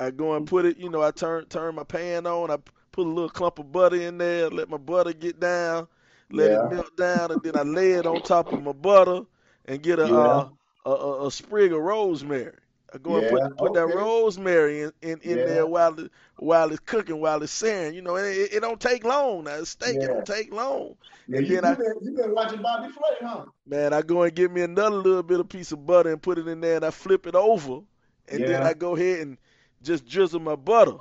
I 0.00 0.10
go 0.10 0.36
and 0.36 0.46
put 0.46 0.64
it, 0.64 0.78
you 0.78 0.88
know, 0.90 1.02
I 1.02 1.10
turn 1.10 1.46
turn 1.46 1.74
my 1.74 1.84
pan 1.84 2.26
on, 2.26 2.50
I 2.50 2.58
put 2.92 3.06
a 3.06 3.10
little 3.10 3.28
clump 3.28 3.58
of 3.58 3.72
butter 3.72 3.96
in 3.96 4.18
there, 4.18 4.48
let 4.48 4.68
my 4.68 4.76
butter 4.76 5.12
get 5.12 5.40
down, 5.40 5.88
let 6.32 6.52
Yeah. 6.52 6.52
it 6.52 6.62
melt 6.62 6.96
down, 6.96 7.30
and 7.32 7.42
then 7.42 7.56
I 7.56 7.62
lay 7.62 7.92
it 7.92 8.06
on 8.06 8.22
top 8.22 8.52
of 8.52 8.60
my 8.60 8.72
butter 8.72 9.22
and 9.66 9.82
get 9.82 9.98
a 9.98 10.04
Yeah. 10.04 10.12
uh, 10.12 10.48
a, 10.86 10.90
a, 10.90 11.26
a 11.26 11.30
sprig 11.30 11.72
of 11.72 11.80
rosemary. 11.80 12.56
I 12.92 12.98
go 12.98 13.16
and 13.16 13.26
Yeah, 13.26 13.28
put 13.28 13.44
put 13.56 13.72
that 13.74 13.86
rosemary 13.88 14.82
in, 14.82 14.92
in, 15.02 15.20
in 15.22 15.44
there 15.44 15.66
while 15.66 15.98
it, 15.98 16.10
while 16.36 16.70
it's 16.70 16.80
cooking, 16.80 17.20
while 17.20 17.42
it's 17.42 17.52
searing. 17.52 17.94
You 17.94 18.02
know, 18.02 18.16
it, 18.16 18.26
it, 18.36 18.54
it 18.54 18.60
don't 18.60 18.80
take 18.80 19.04
long. 19.04 19.44
Now, 19.44 19.56
it's 19.56 19.70
steak, 19.70 20.02
it 20.02 20.08
don't 20.08 20.24
take 20.26 20.52
long. 20.52 20.94
And 21.32 21.46
you, 21.46 21.48
then 21.48 21.64
I- 21.64 21.76
been, 21.76 21.94
you 22.02 22.12
been 22.12 22.34
watching 22.34 22.62
Bobby 22.62 22.92
Flay, 22.92 23.16
huh? 23.28 23.44
Man, 23.66 23.92
I 23.92 24.02
go 24.02 24.22
and 24.22 24.34
get 24.34 24.50
me 24.50 24.62
another 24.62 24.96
little 24.96 25.22
bit 25.22 25.40
of 25.40 25.48
piece 25.48 25.72
of 25.72 25.86
butter 25.86 26.10
and 26.10 26.22
put 26.22 26.38
it 26.38 26.48
in 26.48 26.60
there, 26.60 26.76
and 26.76 26.84
I 26.84 26.90
flip 26.90 27.26
it 27.26 27.34
over, 27.34 27.80
and 28.28 28.44
then 28.46 28.62
I 28.62 28.74
go 28.74 28.96
ahead 28.96 29.20
and 29.20 29.38
just 29.82 30.06
drizzle 30.06 30.40
my 30.40 30.56
butter. 30.56 30.96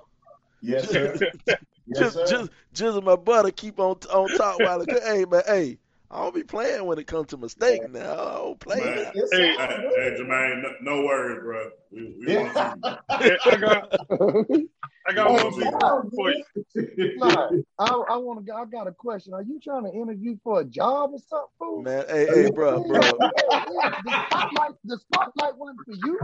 Yes, 0.61 0.91
sir. 0.91 1.21
Yes, 1.87 1.99
just, 1.99 2.15
sir. 2.15 2.27
just, 2.27 2.51
drizzle 2.73 3.01
my 3.01 3.15
butter, 3.15 3.51
keep 3.51 3.79
on 3.79 3.97
on 4.13 4.29
top 4.31 4.61
while 4.61 4.81
it 4.81 4.89
cook. 4.89 5.03
Hey, 5.03 5.25
man, 5.25 5.41
hey, 5.47 5.77
I 6.11 6.23
don't 6.23 6.35
be 6.35 6.43
playing 6.43 6.85
when 6.85 6.99
it 6.99 7.07
comes 7.07 7.27
to 7.27 7.37
mistake. 7.37 7.81
steak 7.81 7.91
now. 7.93 8.13
I 8.13 8.35
don't 8.35 8.59
play. 8.59 8.79
Man. 8.79 8.95
now. 8.95 9.11
It's 9.13 9.33
Hey, 9.33 9.55
Hey, 9.57 9.89
hey 9.95 10.17
Jermaine, 10.19 10.63
no, 10.63 10.69
no 10.81 11.05
worries, 11.05 11.41
bro. 11.41 11.69
We, 11.91 12.15
we 12.19 12.33
Yeah. 12.33 12.53
want 12.53 12.85
I 13.45 13.57
got 13.57 13.93
I 15.07 15.13
got 15.13 15.31
one 15.31 15.41
more 15.41 16.09
for 16.13 16.31
you. 16.31 16.43
Like, 17.17 17.49
I, 17.79 17.85
I 17.85 18.17
want 18.17 18.45
to. 18.45 18.53
I 18.53 18.65
got 18.65 18.87
a 18.87 18.91
question. 18.91 19.33
Are 19.33 19.41
you 19.41 19.59
trying 19.59 19.85
to 19.85 19.91
interview 19.91 20.37
for 20.43 20.61
a 20.61 20.65
job 20.65 21.11
or 21.13 21.19
something? 21.19 21.47
Fool? 21.57 21.81
Man, 21.83 22.05
hey, 22.09 22.27
hey, 22.27 22.49
bro, 22.49 22.79
bro, 22.81 22.99
Yeah, 22.99 23.11
yeah, 23.49 23.65
yeah. 23.71 23.89
The 24.03 24.11
spotlight, 24.27 24.71
the 24.83 24.97
spotlight 24.97 25.57
wasn't 25.57 25.85
for 25.85 25.93
you. 25.93 26.19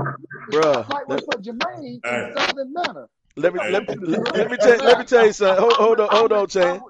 The 0.48 0.52
Bruh, 0.52 0.84
spotlight 0.84 1.08
was 1.08 1.24
for 1.26 1.38
Jermaine 1.40 2.02
Hey. 2.04 2.26
in 2.26 2.34
Southern 2.36 2.74
Manna. 2.74 3.08
Let 3.36 3.54
me 3.54 3.60
let 3.68 3.88
me 3.88 3.96
let, 4.02 4.36
let 4.36 4.52
me 4.52 4.58
tell 4.58 4.78
let 4.84 4.98
me 5.00 5.06
tell 5.06 5.26
you 5.26 5.34
something. 5.34 5.64
Hold, 5.64 5.78
hold 5.78 6.00
on, 6.00 6.10
hold 6.12 6.32
on, 6.34 6.48
Chan. 6.48 6.82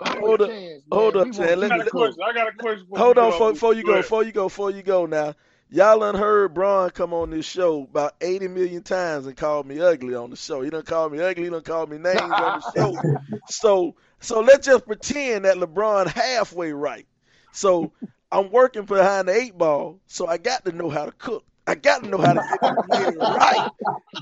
Hold 0.00 0.42
up, 0.42 0.50
hold 0.90 1.16
man. 1.16 1.22
up, 1.22 1.32
Chan. 1.32 1.60
Let 1.60 1.72
I 1.72 1.78
me- 1.78 1.84
got 1.84 1.86
a 1.86 1.90
cook. 1.90 1.90
question. 1.92 2.22
I 2.24 2.32
got 2.32 2.48
a 2.48 2.52
question. 2.52 2.86
Hold 2.94 3.18
on, 3.18 3.24
uh, 3.26 3.30
before, 3.30 3.52
before 3.52 3.74
you 3.74 3.82
go, 3.84 3.96
before 3.96 4.24
you 4.24 4.32
go, 4.32 4.44
before 4.46 4.70
you 4.70 4.82
go. 4.82 5.06
Now, 5.06 5.34
y'all 5.70 6.00
done 6.00 6.14
heard 6.14 6.54
Braun 6.54 6.90
come 6.90 7.12
on 7.12 7.30
this 7.30 7.46
show 7.46 7.82
about 7.82 8.14
80 8.20 8.48
million 8.48 8.82
times 8.82 9.26
and 9.26 9.36
called 9.36 9.66
me 9.66 9.80
ugly 9.80 10.14
on 10.14 10.30
the 10.30 10.36
show. 10.36 10.62
He 10.62 10.70
done 10.70 10.82
called 10.82 11.12
me 11.12 11.20
ugly. 11.20 11.44
He 11.44 11.50
done 11.50 11.62
called 11.62 11.90
me 11.90 11.98
names 11.98 12.40
on 12.40 12.54
the 12.54 12.60
show. 12.60 12.98
So, 13.46 13.96
so 14.20 14.40
let's 14.40 14.64
just 14.66 14.86
pretend 14.86 15.44
that 15.44 15.56
LeBron 15.56 16.06
halfway 16.06 16.72
right. 16.72 17.06
So 17.50 17.92
I'm 18.30 18.50
working 18.50 18.84
behind 18.84 19.28
the 19.28 19.34
eight 19.34 19.58
ball, 19.58 19.98
so 20.06 20.26
I 20.26 20.38
got 20.38 20.64
to 20.64 20.72
know 20.72 20.88
how 20.88 21.06
to 21.06 21.12
cook. 21.12 21.44
I 21.66 21.74
got 21.76 22.02
to 22.02 22.08
know 22.08 22.18
how 22.18 22.34
to 22.34 22.40
get 22.40 22.60
the 22.64 22.76
lady 22.90 23.16
right. 23.16 23.66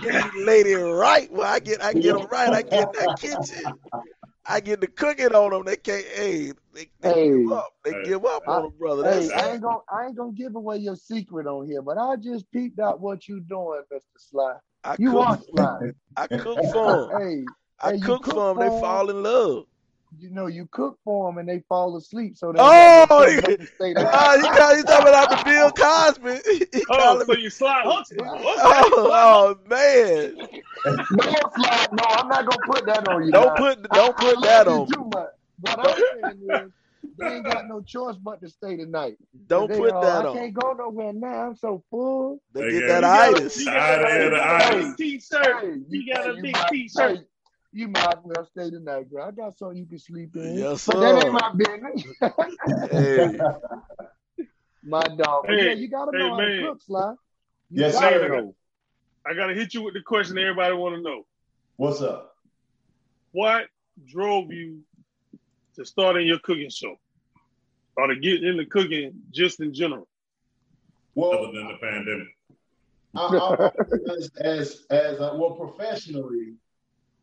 Get 0.01 0.19
the 0.19 0.31
lady 0.35 0.75
right. 0.75 1.31
Well, 1.33 1.47
I 1.53 1.59
get, 1.61 1.83
I 1.83 1.95
get 1.95 2.15
them 2.15 2.27
right. 2.29 2.53
I 2.53 2.63
get 2.63 2.93
that 2.95 3.17
kitchen. 3.17 3.75
I 4.47 4.61
get 4.61 4.81
the 4.81 4.87
cooking 4.87 5.35
on 5.35 5.51
them. 5.51 5.65
They 5.65 5.77
can't. 5.77 6.05
Hey, 6.07 6.53
they, 6.75 6.91
they 7.01 7.15
Hey. 7.15 7.31
give 7.33 7.53
up. 7.53 7.69
They 7.85 7.93
Hey. 7.93 8.05
give 8.05 8.25
up 8.25 8.49
on 8.49 8.63
them, 8.65 8.73
brother. 8.79 9.03
That's 9.05 9.31
Hey, 9.31 9.33
I 9.33 9.53
ain't 9.53 9.63
gonna, 9.63 9.79
I 9.93 10.07
ain't 10.07 10.17
gonna 10.17 10.33
give 10.33 10.55
away 10.57 10.79
your 10.79 10.97
secret 10.97 11.47
on 11.47 11.67
here, 11.67 11.83
but 11.83 11.99
I 11.99 12.17
just 12.17 12.51
peeped 12.51 12.81
out 12.81 13.01
what 13.01 13.29
you 13.29 13.41
doing, 13.41 13.83
Mr. 13.93 14.01
Sly. 14.19 14.55
I 14.85 14.97
You 14.99 15.11
cook. 15.11 15.19
are 15.19 15.39
Sly. 15.51 15.79
I 16.17 16.27
cook 16.27 16.65
for 16.65 17.09
them. 17.11 17.19
Hey, 17.19 17.45
I 17.81 17.93
Hey, 17.93 17.99
cook 17.99 18.23
cook 18.23 18.35
for 18.35 18.55
them. 18.55 18.59
They 18.59 18.71
fall 18.71 19.11
in 19.11 19.23
love. 19.23 19.67
You 20.19 20.31
know, 20.31 20.47
you 20.47 20.67
cook 20.73 20.99
for 21.05 21.29
them 21.31 21.39
and 21.39 21.49
they 21.49 21.61
fall 21.69 21.97
asleep, 21.97 22.37
so 22.37 22.53
they 22.53 22.59
Oh, 22.59 23.07
got 23.09 23.11
no 23.11 23.27
he- 23.27 23.33
choice 23.37 23.41
but 23.43 23.61
to 23.61 23.67
stay 23.77 23.95
there. 23.95 24.11
Ah, 24.13 24.35
you 24.35 24.43
got 24.43 24.77
you 24.77 24.83
talking 24.85 25.09
about 25.09 25.31
the 25.31 25.43
Bill 25.45 25.71
Cosby? 25.77 26.67
He 26.79 26.83
Oh, 26.91 27.23
so 27.25 27.33
me- 27.35 27.43
you 27.43 27.51
slide 27.51 27.83
hooks? 27.85 28.11
Oh, 28.19 28.93
oh, 29.13 29.57
man! 29.69 30.35
No, 30.87 31.33
Sly, 31.55 31.87
no, 31.93 32.05
I'm 32.09 32.29
not 32.29 32.47
gonna 32.47 32.63
put 32.67 32.87
that 32.87 33.09
on 33.09 33.27
you. 33.27 33.33
Don't 33.33 33.57
guys. 33.57 33.75
put 33.77 33.87
I- 33.91 33.97
don't 33.97 34.17
I 34.19 34.23
put 34.25 34.35
love 34.35 34.45
that 34.45 34.69
on 34.69 34.81
me. 34.89 34.95
Too 34.95 35.05
much. 35.15 35.29
What 35.61 35.79
I'm 35.79 35.95
saying 36.23 36.41
is, 36.65 36.73
they 37.19 37.27
ain't 37.37 37.45
got 37.45 37.67
no 37.69 37.83
choice 37.83 38.17
but 38.17 38.41
to 38.41 38.49
stay 38.49 38.77
tonight. 38.77 39.17
Don't 39.47 39.69
They, 39.71 39.77
put 39.79 39.91
uh, 39.93 40.01
that 40.01 40.25
I 40.25 40.29
on. 40.29 40.37
I 40.37 40.41
can't 40.41 40.55
go 40.55 40.73
nowhere 40.73 41.13
now. 41.13 41.49
I'm 41.49 41.55
so 41.57 41.83
full. 41.91 42.41
They 42.55 42.63
They 42.63 42.71
get 42.81 42.89
got- 42.89 43.01
that 43.03 43.31
you 43.31 43.37
itis. 43.37 43.59
You 43.59 43.65
got 43.67 43.99
a, 43.99 44.03
the 44.03 44.37
you 44.37 44.41
itis. 44.41 44.71
got 44.71 44.93
a 44.93 44.97
t-shirt. 44.97 45.81
You 45.89 46.15
got 46.15 46.31
a 46.31 46.43
big 46.43 46.57
t-shirt. 46.71 47.19
Hey, 47.73 47.81
you 47.81 47.89
might 47.89 48.07
as 48.07 48.19
well 48.23 48.47
stay 48.47 48.71
tonight, 48.71 49.11
bro. 49.11 49.25
I 49.25 49.31
got 49.31 49.57
something 49.57 49.79
you 49.79 49.87
can 49.87 49.99
sleep 49.99 50.37
in. 50.37 50.59
Yes, 50.59 50.87
But 50.87 51.01
that 51.01 51.25
ain't 51.25 51.33
my 51.33 51.53
business. 51.57 52.05
Hey, 52.91 53.39
my 54.85 55.03
dog. 55.03 55.47
Hey, 55.47 55.67
yeah, 55.67 55.73
you 55.73 55.89
gotta 55.89 56.13
hey, 56.13 56.19
know 56.19 56.31
how 56.31 56.37
man. 56.39 56.57
to 56.57 56.69
cook, 56.69 56.83
Sly. 56.83 57.15
You 57.71 57.83
Yes, 57.83 57.95
gotta 57.95 58.19
sir. 58.19 58.29
know. 58.29 58.55
I 59.27 59.35
gotta 59.35 59.55
hit 59.55 59.75
you 59.75 59.83
with 59.83 59.95
the 59.95 60.03
question 60.03 60.39
everybody 60.39 60.75
want 60.75 60.97
to 60.97 61.03
know. 61.03 61.27
What's 61.77 62.01
up? 62.01 62.35
What 63.33 63.67
drove 64.07 64.51
you 64.53 64.81
to 65.77 65.85
starting 65.85 66.27
your 66.27 66.39
cooking 66.41 66.71
show, 66.71 66.97
or 67.97 68.09
to 68.09 68.17
get 68.17 68.43
into 68.43 68.67
cooking 68.67 69.13
just 69.31 69.61
in 69.61 69.73
general? 69.73 70.09
Well, 71.15 71.33
Other 71.33 71.53
than 71.53 71.69
the 71.69 71.75
pandemic. 71.75 72.29
I, 73.15 73.27
I, 73.27 73.71
as 74.15 74.31
as, 74.41 74.87
as 74.91 75.21
uh, 75.21 75.35
well 75.35 75.53
professionally, 75.53 76.55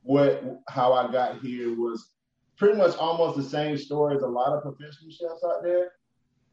what 0.08 0.42
how 0.70 0.94
I 0.94 1.12
got 1.12 1.40
here 1.42 1.78
was 1.78 2.14
pretty 2.58 2.78
much 2.78 2.96
almost 2.98 3.36
the 3.38 3.44
same 3.44 3.78
story 3.78 4.16
as 4.16 4.24
a 4.24 4.28
lot 4.28 4.54
of 4.54 4.64
professional 4.64 5.12
chefs 5.12 5.44
out 5.46 5.62
there. 5.64 5.92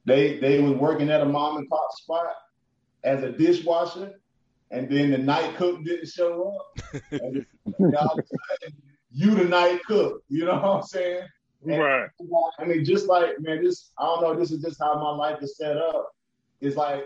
They 0.04 0.38
they 0.38 0.60
was 0.60 0.72
working 0.72 1.08
at 1.08 1.20
a 1.20 1.24
mom 1.24 1.56
and 1.58 1.68
pop 1.68 1.88
spot 1.92 2.34
as 3.04 3.22
a 3.22 3.30
dishwasher, 3.30 4.20
and 4.72 4.90
then 4.90 5.10
the 5.12 5.18
night 5.18 5.54
cook 5.56 5.84
didn't 5.84 6.08
show 6.08 6.56
up. 6.58 7.02
And 7.12 7.46
all 7.96 8.12
of 8.12 8.18
a 8.18 8.22
sudden, 8.26 8.76
you 9.12 9.34
the 9.36 9.44
night 9.44 9.80
cook. 9.86 10.22
You 10.28 10.46
know 10.46 10.54
what 10.54 10.64
I'm 10.64 10.82
saying? 10.82 11.22
And- 11.22 11.78
Right. 11.80 12.10
I 12.58 12.64
mean, 12.64 12.84
just 12.84 13.06
like 13.06 13.40
man, 13.40 13.62
this 13.64 13.92
I 13.98 14.04
don't 14.04 14.22
know. 14.22 14.34
This 14.38 14.50
is 14.50 14.62
just 14.62 14.78
how 14.80 14.94
my 14.96 15.10
life 15.10 15.42
is 15.42 15.56
set 15.56 15.76
up. 15.78 16.10
It's 16.60 16.76
like 16.76 17.04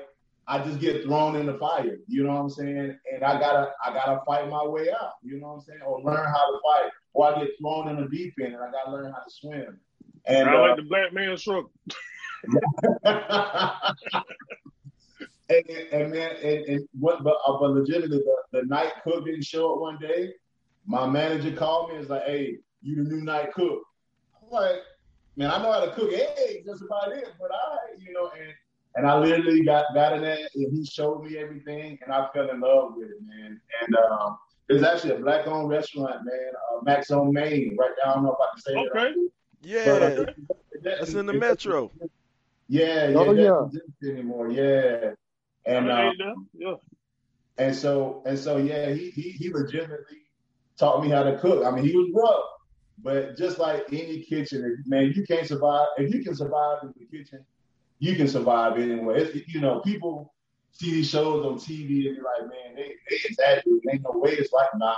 I 0.51 0.65
just 0.65 0.81
get 0.81 1.05
thrown 1.05 1.37
in 1.37 1.45
the 1.47 1.59
fire. 1.59 1.99
You 2.07 2.25
know 2.25 2.31
what 2.31 2.41
I'm 2.41 2.51
saying? 2.51 2.99
And 3.13 3.23
I 3.23 3.39
gotta 3.39 3.71
I 3.85 3.93
gotta 3.93 4.21
fight 4.27 4.49
my 4.49 4.67
way 4.67 4.89
out. 4.91 5.13
You 5.23 5.39
know 5.39 5.49
what 5.49 5.55
I'm 5.55 5.61
saying? 5.61 5.81
Or 5.87 6.01
learn 6.01 6.25
how 6.25 6.51
to 6.51 6.59
fight. 6.65 6.91
Or 7.13 7.27
I 7.27 7.39
get 7.41 7.51
thrown 7.61 7.89
in 7.89 8.01
the 8.01 8.09
deep 8.09 8.35
end 8.41 8.55
and 8.55 8.63
I 8.63 8.71
gotta 8.71 8.91
learn 8.91 9.13
how 9.13 9.19
to 9.19 9.31
swim. 9.31 9.79
And 10.25 10.49
I 10.49 10.55
uh, 10.55 10.69
like 10.69 10.77
the 10.77 10.83
black 10.83 11.13
man 11.13 11.37
struggle. 11.37 11.71
and, 15.51 15.71
and 15.93 16.13
man, 16.13 16.37
and, 16.43 16.65
and 16.67 16.89
what? 16.99 17.23
But, 17.25 17.37
uh, 17.47 17.59
but 17.59 17.71
legitimately, 17.71 18.19
the, 18.19 18.61
the 18.61 18.67
night 18.67 18.93
cook 19.05 19.25
didn't 19.25 19.45
show 19.45 19.75
up 19.75 19.81
one 19.81 19.99
day. 19.99 20.33
My 20.87 21.07
manager 21.07 21.55
called 21.55 21.89
me 21.89 21.97
and 21.97 22.01
was 22.01 22.11
like, 22.11 22.25
"Hey, 22.25 22.59
you 22.83 22.97
the 22.97 23.03
new 23.03 23.23
night 23.23 23.53
cook." 23.53 23.83
I'm 24.43 24.51
like, 24.51 24.77
man, 25.37 25.51
I 25.51 25.63
know 25.63 25.73
how 25.73 25.85
to 25.85 25.93
cook 25.93 26.13
eggs. 26.13 26.67
That's 26.67 26.83
about 26.83 27.13
it. 27.13 27.29
But 27.39 27.51
I, 27.53 27.77
you 27.99 28.13
know, 28.13 28.31
and 28.39 28.53
and 28.95 29.07
I 29.07 29.19
literally 29.19 29.63
got 29.65 29.87
got 29.95 30.15
in 30.15 30.23
there 30.23 30.39
and 30.55 30.73
he 30.77 30.85
showed 30.85 31.25
me 31.25 31.39
everything, 31.39 31.99
and 32.03 32.13
I 32.13 32.29
fell 32.35 32.51
in 32.51 32.61
love 32.61 32.95
with 32.97 33.09
it, 33.09 33.17
man. 33.27 33.61
And 33.83 33.97
um, 34.11 34.39
there's 34.69 34.83
actually 34.83 35.15
a 35.17 35.19
black-owned 35.19 35.69
restaurant, 35.69 36.25
man, 36.25 36.51
uh, 36.73 36.81
Max 36.83 37.11
on 37.11 37.33
Main, 37.33 37.77
right 37.79 37.91
down. 38.03 38.11
I 38.11 38.15
don't 38.15 38.25
know 38.25 38.33
if 38.33 38.39
I 38.41 38.49
can 38.53 38.61
say 38.63 38.73
it. 38.75 38.91
Okay. 38.97 39.15
yeah, 39.63 39.85
But, 40.17 40.29
uh, 40.29 40.33
that's 40.83 41.15
in 41.15 41.27
the 41.27 41.33
metro. 41.33 41.91
Yeah, 42.69 43.09
yeah, 43.09 43.17
Oh, 43.19 43.33
yeah. 43.33 43.65
exist 43.65 43.85
anymore. 44.05 44.51
Yeah, 44.51 45.13
and 45.65 45.91
I 45.91 46.07
uh, 46.07 46.09
ain't 46.11 46.19
done. 46.19 46.47
yeah. 46.55 46.75
and 47.57 47.75
so 47.75 48.23
and 48.27 48.39
so 48.39 48.59
yeah, 48.59 48.93
he, 48.93 49.11
he 49.11 49.31
he 49.31 49.53
legitimately 49.53 50.19
taught 50.79 51.03
me 51.03 51.11
how 51.11 51.23
to 51.23 51.39
cook. 51.39 51.65
I 51.65 51.71
mean, 51.71 51.85
he 51.85 51.97
was 51.97 52.11
rough, 52.15 52.45
but 53.03 53.37
just 53.39 53.59
like 53.59 53.87
any 53.93 54.21
kitchen, 54.23 54.83
man, 54.87 55.13
you 55.15 55.25
can't 55.27 55.47
survive 55.47 55.87
if 55.97 56.13
you 56.15 56.23
can 56.23 56.35
survive 56.35 56.79
in 56.83 56.93
the 56.99 57.07
kitchen, 57.07 57.45
you 57.99 58.17
can 58.17 58.29
survive 58.29 58.79
anywhere. 58.79 59.17
It's, 59.17 59.49
you 59.49 59.61
know, 59.61 59.81
people 59.81 60.33
see 60.73 60.93
these 60.93 61.11
shows 61.11 61.45
on 61.45 61.55
TV 61.55 62.09
and 62.09 62.17
be 62.17 62.23
like, 62.23 62.43
man, 62.43 62.75
they 62.77 62.95
they 63.09 63.17
exaggerate. 63.25 63.83
Ain't 63.91 64.03
no 64.03 64.19
way 64.19 64.33
it's 64.33 64.53
like 64.53 64.69
nah, 64.77 64.95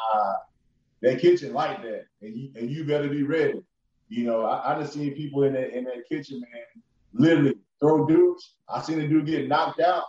that 1.03 1.21
kitchen 1.21 1.53
like 1.53 1.83
that, 1.83 2.07
and 2.23 2.37
you 2.37 2.51
and 2.57 2.71
you 2.71 2.85
better 2.85 3.09
be 3.09 3.23
ready. 3.23 3.63
You 4.09 4.25
know, 4.25 4.45
I, 4.45 4.75
I 4.75 4.81
just 4.81 4.93
seen 4.93 5.15
people 5.15 5.45
in 5.45 5.55
that 5.55 5.77
in 5.77 5.85
that 5.85 6.09
kitchen, 6.09 6.41
man, 6.41 6.83
literally 7.13 7.55
throw 7.81 8.07
dudes. 8.07 8.55
I 8.69 8.83
seen 8.83 9.01
a 9.01 9.09
dude 9.09 9.27
get 9.27 9.49
knocked 9.49 9.81
out. 9.81 10.05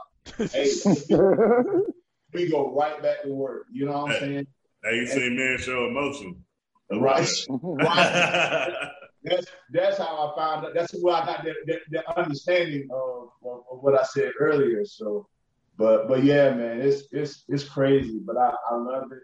Hey, 0.52 0.72
we 2.34 2.50
go 2.50 2.74
right 2.76 3.02
back 3.02 3.24
to 3.24 3.30
work. 3.30 3.68
You 3.72 3.86
know 3.86 4.04
what 4.04 4.12
I'm 4.12 4.20
saying? 4.20 4.48
Now 4.84 4.92
you 4.92 5.06
see 5.06 5.30
men 5.30 5.58
show 5.60 5.88
emotion. 5.88 6.44
Right. 6.92 7.30
right. 7.50 8.92
That's 9.24 9.46
that's 9.72 9.98
how 9.98 10.34
I 10.34 10.40
found 10.40 10.66
out. 10.66 10.74
That's 10.74 10.94
where 11.02 11.16
I 11.16 11.26
got 11.26 11.44
the, 11.44 11.54
the, 11.66 11.80
the 11.92 12.20
understanding 12.20 12.88
of, 12.92 13.30
of, 13.46 13.64
of 13.72 13.84
what 13.84 14.00
I 14.00 14.04
said 14.04 14.32
earlier. 14.40 14.84
So, 14.86 15.28
but 15.78 16.08
but 16.08 16.24
yeah, 16.24 16.54
man, 16.54 16.82
it's 16.82 17.04
it's 17.12 17.44
it's 17.48 17.64
crazy, 17.64 18.20
but 18.26 18.38
I, 18.38 18.52
I 18.72 18.76
love 18.76 19.12
it. 19.12 19.24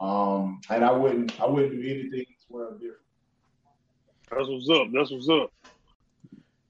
Um, 0.00 0.60
and 0.70 0.84
I 0.84 0.92
wouldn't 0.92 1.40
I 1.40 1.46
wouldn't 1.46 1.72
do 1.72 1.80
anything 1.80 2.12
in 2.12 2.18
this 2.18 2.46
world 2.48 2.80
different. 2.80 2.96
That's 4.30 4.48
what's 4.48 4.68
up. 4.70 4.88
That's 4.92 5.10
what's 5.10 5.28
up. 5.28 5.50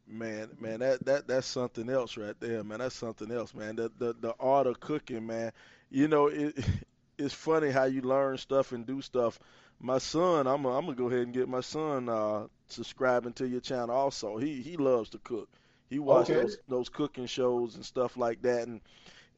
Man, 0.07 0.49
man, 0.59 0.81
that, 0.81 1.05
that 1.07 1.29
that's 1.29 1.47
something 1.47 1.89
else 1.89 2.17
right 2.17 2.35
there, 2.41 2.65
man. 2.65 2.81
That's 2.81 2.97
something 2.97 3.31
else, 3.31 3.55
man. 3.55 3.77
The 3.77 3.93
the 3.99 4.15
the 4.21 4.35
art 4.41 4.67
of 4.67 4.81
cooking, 4.81 5.27
man. 5.27 5.53
You 5.91 6.09
know, 6.09 6.27
it 6.27 6.59
it's 7.19 7.35
funny 7.35 7.71
how 7.71 7.85
you 7.85 8.03
learn 8.03 8.39
stuff 8.39 8.73
and 8.73 8.87
do 8.87 9.03
stuff. 9.03 9.39
My 9.79 9.99
son, 9.99 10.47
I'm 10.47 10.67
i 10.67 10.71
I'm 10.71 10.85
gonna 10.85 10.97
go 10.97 11.09
ahead 11.09 11.21
and 11.21 11.33
get 11.33 11.49
my 11.49 11.61
son 11.61 12.09
uh, 12.09 12.47
subscribing 12.73 13.33
to 13.35 13.47
your 13.49 13.61
channel. 13.61 13.95
Also, 13.95 14.37
he 14.39 14.63
he 14.63 14.77
loves 14.77 15.11
to 15.11 15.19
cook. 15.19 15.49
He 15.89 15.99
watches 15.99 16.31
Okay. 16.31 16.41
those 16.41 16.59
those 16.69 16.89
cooking 16.89 17.27
shows 17.27 17.75
and 17.77 17.85
stuff 17.85 18.17
like 18.17 18.43
that, 18.43 18.67
and 18.69 18.81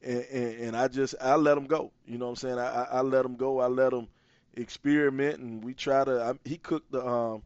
and, 0.01 0.25
and 0.31 0.75
I 0.77 0.87
just 0.87 1.15
I 1.21 1.35
let 1.35 1.57
him 1.57 1.65
go. 1.65 1.91
You 2.05 2.17
know 2.17 2.25
what 2.25 2.31
I'm 2.31 2.35
saying? 2.37 2.59
I 2.59 2.83
I, 2.91 3.01
let 3.01 3.25
him 3.25 3.35
go. 3.35 3.59
I 3.59 3.67
let 3.67 3.93
him 3.93 4.07
experiment, 4.55 5.39
and 5.39 5.63
we 5.63 5.73
try 5.73 6.03
to. 6.03 6.21
I, 6.23 6.49
he 6.49 6.57
cooked 6.57 6.91
the 6.91 7.05
um. 7.05 7.43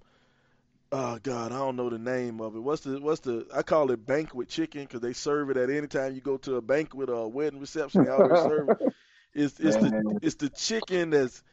Oh 0.91 1.19
God, 1.21 1.51
I 1.51 1.57
don't 1.57 1.75
know 1.75 1.89
the 1.89 1.97
name 1.99 2.39
of 2.41 2.55
it. 2.55 2.59
What's 2.59 2.81
the 2.81 2.99
what's 2.99 3.19
the? 3.21 3.47
I 3.53 3.61
call 3.63 3.91
it 3.91 4.05
banquet 4.05 4.47
chicken 4.49 4.83
because 4.83 5.01
they 5.01 5.13
serve 5.13 5.49
it 5.49 5.57
at 5.57 5.69
any 5.69 5.87
time 5.87 6.13
you 6.15 6.21
go 6.21 6.37
to 6.37 6.55
a 6.55 6.61
banquet 6.61 7.09
or 7.09 7.23
a 7.25 7.27
wedding 7.27 7.59
reception. 7.59 8.03
They 8.03 8.09
always 8.09 8.39
serve 8.39 8.69
it. 8.69 8.75
It's 9.33 9.59
it's 9.59 9.77
the 9.77 9.93
it's 10.21 10.35
the 10.35 10.49
chicken 10.49 11.09
that's 11.11 11.43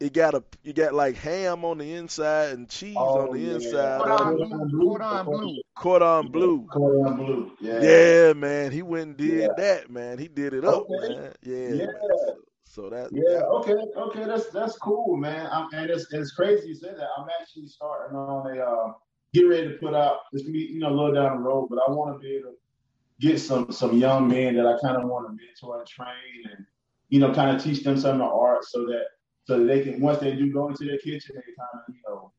it 0.00 0.12
got 0.12 0.34
a 0.34 0.42
you 0.62 0.72
got 0.72 0.94
like 0.94 1.16
ham 1.16 1.64
on 1.64 1.78
the 1.78 1.92
inside 1.94 2.50
and 2.50 2.68
cheese 2.68 2.94
Oh, 2.96 3.22
on 3.22 3.32
the 3.32 3.38
yeah. 3.40 3.54
inside. 3.54 4.00
Cordon 4.00 4.34
of 4.34 4.40
it. 4.40 4.70
bleu, 4.70 4.96
cordon 4.98 5.26
bleu. 5.26 5.62
Cordon 5.74 6.28
bleu. 6.28 6.66
Cordon 6.66 7.16
bleu. 7.16 7.50
Yeah. 7.60 7.80
Yeah, 7.82 8.32
man, 8.34 8.70
he 8.70 8.82
went 8.82 9.08
and 9.08 9.16
did 9.16 9.40
Yeah. 9.42 9.48
that, 9.56 9.90
man. 9.90 10.18
He 10.18 10.28
did 10.28 10.54
it 10.54 10.64
up, 10.64 10.86
Okay. 10.90 11.08
man. 11.14 11.32
Yeah. 11.42 11.74
Yeah. 11.74 11.86
So, 12.00 12.34
so 12.64 12.90
that 12.90 13.10
Yeah, 13.12 13.40
okay, 13.58 13.74
okay, 13.96 14.24
that's 14.24 14.50
that's 14.50 14.76
cool, 14.78 15.16
man. 15.16 15.48
I'm, 15.50 15.68
and 15.72 15.90
it's 15.90 16.12
it's 16.12 16.32
crazy 16.32 16.68
you 16.68 16.74
say 16.74 16.92
that. 16.94 17.08
I'm 17.16 17.26
actually 17.40 17.66
starting 17.66 18.16
on 18.16 18.56
a 18.56 18.60
uh, 18.60 18.92
get 19.34 19.42
ready 19.42 19.68
to 19.68 19.74
put 19.78 19.94
out. 19.94 20.18
It's 20.32 20.42
gonna 20.44 20.52
be 20.52 20.60
you 20.60 20.78
know 20.78 20.90
a 20.90 20.94
little 20.94 21.14
down 21.14 21.38
the 21.38 21.42
road, 21.42 21.68
but 21.70 21.80
I 21.86 21.90
want 21.90 22.14
to 22.14 22.18
be 22.20 22.36
able 22.36 22.50
to 22.50 22.56
get 23.20 23.40
some 23.40 23.72
some 23.72 23.96
young 23.96 24.28
men 24.28 24.54
that 24.56 24.66
I 24.66 24.78
kind 24.78 24.96
of 24.96 25.08
want 25.08 25.26
to 25.26 25.30
mentor 25.30 25.78
and 25.80 25.88
train, 25.88 26.44
and 26.52 26.64
you 27.08 27.18
know 27.18 27.32
kind 27.34 27.56
of 27.56 27.62
teach 27.62 27.82
them 27.82 27.98
some 27.98 28.12
of 28.12 28.18
the 28.18 28.24
art 28.24 28.64
so 28.64 28.86
that 28.86 29.04
so 29.48 29.58
that 29.58 29.64
they 29.64 29.82
can 29.82 29.98
once 30.00 30.18
they 30.18 30.34
do 30.36 30.52
go 30.52 30.68
into 30.68 30.84
their 30.84 30.98
kitchen, 30.98 31.34
they 31.34 31.40
kind 31.40 31.70
of 31.74 31.94
you 31.94 32.00
know 32.06 32.32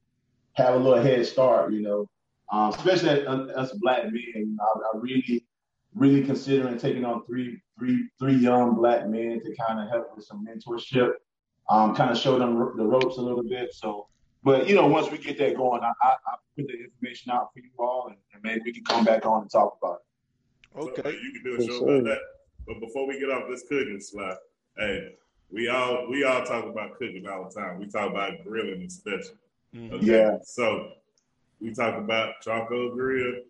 have 0.53 0.75
a 0.75 0.77
little 0.77 1.01
head 1.01 1.25
start, 1.25 1.73
you 1.73 1.81
know. 1.81 2.07
Um, 2.51 2.69
especially 2.69 3.25
us, 3.25 3.49
us 3.51 3.71
black 3.81 4.05
men, 4.05 4.13
you 4.35 4.55
know, 4.55 4.63
I, 4.63 4.97
I 4.97 4.99
really 4.99 5.45
really 5.95 6.23
considering 6.23 6.77
taking 6.77 7.03
on 7.03 7.25
three, 7.25 7.59
three, 7.77 8.07
three 8.19 8.35
young 8.35 8.75
black 8.75 9.07
men 9.07 9.41
to 9.43 9.55
kind 9.55 9.79
of 9.79 9.89
help 9.89 10.15
with 10.15 10.23
some 10.23 10.45
mentorship, 10.45 11.13
um, 11.69 11.95
kind 11.95 12.11
of 12.11 12.17
show 12.17 12.37
them 12.37 12.55
ro- 12.55 12.75
the 12.75 12.85
ropes 12.85 13.17
a 13.17 13.21
little 13.21 13.43
bit. 13.43 13.73
So, 13.73 14.07
but 14.43 14.69
you 14.69 14.75
know, 14.75 14.85
once 14.85 15.09
we 15.11 15.17
get 15.17 15.37
that 15.39 15.55
going, 15.55 15.81
I, 15.81 15.91
I, 16.03 16.09
I 16.09 16.35
put 16.55 16.67
the 16.67 16.83
information 16.83 17.31
out 17.31 17.49
for 17.53 17.59
you 17.59 17.71
all, 17.79 18.07
and, 18.07 18.17
and 18.33 18.43
maybe 18.43 18.61
we 18.65 18.73
can 18.73 18.83
come 18.83 19.03
back 19.03 19.25
on 19.25 19.41
and 19.41 19.51
talk 19.51 19.77
about 19.81 19.99
it. 20.75 20.79
Okay. 20.79 21.11
hey, 21.11 21.17
you 21.21 21.31
can 21.33 21.43
do 21.43 21.55
a 21.55 21.59
Yes, 21.59 21.67
show 21.67 21.79
sir. 21.79 21.95
about 21.95 22.03
that. 22.05 22.19
But 22.67 22.79
before 22.79 23.07
we 23.07 23.19
get 23.19 23.31
off 23.31 23.49
this 23.49 23.63
cooking 23.67 23.99
slide, 23.99 24.37
hey, 24.77 25.09
we 25.51 25.67
all 25.67 26.07
we 26.09 26.23
all 26.23 26.43
talk 26.43 26.65
about 26.65 26.97
cooking 26.97 27.27
all 27.27 27.49
the 27.49 27.59
time. 27.59 27.79
We 27.79 27.87
talk 27.87 28.09
about 28.11 28.43
grilling 28.43 28.83
especially. 28.83 29.37
Mhm. 29.75 29.93
Okay? 29.93 30.05
Yeah. 30.05 30.37
So 30.43 30.91
we 31.61 31.73
talk 31.73 31.97
about 31.97 32.41
charcoal 32.41 32.93
grill, 32.95 33.41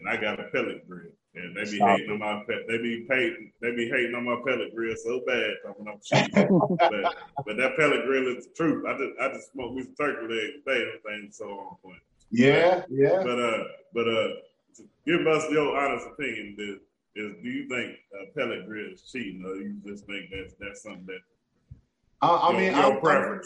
and 0.00 0.08
I 0.08 0.16
got 0.16 0.40
a 0.40 0.44
pellet 0.44 0.88
grill. 0.88 1.12
And 1.34 1.56
they 1.56 1.62
be 1.64 1.76
Stop 1.76 1.96
hating 1.96 2.10
on 2.10 2.18
my 2.18 2.42
pe- 2.46 2.66
they 2.68 2.76
be 2.78 3.06
hating 3.08 3.52
they 3.62 3.74
be 3.74 3.88
hating 3.88 4.14
on 4.14 4.24
my 4.24 4.36
pellet 4.46 4.74
grill 4.74 4.94
so 4.96 5.22
bad 5.26 5.50
talking 5.64 5.82
about 5.86 6.02
cheese. 6.02 6.28
but 6.34 7.14
but 7.46 7.56
that 7.56 7.76
pellet 7.76 8.04
grill 8.04 8.36
is 8.36 8.46
the 8.46 8.52
truth. 8.54 8.84
I 8.86 8.98
just 8.98 9.12
I 9.18 9.28
just 9.28 9.52
smoked 9.52 9.74
with 9.76 9.96
turkey 9.96 10.26
legs 10.32 10.52
today. 10.64 10.84
That 10.84 11.02
thing's 11.06 11.38
so 11.38 11.46
on 11.46 11.76
point. 11.82 12.02
Yeah, 12.30 12.84
yeah. 12.90 13.22
But 13.22 13.38
uh, 13.38 13.64
but 13.94 14.08
uh, 14.08 14.28
give 15.06 15.26
us 15.26 15.50
your 15.50 15.76
honest 15.76 16.06
opinion. 16.08 16.56
Is, 16.58 16.80
is 17.14 17.32
do 17.42 17.48
you 17.48 17.66
think 17.68 17.96
uh, 18.14 18.24
pellet 18.36 18.66
grill 18.66 18.92
is 18.92 19.02
cheating, 19.10 19.42
or 19.46 19.56
you 19.56 19.76
just 19.86 20.04
think 20.06 20.26
that's 20.30 20.52
that's 20.60 20.82
something 20.82 21.06
that 21.06 21.20
I, 22.22 22.48
I 22.48 22.52
mean, 22.52 22.72
your 22.72 22.74
I'm, 22.74 23.06
I'm. 23.06 23.40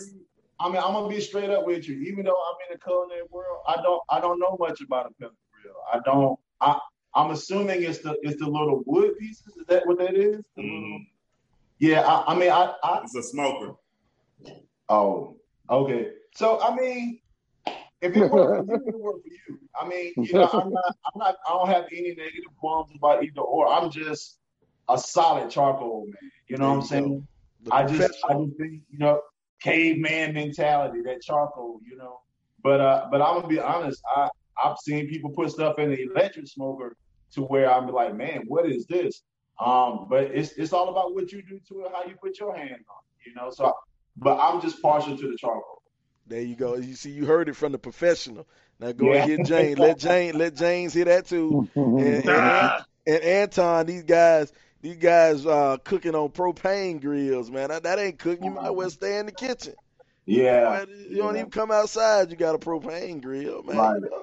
I 0.58 0.68
mean, 0.68 0.76
I'm 0.78 0.92
gonna 0.92 1.08
be 1.08 1.20
straight 1.20 1.50
up 1.50 1.66
with 1.66 1.88
you. 1.88 1.96
Even 2.00 2.24
though 2.24 2.32
I'm 2.36 2.56
in 2.70 2.76
the 2.76 2.78
culinary 2.82 3.22
world, 3.30 3.62
I 3.68 3.76
don't, 3.82 4.02
I 4.10 4.20
don't 4.20 4.38
know 4.38 4.56
much 4.58 4.80
about 4.80 5.06
a 5.06 5.10
pellet 5.20 5.34
grill. 5.62 5.74
I 5.92 6.00
don't. 6.04 6.38
I, 6.60 6.78
I'm 7.14 7.30
assuming 7.30 7.82
it's 7.82 7.98
the, 7.98 8.16
it's 8.22 8.38
the 8.40 8.46
little 8.46 8.82
wood 8.86 9.18
pieces. 9.18 9.56
Is 9.56 9.66
that 9.68 9.86
what 9.86 9.98
that 9.98 10.14
is? 10.14 10.42
Mm, 10.58 11.06
Yeah. 11.78 12.02
I, 12.02 12.32
I 12.32 12.38
mean, 12.38 12.50
I, 12.50 12.74
I, 12.82 13.00
it's 13.04 13.14
a 13.16 13.22
smoker? 13.22 13.74
Oh, 14.88 15.36
okay. 15.68 16.10
So 16.34 16.60
I 16.62 16.74
mean, 16.76 17.20
if 18.00 18.16
it 18.16 18.30
works 18.30 18.66
for 18.66 18.74
you, 18.74 18.82
it 18.86 18.98
work 19.00 19.16
for 19.22 19.28
you. 19.28 19.58
I 19.80 19.88
mean, 19.88 20.12
you 20.16 20.32
know, 20.34 20.48
I'm 20.52 20.70
not, 20.72 20.84
I'm 21.06 21.18
not, 21.18 21.36
I 21.48 21.52
don't 21.52 21.68
have 21.68 21.84
any 21.92 22.10
negative 22.14 22.54
qualms 22.60 22.90
about 22.94 23.24
either 23.24 23.40
or. 23.40 23.68
I'm 23.68 23.90
just 23.90 24.38
a 24.88 24.98
solid 24.98 25.50
charcoal 25.50 26.06
man. 26.06 26.30
You 26.48 26.56
know 26.58 26.68
what 26.68 26.76
I'm 26.76 26.82
saying? 26.82 27.26
I 27.70 27.84
just, 27.84 28.14
I 28.28 28.34
just 28.34 28.56
think, 28.58 28.82
you 28.90 28.98
know, 28.98 29.20
caveman 29.62 30.34
mentality, 30.34 31.00
that 31.04 31.22
charcoal, 31.22 31.80
you 31.88 31.96
know. 31.96 32.20
But, 32.62 32.80
uh, 32.80 33.06
but 33.10 33.22
I'm 33.22 33.36
gonna 33.36 33.48
be 33.48 33.60
honest. 33.60 34.02
I, 34.16 34.28
I've 34.62 34.78
seen 34.78 35.08
people 35.08 35.30
put 35.30 35.50
stuff 35.50 35.78
in 35.78 35.90
the 35.90 36.02
electric 36.02 36.46
smoker 36.48 36.96
to 37.32 37.42
where 37.42 37.70
I'm 37.70 37.88
like, 37.88 38.14
man, 38.14 38.44
what 38.46 38.66
is 38.66 38.86
this? 38.86 39.22
Um, 39.64 40.06
but 40.08 40.24
it's, 40.24 40.52
it's 40.52 40.72
all 40.72 40.88
about 40.90 41.14
what 41.14 41.32
you 41.32 41.42
do 41.42 41.58
to 41.68 41.82
it, 41.84 41.92
how 41.92 42.04
you 42.04 42.14
put 42.22 42.38
your 42.38 42.54
hand 42.54 42.70
on 42.70 42.76
it, 42.76 43.26
you 43.26 43.34
know. 43.34 43.50
So, 43.50 43.72
but 44.16 44.38
I'm 44.38 44.60
just 44.60 44.80
partial 44.82 45.16
to 45.16 45.28
the 45.28 45.36
charcoal. 45.36 45.82
There 46.26 46.40
you 46.42 46.56
go. 46.56 46.76
You 46.76 46.94
see, 46.94 47.10
you 47.10 47.24
heard 47.26 47.48
it 47.48 47.56
from 47.56 47.72
the 47.72 47.78
professional. 47.78 48.46
Now 48.80 48.92
go 48.92 49.12
Yeah. 49.12 49.24
and 49.34 49.44
James. 49.44 49.78
Let 49.78 49.98
James 49.98 50.34
let 50.36 50.54
James 50.54 50.92
hear 50.94 51.06
that 51.06 51.26
too. 51.26 51.58
And, 51.96 52.24
and, 52.24 52.72
and 53.06 53.22
Anton, 53.22 53.86
these 53.86 54.02
guys, 54.04 54.52
these 54.82 54.96
guys 54.96 55.44
uh, 55.46 55.78
cooking 55.84 56.14
on 56.14 56.28
propane 56.30 57.00
grills, 57.00 57.50
man. 57.50 57.68
That, 57.68 57.82
that 57.84 57.98
ain't 57.98 58.18
cooking. 58.18 58.44
You 58.44 58.50
might 58.52 58.66
as 58.66 58.72
well 58.72 58.90
stay 58.90 59.18
in 59.18 59.26
the 59.26 59.32
kitchen. 59.32 59.74
Yeah. 60.26 60.84
Man, 60.86 61.06
you 61.08 61.16
don't 61.16 61.36
even 61.36 61.50
come 61.50 61.70
outside. 61.70 62.30
You 62.30 62.36
got 62.36 62.54
a 62.54 62.58
propane 62.58 63.22
grill, 63.22 63.62
man. 63.62 63.76
Right. 63.76 63.94
You 64.02 64.10
know? 64.10 64.22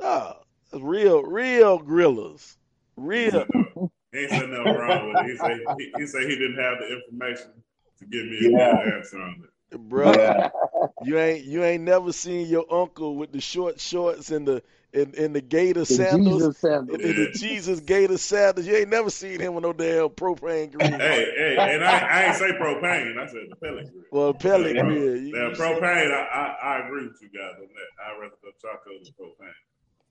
No, 0.00 0.36
that's 0.70 0.84
real, 0.84 1.22
real 1.22 1.78
grillers. 1.78 2.56
Real. 2.96 3.46
he 4.12 4.28
said 4.28 4.48
nothing 4.50 4.74
wrong 4.74 5.08
with 5.08 5.20
it. 5.20 5.30
He 5.30 5.36
said 5.36 5.60
he, 5.78 5.92
he 5.96 6.06
said 6.06 6.22
he 6.22 6.36
didn't 6.36 6.58
have 6.58 6.78
the 6.78 6.94
information 6.96 7.50
to 7.98 8.06
give 8.06 8.26
me 8.26 8.38
a 8.38 8.50
Yeah. 8.50 8.82
good 8.84 8.94
answer 8.94 9.20
on 9.20 9.44
it. 9.72 9.78
Bro, 9.78 10.12
Yeah. 10.12 10.50
you 11.00 11.18
ain't 11.18 11.44
you 11.44 11.64
ain't 11.64 11.84
never 11.84 12.12
seen 12.12 12.48
your 12.48 12.66
uncle 12.72 13.16
with 13.16 13.32
the 13.32 13.40
short 13.40 13.80
shorts 13.80 14.30
and 14.30 14.46
the 14.48 14.62
and, 14.94 15.14
and 15.16 15.34
the 15.36 15.40
gator 15.42 15.84
The 15.88 15.98
sandals. 15.98 16.50
Jesus 16.50 16.58
sandals. 16.60 16.90
And, 16.90 17.02
and 17.02 17.18
the 17.18 17.26
Jesus 17.28 17.80
Gator 17.80 18.18
sandals. 18.18 18.66
You 18.66 18.76
ain't 18.76 18.90
never 18.90 19.10
seen 19.10 19.40
him 19.40 19.54
with 19.54 19.64
no 19.64 19.72
damn 19.72 20.10
propane 20.10 20.72
grill. 20.72 21.00
Hey, 21.00 21.26
hey, 21.36 21.74
and 21.74 21.84
I, 21.84 21.98
I 21.98 22.24
ain't 22.26 22.36
say 22.36 22.52
propane. 22.52 23.18
I 23.18 23.26
said 23.26 23.42
the 23.50 23.56
pellet 23.62 23.86
grill. 23.92 24.04
Well, 24.10 24.34
pellet 24.34 24.76
Yeah. 24.76 24.82
grill. 24.82 25.16
You, 25.16 25.34
Now, 25.34 25.50
you 25.50 25.56
propane, 25.56 26.12
I, 26.12 26.22
I, 26.22 26.76
I 26.76 26.86
agree 26.86 27.08
with 27.08 27.18
you 27.22 27.28
guys 27.28 27.54
on 27.58 27.68
that. 27.68 28.04
I'd 28.06 28.20
rather 28.20 28.36
go 28.42 28.50
charcoal 28.60 28.98
than 29.02 29.14
propane. 29.20 29.52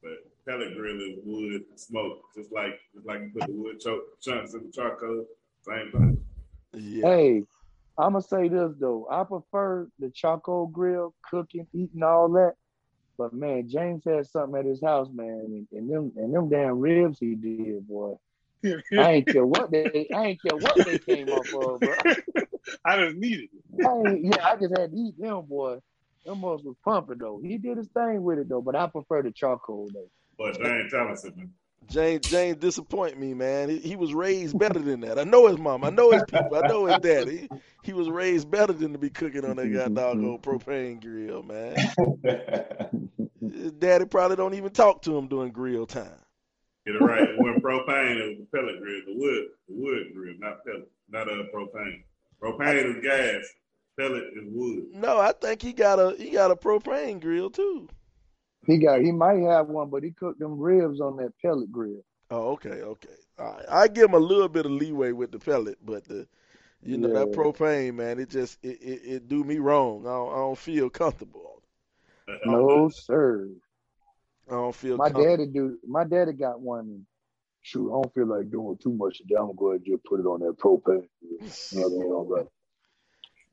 But 0.03 0.13
pellet 0.47 0.75
grill 0.75 0.97
is 1.01 1.19
wood 1.25 1.63
smoke, 1.77 2.21
just 2.35 2.51
like 2.53 2.79
just 2.95 3.07
like 3.07 3.21
you 3.21 3.31
put 3.33 3.47
the 3.47 3.53
wood 3.53 3.79
choke, 3.79 4.03
chunks 4.21 4.53
in 4.53 4.63
the 4.63 4.71
charcoal. 4.73 5.25
Same 5.63 5.91
thing. 5.91 6.17
yeah. 6.73 7.03
Hey, 7.03 7.43
I'm 7.97 8.13
gonna 8.13 8.21
say 8.21 8.47
this 8.47 8.73
though. 8.79 9.07
I 9.11 9.23
prefer 9.23 9.87
the 9.99 10.09
charcoal 10.09 10.67
grill, 10.67 11.13
cooking, 11.29 11.67
eating 11.73 12.03
all 12.03 12.29
that. 12.29 12.53
But 13.17 13.33
man, 13.33 13.69
James 13.69 14.03
had 14.05 14.25
something 14.25 14.59
at 14.59 14.65
his 14.65 14.81
house, 14.81 15.09
man, 15.13 15.27
and, 15.27 15.67
and 15.71 15.89
them 15.89 16.11
and 16.15 16.33
them 16.33 16.49
damn 16.49 16.79
ribs 16.79 17.19
he 17.19 17.35
did, 17.35 17.87
boy. 17.87 18.15
I 18.65 19.11
ain't 19.11 19.27
care 19.27 19.45
what 19.45 19.71
they, 19.71 20.07
I 20.13 20.25
ain't 20.27 20.41
care 20.41 20.57
what 20.57 20.83
they 20.85 20.97
came 20.97 21.29
off 21.29 21.53
of, 21.53 21.79
bro. 21.79 21.93
I 22.85 22.97
just 22.97 23.17
need 23.17 23.41
it. 23.41 23.49
I 23.85 24.19
yeah, 24.21 24.45
I 24.45 24.55
just 24.55 24.77
had 24.77 24.91
to 24.91 24.97
eat 24.97 25.19
them, 25.19 25.45
boy. 25.45 25.77
Them 26.25 26.41
boys 26.41 26.63
was 26.63 26.75
pumping 26.83 27.17
though. 27.19 27.41
He 27.43 27.57
did 27.57 27.77
his 27.77 27.89
thing 27.89 28.23
with 28.23 28.39
it 28.39 28.49
though, 28.49 28.61
but 28.61 28.75
I 28.75 28.87
prefer 28.87 29.21
the 29.21 29.31
charcoal 29.31 29.89
though. 29.93 30.09
But 30.37 30.57
telling 30.89 31.11
us, 31.11 31.25
man. 31.25 31.51
James 31.89 32.27
James 32.27 32.57
disappoint 32.57 33.19
me, 33.19 33.33
man. 33.33 33.69
He, 33.69 33.79
he 33.79 33.95
was 33.95 34.13
raised 34.13 34.57
better 34.57 34.79
than 34.79 35.01
that. 35.01 35.19
I 35.19 35.23
know 35.23 35.47
his 35.47 35.57
mom. 35.57 35.83
I 35.83 35.89
know 35.89 36.11
his 36.11 36.23
people. 36.23 36.55
I 36.55 36.67
know 36.67 36.85
his 36.85 36.97
daddy. 36.99 37.37
He, 37.37 37.49
he 37.83 37.93
was 37.93 38.09
raised 38.09 38.49
better 38.49 38.73
than 38.73 38.93
to 38.93 38.97
be 38.97 39.09
cooking 39.09 39.45
on 39.45 39.57
that 39.57 39.67
goddamn 39.67 40.25
old 40.25 40.41
propane 40.41 41.01
grill, 41.01 41.43
man. 41.43 41.75
His 43.41 43.73
daddy 43.73 44.05
probably 44.05 44.37
don't 44.37 44.53
even 44.53 44.71
talk 44.71 45.01
to 45.03 45.17
him 45.17 45.27
during 45.27 45.51
grill 45.51 45.85
time. 45.85 46.17
Get 46.85 46.95
it 46.95 47.01
right. 47.01 47.21
It 47.21 47.37
wasn't 47.37 47.63
propane, 47.63 48.17
it 48.17 48.29
was 48.29 48.37
the 48.39 48.57
pellet 48.57 48.79
grill, 48.81 49.01
the 49.05 49.15
wood, 49.15 49.43
the 49.69 49.75
wood 49.75 50.13
grill, 50.13 50.35
not 50.39 50.65
pellet, 50.65 50.89
not 51.09 51.29
uh, 51.29 51.43
propane. 51.53 52.03
Propane 52.41 52.97
is 52.97 53.03
gas, 53.03 53.45
pellet 53.97 54.23
is 54.35 54.43
wood. 54.47 54.85
No, 54.93 55.17
I 55.17 55.31
think 55.33 55.61
he 55.61 55.71
got 55.71 55.99
a 55.99 56.15
he 56.17 56.31
got 56.31 56.51
a 56.51 56.55
propane 56.55 57.21
grill 57.21 57.49
too. 57.49 57.87
He 58.65 58.77
got 58.77 59.01
he 59.01 59.11
might 59.11 59.41
have 59.41 59.67
one, 59.67 59.89
but 59.89 60.03
he 60.03 60.11
cooked 60.11 60.39
them 60.39 60.59
ribs 60.59 61.01
on 61.01 61.17
that 61.17 61.33
pellet 61.41 61.71
grill. 61.71 62.03
Oh, 62.29 62.51
okay, 62.51 62.81
okay. 62.81 63.09
All 63.37 63.53
right. 63.53 63.65
I 63.69 63.87
give 63.87 64.05
him 64.05 64.13
a 64.13 64.19
little 64.19 64.47
bit 64.47 64.65
of 64.65 64.71
leeway 64.71 65.11
with 65.11 65.31
the 65.31 65.39
pellet, 65.39 65.77
but 65.83 66.05
the 66.05 66.27
you 66.81 66.97
know 66.97 67.09
that 67.13 67.31
propane, 67.31 67.95
man, 67.95 68.19
it 68.19 68.29
just 68.29 68.57
it, 68.63 68.79
it, 68.81 69.01
it 69.05 69.27
do 69.27 69.43
me 69.43 69.57
wrong. 69.57 70.01
I 70.05 70.09
don't, 70.11 70.33
I 70.33 70.35
don't 70.37 70.57
feel 70.57 70.89
comfortable. 70.89 71.61
No, 72.45 72.89
sir. 72.89 73.49
I 74.49 74.53
don't 74.53 74.75
feel 74.75 74.97
My 74.97 75.05
comfortable. 75.05 75.25
daddy 75.25 75.45
do. 75.47 75.77
My 75.87 76.03
daddy 76.03 76.33
got 76.33 76.59
one. 76.59 77.05
Shoot, 77.61 77.89
I 77.89 78.01
don't 78.01 78.13
feel 78.13 78.27
like 78.27 78.51
doing 78.51 78.77
too 78.81 78.91
much 78.91 79.19
today. 79.19 79.35
I'm 79.37 79.45
gonna 79.47 79.53
go 79.57 79.69
ahead 79.69 79.81
and 79.85 79.95
just 79.95 80.03
put 80.03 80.19
it 80.19 80.25
on 80.25 80.41
that 80.41 80.57
propane. 80.59 81.07
You 81.21 81.39
know 81.71 81.81
what 81.81 81.85
I 81.85 81.89
mean? 81.89 82.11
All 82.11 82.25
right. 82.25 82.47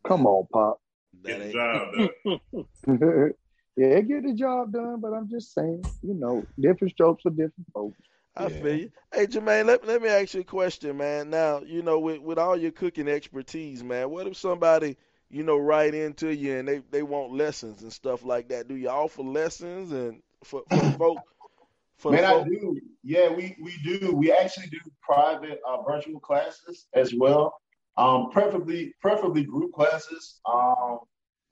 Come 0.06 0.26
on, 0.26 0.46
Pop. 0.52 0.80
Get 1.24 1.52
That 1.52 2.10
ain't. 2.24 3.34
job 3.80 3.88
done. 3.88 3.92
yeah, 3.92 4.00
get 4.02 4.24
the 4.24 4.34
job 4.34 4.72
done, 4.72 5.00
but 5.00 5.12
I'm 5.14 5.28
just 5.30 5.54
saying, 5.54 5.92
you 6.02 6.14
know, 6.14 6.48
different 6.60 6.92
strokes 6.92 7.22
for 7.22 7.30
different 7.30 7.66
folks. 7.74 7.98
I 8.36 8.48
Yeah. 8.48 8.50
feel 8.50 8.74
you. 8.76 8.90
Hey, 9.14 9.26
Jermaine, 9.26 9.66
let, 9.66 9.86
let 9.86 10.02
me 10.02 10.08
ask 10.08 10.34
you 10.34 10.40
a 10.40 10.44
question, 10.44 10.96
man. 10.98 11.30
Now, 11.30 11.60
you 11.62 11.82
know, 11.82 11.98
with, 12.00 12.20
with 12.20 12.38
all 12.38 12.56
your 12.56 12.72
cooking 12.72 13.08
expertise, 13.08 13.84
man, 13.84 14.10
what 14.10 14.26
if 14.26 14.36
somebody, 14.36 14.96
you 15.30 15.42
know, 15.44 15.58
write 15.58 15.94
into 15.94 16.34
you 16.34 16.58
and 16.58 16.68
they, 16.68 16.82
they 16.90 17.02
want 17.02 17.32
lessons 17.32 17.82
and 17.82 17.92
stuff 17.92 18.24
like 18.24 18.48
that? 18.50 18.68
Do 18.68 18.76
you 18.76 18.88
offer 18.90 19.22
lessons 19.22 19.92
and 19.92 20.22
for, 20.44 20.62
for 20.68 20.84
the 20.84 20.90
folk? 20.92 21.22
For 21.98 22.14
Man, 22.14 22.24
the 22.24 22.26
I 22.26 22.44
do. 22.44 22.80
Yeah, 23.02 23.30
we 23.30 23.56
we 23.62 23.78
do. 23.84 24.12
We 24.14 24.32
actually 24.32 24.68
do 24.68 24.78
private 25.02 25.60
uh, 25.68 25.82
virtual 25.82 26.20
classes 26.20 26.86
as 26.94 27.14
well. 27.14 27.54
Um, 27.96 28.30
preferably 28.30 28.94
preferably 29.00 29.44
group 29.44 29.72
classes. 29.72 30.40
Um, 30.52 31.00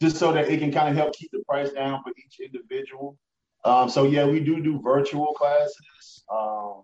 just 0.01 0.17
so 0.17 0.33
that 0.33 0.49
it 0.49 0.61
can 0.61 0.73
kind 0.73 0.89
of 0.89 0.97
help 0.97 1.15
keep 1.15 1.31
the 1.33 1.43
price 1.49 1.71
down 1.71 2.03
for 2.03 2.13
each 2.17 2.41
individual. 2.41 3.17
Um, 3.65 3.89
so 3.89 4.05
yeah, 4.05 4.25
we 4.25 4.41
do 4.41 4.63
do 4.63 4.81
virtual 4.81 5.35
classes. 5.35 6.25
Um, 6.31 6.83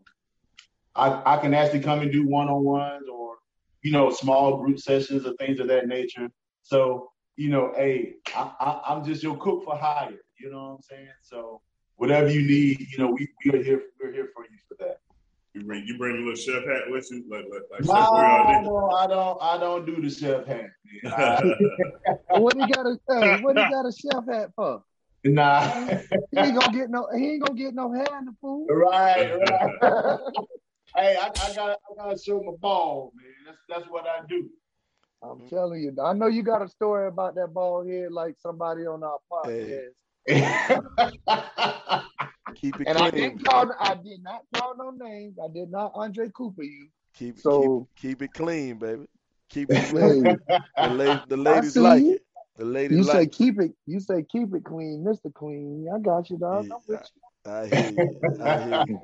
I 0.96 1.34
I 1.34 1.36
can 1.38 1.54
actually 1.54 1.80
come 1.80 2.00
and 2.00 2.12
do 2.12 2.26
one 2.26 2.48
on 2.48 2.64
ones 2.64 3.06
or 3.12 3.36
you 3.82 3.92
know 3.92 4.10
small 4.10 4.56
group 4.56 4.78
sessions 4.78 5.26
or 5.26 5.34
things 5.34 5.60
of 5.60 5.68
that 5.68 5.86
nature. 5.86 6.28
So 6.62 7.10
you 7.36 7.50
know, 7.50 7.72
hey, 7.76 8.14
I, 8.34 8.52
I, 8.60 8.80
I'm 8.88 9.04
just 9.04 9.22
your 9.22 9.36
cook 9.36 9.64
for 9.64 9.76
hire. 9.76 10.18
You 10.38 10.50
know 10.50 10.64
what 10.64 10.74
I'm 10.74 10.82
saying? 10.82 11.08
So 11.22 11.60
whatever 11.96 12.28
you 12.28 12.42
need, 12.42 12.80
you 12.90 12.98
know, 12.98 13.10
we 13.10 13.28
we 13.44 13.58
are 13.58 13.62
here. 13.62 13.82
We're 14.00 14.12
here 14.12 14.28
for 14.34 14.44
you 14.44 14.58
for 14.68 14.76
that. 14.84 14.98
You 15.55 15.62
bring 15.64 15.84
you 15.86 15.96
bring 15.96 16.16
a 16.16 16.18
little 16.18 16.34
chef 16.34 16.64
hat 16.66 16.82
with 16.88 17.07
you, 17.12 17.24
like 17.30 17.44
like, 17.50 17.62
like 17.70 17.84
No, 17.84 17.94
Chef 17.94 18.09
Boyardee. 18.11 18.64
no, 18.64 18.90
I 18.90 19.07
don't. 19.07 19.38
I 19.42 19.59
don't 19.59 19.86
do 19.86 20.02
the 20.02 20.11
chef 20.11 20.44
hat. 20.46 20.66
Man. 21.05 21.12
I- 21.16 22.38
what 22.38 22.57
he 22.57 22.66
got 22.72 22.86
a 22.86 22.98
hey, 23.09 23.40
what 23.40 23.57
he 23.57 23.62
got 23.62 23.86
a 23.86 23.92
chef 23.92 24.24
hat 24.28 24.50
for? 24.57 24.82
nah, 25.24 25.62
He 26.32 26.38
ain't 26.38 26.59
gonna 26.59 26.76
get 26.76 26.90
no 26.90 27.07
he 27.16 27.30
ain't 27.34 27.42
gonna 27.46 27.59
get 27.59 27.72
no 27.74 27.92
hair 27.92 28.07
in 28.18 28.24
the 28.26 28.34
food. 28.40 28.66
right, 28.68 29.32
right. 29.80 30.18
hey, 30.96 31.16
I, 31.20 31.26
I 31.26 31.55
gotta, 31.55 31.76
I 31.90 31.94
gotta 32.05 32.18
show 32.20 32.42
my 32.42 32.52
ball, 32.61 33.12
man. 33.16 33.26
That's 33.46 33.59
that's 33.68 33.90
what 33.90 34.07
I 34.07 34.26
do. 34.28 34.50
I'm 35.22 35.48
telling 35.48 35.80
you, 35.82 35.94
I 36.02 36.12
know 36.14 36.26
you 36.26 36.42
got 36.42 36.62
a 36.62 36.68
story 36.68 37.07
about 37.07 37.36
that 37.36 37.55
bald 37.55 37.88
head 37.88 38.11
like 38.12 38.34
somebody 38.40 38.86
on 38.86 39.02
our 39.05 39.18
podcast. 39.32 39.66
Hey. 39.66 39.86
Keep 42.55 42.81
it 42.81 42.85
clean. 42.85 42.87
And 42.87 42.99
I 42.99 43.11
didn't 43.11 43.45
call 43.45 43.70
I 43.81 43.95
did 43.95 44.22
not 44.22 44.43
call 44.55 44.77
no 44.77 44.91
names. 44.91 45.37
I 45.43 45.49
did 45.53 45.70
not 45.70 45.93
Andre 45.95 46.29
Cooper 46.35 46.62
you. 46.62 46.89
Keep, 47.16 47.39
So- 47.39 47.87
keep 47.97 48.18
keep 48.18 48.22
it 48.22 48.33
clean, 48.35 48.79
baby. 48.79 49.07
Keep 49.51 49.70
it 49.72 49.85
clean. 49.89 50.39
The, 50.77 50.89
la- 50.91 51.25
the 51.29 51.37
ladies 51.37 51.77
like 51.77 52.03
you. 52.03 52.12
it. 52.14 52.22
The 52.57 52.64
ladies 52.64 52.99
you 52.99 53.05
say 53.05 53.12
like 53.18 53.33
keep 53.33 53.61
it 53.61 53.72
you 53.87 53.99
say 54.01 54.22
keep 54.31 54.55
it 54.55 54.64
clean, 54.64 55.05
Mr. 55.05 55.33
Clean. 55.35 55.89
I 55.93 55.99
got 55.99 56.31
you, 56.31 56.39
dog. 56.39 56.66
I'm 56.72 56.79
with 56.87 57.01
it. 57.01 57.11
I 57.47 57.66
hear 57.66 57.91
you. 57.91 58.43
I 58.43 58.62
hear 58.62 58.85
you. 58.89 59.01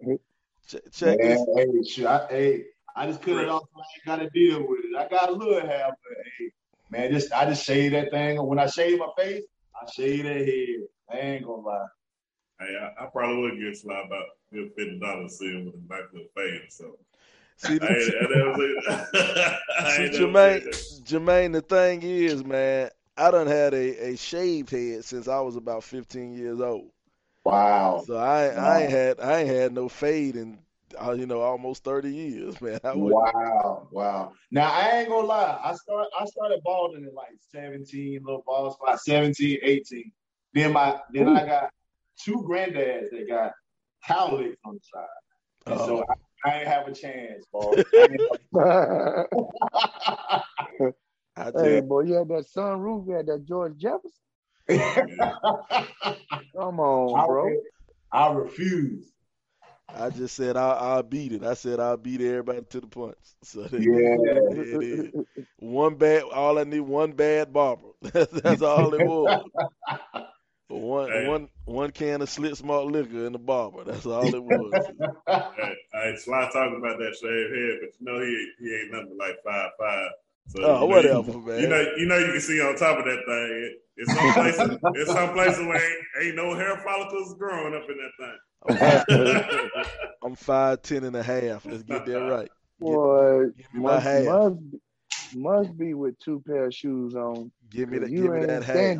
you. 0.00 0.20
Ch- 0.66 0.76
check 0.92 1.18
Man, 1.18 1.28
this. 1.28 1.46
hey, 1.54 1.82
sure, 1.82 2.08
I, 2.08 2.26
hey, 2.30 2.64
I 2.96 3.06
just 3.06 3.20
cut 3.20 3.36
it 3.36 3.48
off. 3.50 3.64
I 3.76 3.80
ain't 3.80 4.06
gotta 4.06 4.30
deal 4.30 4.66
with 4.66 4.80
it. 4.84 4.96
I 4.96 5.06
got 5.08 5.28
a 5.28 5.32
little 5.32 5.60
hair, 5.60 5.88
but 5.88 6.16
hey, 6.38 6.50
man, 6.90 7.12
just 7.12 7.30
I 7.34 7.44
just 7.44 7.62
shave 7.66 7.92
that 7.92 8.10
thing. 8.10 8.42
When 8.46 8.58
I 8.58 8.66
shave 8.66 8.98
my 8.98 9.08
face, 9.18 9.44
I 9.86 9.90
shave 9.90 10.24
that 10.24 10.36
head. 10.36 10.86
I 11.12 11.18
ain't 11.18 11.44
gonna 11.44 11.62
lie. 11.62 11.86
Hey, 12.60 12.76
I, 12.80 13.04
I 13.04 13.06
probably 13.12 13.42
would 13.42 13.60
get 13.60 13.76
Sly 13.76 14.02
about 14.06 14.26
fifty 14.52 14.98
dollars 14.98 15.38
seeing 15.38 15.66
with 15.66 15.74
a 15.74 15.92
nice 15.92 16.02
little 16.12 16.28
fade. 16.36 16.62
So 16.70 16.98
See, 17.56 17.78
I 17.80 17.86
ain't, 17.86 18.14
I 18.20 18.28
never 18.30 18.54
See, 19.90 20.02
ain't 20.02 20.14
Jermaine. 20.14 21.02
Jermaine, 21.04 21.52
the 21.52 21.60
thing 21.60 22.02
is, 22.02 22.44
man, 22.44 22.90
I 23.16 23.30
done 23.30 23.46
had 23.46 23.74
a, 23.74 24.08
a 24.12 24.16
shaved 24.16 24.70
head 24.70 25.04
since 25.04 25.28
I 25.28 25.40
was 25.40 25.56
about 25.56 25.84
15 25.84 26.34
years 26.34 26.60
old. 26.60 26.90
Wow. 27.44 28.02
So 28.06 28.16
I 28.16 28.46
I 28.48 28.80
ain't 28.82 28.90
had 28.90 29.20
I 29.20 29.40
ain't 29.40 29.48
had 29.50 29.72
no 29.72 29.88
fade 29.88 30.36
in 30.36 30.58
uh, 31.00 31.12
you 31.12 31.26
know 31.26 31.40
almost 31.40 31.84
30 31.84 32.10
years, 32.10 32.60
man. 32.62 32.80
I 32.84 32.92
Wow, 32.94 33.88
wow. 33.90 34.32
Now 34.50 34.70
I 34.72 35.00
ain't 35.00 35.08
gonna 35.08 35.26
lie. 35.26 35.58
I 35.62 35.74
start 35.74 36.08
I 36.18 36.24
started 36.26 36.60
balding 36.64 37.04
at 37.04 37.14
like 37.14 37.36
17, 37.52 38.22
little 38.24 38.42
bald 38.46 38.74
spot, 38.74 39.00
17, 39.00 39.58
18. 39.62 40.12
Then 40.52 40.72
my 40.72 41.00
then 41.12 41.28
I 41.28 41.44
got 41.46 41.70
two 42.22 42.44
granddads 42.48 43.10
that 43.10 43.26
got 43.28 43.52
cowlicks 44.08 44.56
on 44.64 44.74
the 44.74 44.80
side. 44.92 45.06
And 45.66 45.80
Oh. 45.80 45.86
so 45.86 46.04
I, 46.44 46.50
I 46.50 46.58
ain't 46.58 46.68
have 46.68 46.86
a 46.86 46.92
chance, 46.92 47.44
ball. 47.50 47.74
I 47.94 48.02
ain't 48.02 48.20
have- 48.20 48.40
I 51.36 51.44
hey 51.46 51.76
just 51.80 51.88
boy, 51.88 52.02
you 52.02 52.12
had 52.14 52.28
that 52.28 52.46
sunroof, 52.54 53.06
you 53.08 53.14
had 53.14 53.26
that 53.26 53.44
George 53.44 53.76
Jefferson. 53.76 54.12
Come 56.56 56.78
on, 56.80 57.18
I, 57.18 57.26
bro. 57.26 57.50
I 58.12 58.32
refuse. 58.32 59.10
I 59.88 60.10
just 60.10 60.34
said 60.36 60.56
I'll, 60.56 60.76
I'll 60.78 61.02
beat 61.02 61.32
it. 61.32 61.44
I 61.44 61.54
said 61.54 61.80
I'll 61.80 61.96
beat 61.96 62.20
everybody 62.20 62.62
to 62.70 62.80
the 62.80 62.86
punch. 62.86 63.16
So 63.44 63.66
Yeah. 63.76 63.96
it 64.50 64.82
is. 64.82 65.12
One 65.58 65.96
bad, 65.96 66.24
all 66.24 66.58
I 66.58 66.64
need 66.64 66.80
one 66.80 67.12
bad 67.12 67.52
barber. 67.52 67.88
That's 68.02 68.62
all 68.62 68.94
it 68.94 69.02
was. 69.02 69.42
One 70.68 71.12
Hey. 71.12 71.24
one 71.24 71.48
one 71.66 71.90
can 71.92 72.22
of 72.22 72.28
slit 72.30 72.56
smart 72.56 72.86
liquor 72.86 73.26
in 73.26 73.32
the 73.32 73.38
barber. 73.38 73.84
That's 73.84 74.06
all 74.06 74.34
it 74.34 74.42
was. 74.42 74.90
Hey, 75.56 75.74
hey, 75.92 76.16
Sly 76.16 76.48
talking 76.52 76.78
about 76.78 76.98
that 76.98 77.14
shaved 77.20 77.54
head, 77.54 77.78
but 77.80 77.90
you 77.98 78.06
know 78.06 78.20
he 78.20 78.52
he 78.60 78.74
ain't 78.74 78.92
nothing 78.92 79.16
like 79.18 79.36
five 79.44 79.70
five. 79.78 80.10
So 80.48 80.60
Oh, 80.60 80.86
you 80.88 80.88
know, 80.88 80.96
whatever, 80.96 81.22
you, 81.22 81.40
man. 81.40 81.60
You 81.62 81.68
know, 81.68 81.80
you 81.96 82.06
know, 82.06 82.18
you 82.18 82.32
can 82.32 82.40
see 82.40 82.60
on 82.60 82.76
top 82.76 82.98
of 82.98 83.04
that 83.04 83.22
thing. 83.26 83.50
It, 83.64 83.72
it's 83.96 84.12
some 84.12 84.32
places, 84.32 84.78
it's 84.94 85.12
some 85.12 85.32
places 85.32 85.66
where 85.66 85.76
ain't, 85.78 86.04
ain't 86.26 86.36
no 86.36 86.54
hair 86.54 86.76
follicles 86.84 87.34
growing 87.38 87.74
up 87.74 87.88
in 87.88 87.96
that 87.96 88.12
thing. 88.18 88.38
I'm 90.22 90.34
five 90.36 90.82
ten 90.82 91.04
and 91.04 91.16
a 91.16 91.22
half. 91.22 91.66
Let's 91.66 91.82
get 91.82 92.06
that 92.06 92.20
right. 92.20 92.50
Boy, 92.80 93.46
Give 93.56 93.74
me 93.74 93.80
my 93.80 93.94
must, 94.00 94.24
must, 94.24 94.56
must 95.34 95.76
be 95.78 95.94
with 95.94 96.18
two 96.18 96.42
pair 96.46 96.66
of 96.66 96.74
shoes 96.74 97.14
on. 97.14 97.50
Give 97.70 97.88
me 97.90 97.98
that. 97.98 98.10
Give 98.10 98.24
me 98.32 98.38
ain't 98.38 98.46
that 98.48 98.64
half. 98.64 98.98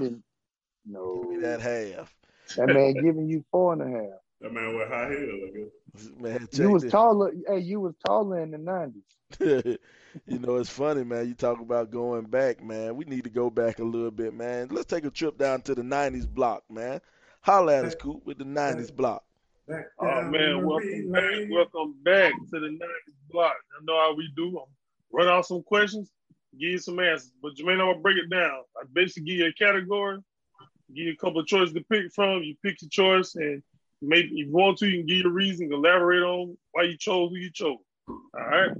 No, 0.86 1.22
Give 1.22 1.30
me 1.30 1.36
that 1.38 1.60
half. 1.60 2.14
that 2.56 2.66
man 2.68 2.94
giving 2.94 3.28
you 3.28 3.44
four 3.50 3.72
and 3.72 3.82
a 3.82 3.86
half. 3.88 4.18
that 4.42 4.52
man 4.52 4.76
with 4.76 4.88
high 4.88 5.08
heels. 5.08 5.70
Man, 6.18 6.40
check 6.52 6.58
You 6.60 6.70
was 6.70 6.82
this. 6.82 6.92
taller. 6.92 7.32
Hey, 7.48 7.60
you 7.60 7.80
was 7.80 7.94
taller 8.06 8.40
in 8.40 8.50
the 8.50 8.58
nineties. 8.58 9.02
you 10.26 10.38
know, 10.38 10.56
it's 10.56 10.68
funny, 10.70 11.04
man. 11.04 11.26
You 11.26 11.34
talk 11.34 11.60
about 11.60 11.90
going 11.90 12.24
back, 12.26 12.62
man. 12.62 12.96
We 12.96 13.04
need 13.06 13.24
to 13.24 13.30
go 13.30 13.48
back 13.50 13.78
a 13.78 13.84
little 13.84 14.10
bit, 14.10 14.34
man. 14.34 14.68
Let's 14.70 14.86
take 14.86 15.04
a 15.04 15.10
trip 15.10 15.38
down 15.38 15.62
to 15.62 15.74
the 15.74 15.82
'90s 15.82 16.28
block, 16.28 16.64
man. 16.70 17.00
Holla 17.40 17.78
at 17.78 17.84
us, 17.84 17.94
Coop, 17.94 18.24
with 18.24 18.38
the 18.38 18.44
'90s 18.44 18.94
block. 18.94 19.24
Back 19.66 19.86
Oh 19.98 20.22
man, 20.22 20.30
memory 20.32 20.64
welcome 20.66 21.12
back, 21.12 21.22
lane. 21.22 21.50
welcome 21.50 21.94
back 22.04 22.32
to 22.50 22.60
the 22.60 22.66
90s 22.68 22.78
block. 23.30 23.56
I 23.80 23.84
know 23.84 23.98
how 23.98 24.14
we 24.14 24.30
do. 24.36 24.58
I'm 24.58 24.66
run 25.10 25.28
out 25.28 25.46
some 25.46 25.62
questions, 25.62 26.10
give 26.58 26.70
you 26.72 26.78
some 26.78 26.98
answers. 26.98 27.32
But 27.42 27.54
Jermaine, 27.54 27.80
I'm 27.80 27.92
gonna 27.92 28.00
break 28.00 28.18
it 28.18 28.28
down. 28.28 28.62
I 28.76 28.84
basically 28.92 29.24
give 29.24 29.38
you 29.38 29.46
a 29.46 29.52
category, 29.54 30.18
give 30.94 31.06
you 31.06 31.12
a 31.12 31.16
couple 31.16 31.40
of 31.40 31.46
choices 31.46 31.72
to 31.74 31.80
pick 31.90 32.12
from. 32.12 32.42
You 32.42 32.54
pick 32.62 32.82
your 32.82 32.90
choice, 32.90 33.36
and 33.36 33.62
maybe 34.02 34.28
if 34.28 34.48
you 34.48 34.52
want 34.52 34.76
to, 34.78 34.86
you 34.86 34.98
can 34.98 35.06
give 35.06 35.18
your 35.18 35.32
reason, 35.32 35.72
elaborate 35.72 36.22
on 36.22 36.56
why 36.72 36.82
you 36.82 36.98
chose 36.98 37.30
who 37.30 37.36
you 37.36 37.50
chose. 37.50 37.78
All 38.08 38.20
right. 38.34 38.70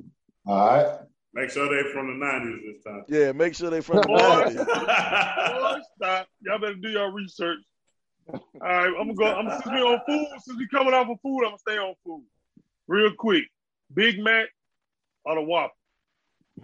All 0.46 0.66
right. 0.66 0.98
Make 1.32 1.50
sure 1.50 1.68
they're 1.68 1.92
from 1.92 2.06
the 2.18 2.24
nineties 2.26 2.60
this 2.74 2.82
time. 2.84 3.04
Yeah, 3.08 3.32
make 3.32 3.54
sure 3.54 3.70
they're 3.70 3.82
from 3.82 4.02
the 4.02 4.08
'90s. 4.08 4.56
Boy, 4.66 5.80
stop. 5.96 6.28
Y'all 6.42 6.58
better 6.58 6.74
do 6.74 6.90
your 6.90 7.10
research. 7.10 7.58
All 8.32 8.40
right, 8.60 8.86
I'm 8.86 8.94
gonna 8.94 9.14
go. 9.14 9.24
I'm 9.26 9.50
since 9.50 9.66
we 9.66 9.80
on 9.80 10.00
food. 10.06 10.26
Since 10.44 10.58
we 10.58 10.68
coming 10.68 10.94
off 10.94 11.08
of 11.08 11.18
food, 11.22 11.38
I'm 11.44 11.50
gonna 11.50 11.58
stay 11.58 11.78
on 11.78 11.94
food. 12.04 12.24
Real 12.86 13.12
quick, 13.18 13.44
Big 13.92 14.18
Mac 14.18 14.46
or 15.24 15.34
the 15.36 15.42
Whopper? 15.42 15.72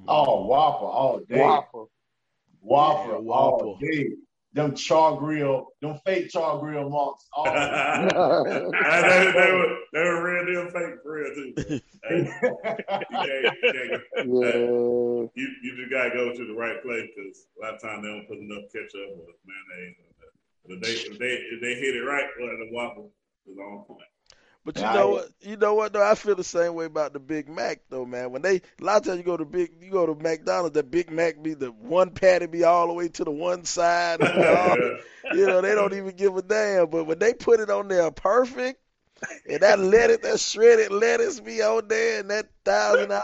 Oh, 0.09 0.47
Whopper 0.47 0.85
all 0.87 1.21
day. 1.29 1.41
Whopper. 1.41 1.85
Whopper 2.61 3.09
Yeah, 3.13 3.15
all 3.17 3.59
Whopper. 3.79 3.87
day. 3.87 4.11
Them 4.53 4.75
char 4.75 5.17
grill, 5.17 5.69
them 5.81 6.01
fake 6.05 6.29
char 6.31 6.59
grill 6.59 6.89
marks. 6.91 7.29
all 7.33 7.45
day. 7.45 7.51
And 8.13 9.05
they, 9.05 9.33
they 9.33 9.53
were 9.53 9.77
they 9.93 10.01
were 10.01 10.23
real 10.25 10.47
deal 10.47 10.71
fake 10.73 10.95
for 11.05 11.13
real 11.13 11.35
too. 11.35 11.55
Hey, 12.09 12.17
you 12.19 12.25
can't, 12.43 13.45
you, 13.63 13.73
can't, 13.73 14.03
yeah. 14.17 14.53
you, 15.35 15.49
you 15.63 15.77
just 15.77 15.91
gotta 15.91 16.11
go 16.11 16.33
to 16.35 16.47
the 16.47 16.55
right 16.55 16.83
place 16.83 17.09
because 17.15 17.47
a 17.61 17.65
lot 17.65 17.75
of 17.75 17.81
times 17.83 18.03
they 18.03 18.09
don't 18.09 18.27
put 18.27 18.39
enough 18.39 18.65
ketchup 18.73 18.95
or 19.19 19.27
mayonnaise. 19.47 19.97
But 20.67 20.77
if 20.77 20.83
they 20.83 20.93
if 20.93 21.19
they 21.19 21.27
if 21.27 21.61
they 21.61 21.75
hit 21.75 21.97
it 21.97 22.01
right, 22.05 22.27
well, 22.39 22.49
the 22.49 22.69
waffle 22.73 23.13
is 23.47 23.59
on 23.59 23.85
point. 23.87 24.01
But 24.65 24.77
you 24.77 24.83
know 24.83 25.09
what? 25.11 25.29
You 25.41 25.57
know 25.57 25.75
what? 25.75 25.93
Though 25.93 26.09
I 26.09 26.15
feel 26.15 26.35
the 26.35 26.45
same 26.45 26.75
way 26.75 26.85
about 26.85 27.15
the 27.15 27.19
Big 27.19 27.49
Mac, 27.49 27.81
though, 27.89 28.05
man. 28.05 28.31
When 28.31 28.43
they 28.43 28.57
a 28.57 28.63
lot 28.85 28.99
of 28.99 29.05
times 29.05 29.19
you 29.19 29.25
go 29.25 29.37
to 29.37 29.45
big, 29.47 29.71
you 29.81 29.91
go 29.91 30.07
to 30.07 30.15
McDonald's, 30.15 30.75
the 30.75 30.83
Big 30.83 31.11
Mac 31.11 31.43
be 31.43 31.55
the 31.55 31.73
one 31.73 32.11
patty 32.11 32.47
be 32.47 32.65
all 32.65 32.87
the 32.87 32.93
way 32.93 33.09
to 33.09 33.25
the 33.25 33.31
one 33.31 33.65
side. 33.65 34.21
all- 34.21 34.77
you 35.33 35.47
know 35.47 35.61
they 35.63 35.75
don't 35.75 35.95
even 35.95 36.15
give 36.15 36.37
a 36.37 36.43
damn. 36.43 36.91
But 36.91 37.05
when 37.05 37.19
they 37.19 37.33
put 37.33 37.61
it 37.61 37.71
on 37.71 37.89
there 37.89 38.11
perfect, 38.11 38.81
and 39.49 39.61
that 39.61 39.79
lettuce, 39.79 40.19
that 40.23 40.41
shredded 40.41 40.93
lettuce 40.93 41.41
be 41.41 41.63
on 41.63 41.89
there, 41.89 42.21
and 42.21 42.31
that 42.31 42.49
thousand 42.65 43.09
dollar 43.09 43.23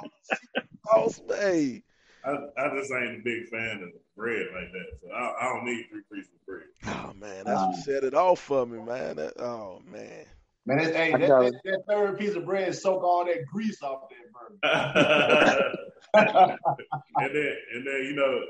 sauce, 0.87 1.21
hey, 1.29 1.83
I, 2.27 2.31
I 2.59 2.77
just 2.77 2.93
ain't 2.93 3.21
a 3.21 3.23
big 3.23 3.47
fan 3.49 3.83
of 3.83 3.91
bread 4.17 4.47
like 4.53 4.73
that, 4.73 4.99
so 5.01 5.11
I, 5.13 5.35
I 5.41 5.55
don't 5.55 5.65
need 5.65 5.87
three 5.91 6.03
pieces 6.13 6.33
of 6.35 6.47
bread. 6.47 6.65
Oh 6.87 7.13
man, 7.15 7.45
that's 7.45 7.61
what 7.61 7.77
set 7.77 8.05
it 8.05 8.15
off 8.15 8.41
for 8.41 8.67
me, 8.67 8.79
man. 8.83 9.17
That, 9.17 9.41
oh 9.41 9.81
man. 9.91 10.27
Man, 10.67 10.79
that, 10.79 10.97
hey, 10.97 11.13
that, 11.13 11.21
that, 11.21 11.55
that 11.65 11.83
third 11.89 12.19
piece 12.19 12.35
of 12.35 12.45
bread 12.45 12.75
soak 12.75 13.05
all 13.05 13.25
that 13.25 13.47
grease 13.47 13.81
off 13.83 14.09
that 14.11 14.61
burger. 14.61 15.77
and 16.15 17.35
then, 17.35 17.57
and 17.75 17.87
then, 17.87 18.03
you 18.03 18.15
know, 18.17 18.41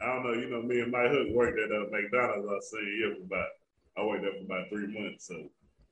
I 0.00 0.06
don't 0.06 0.22
know, 0.22 0.32
you 0.32 0.48
know, 0.48 0.62
me 0.62 0.80
and 0.80 0.92
Mike 0.92 1.10
Hook 1.10 1.28
worked 1.32 1.58
at 1.58 1.72
uh, 1.72 1.86
McDonald's. 1.90 2.46
I 2.48 2.58
seen 2.60 2.98
here 2.98 3.16
for 3.16 3.22
about, 3.24 3.48
I 3.98 4.04
worked 4.04 4.22
there 4.22 4.32
for 4.32 4.44
about 4.44 4.68
three 4.68 4.86
months, 4.86 5.26
so 5.26 5.50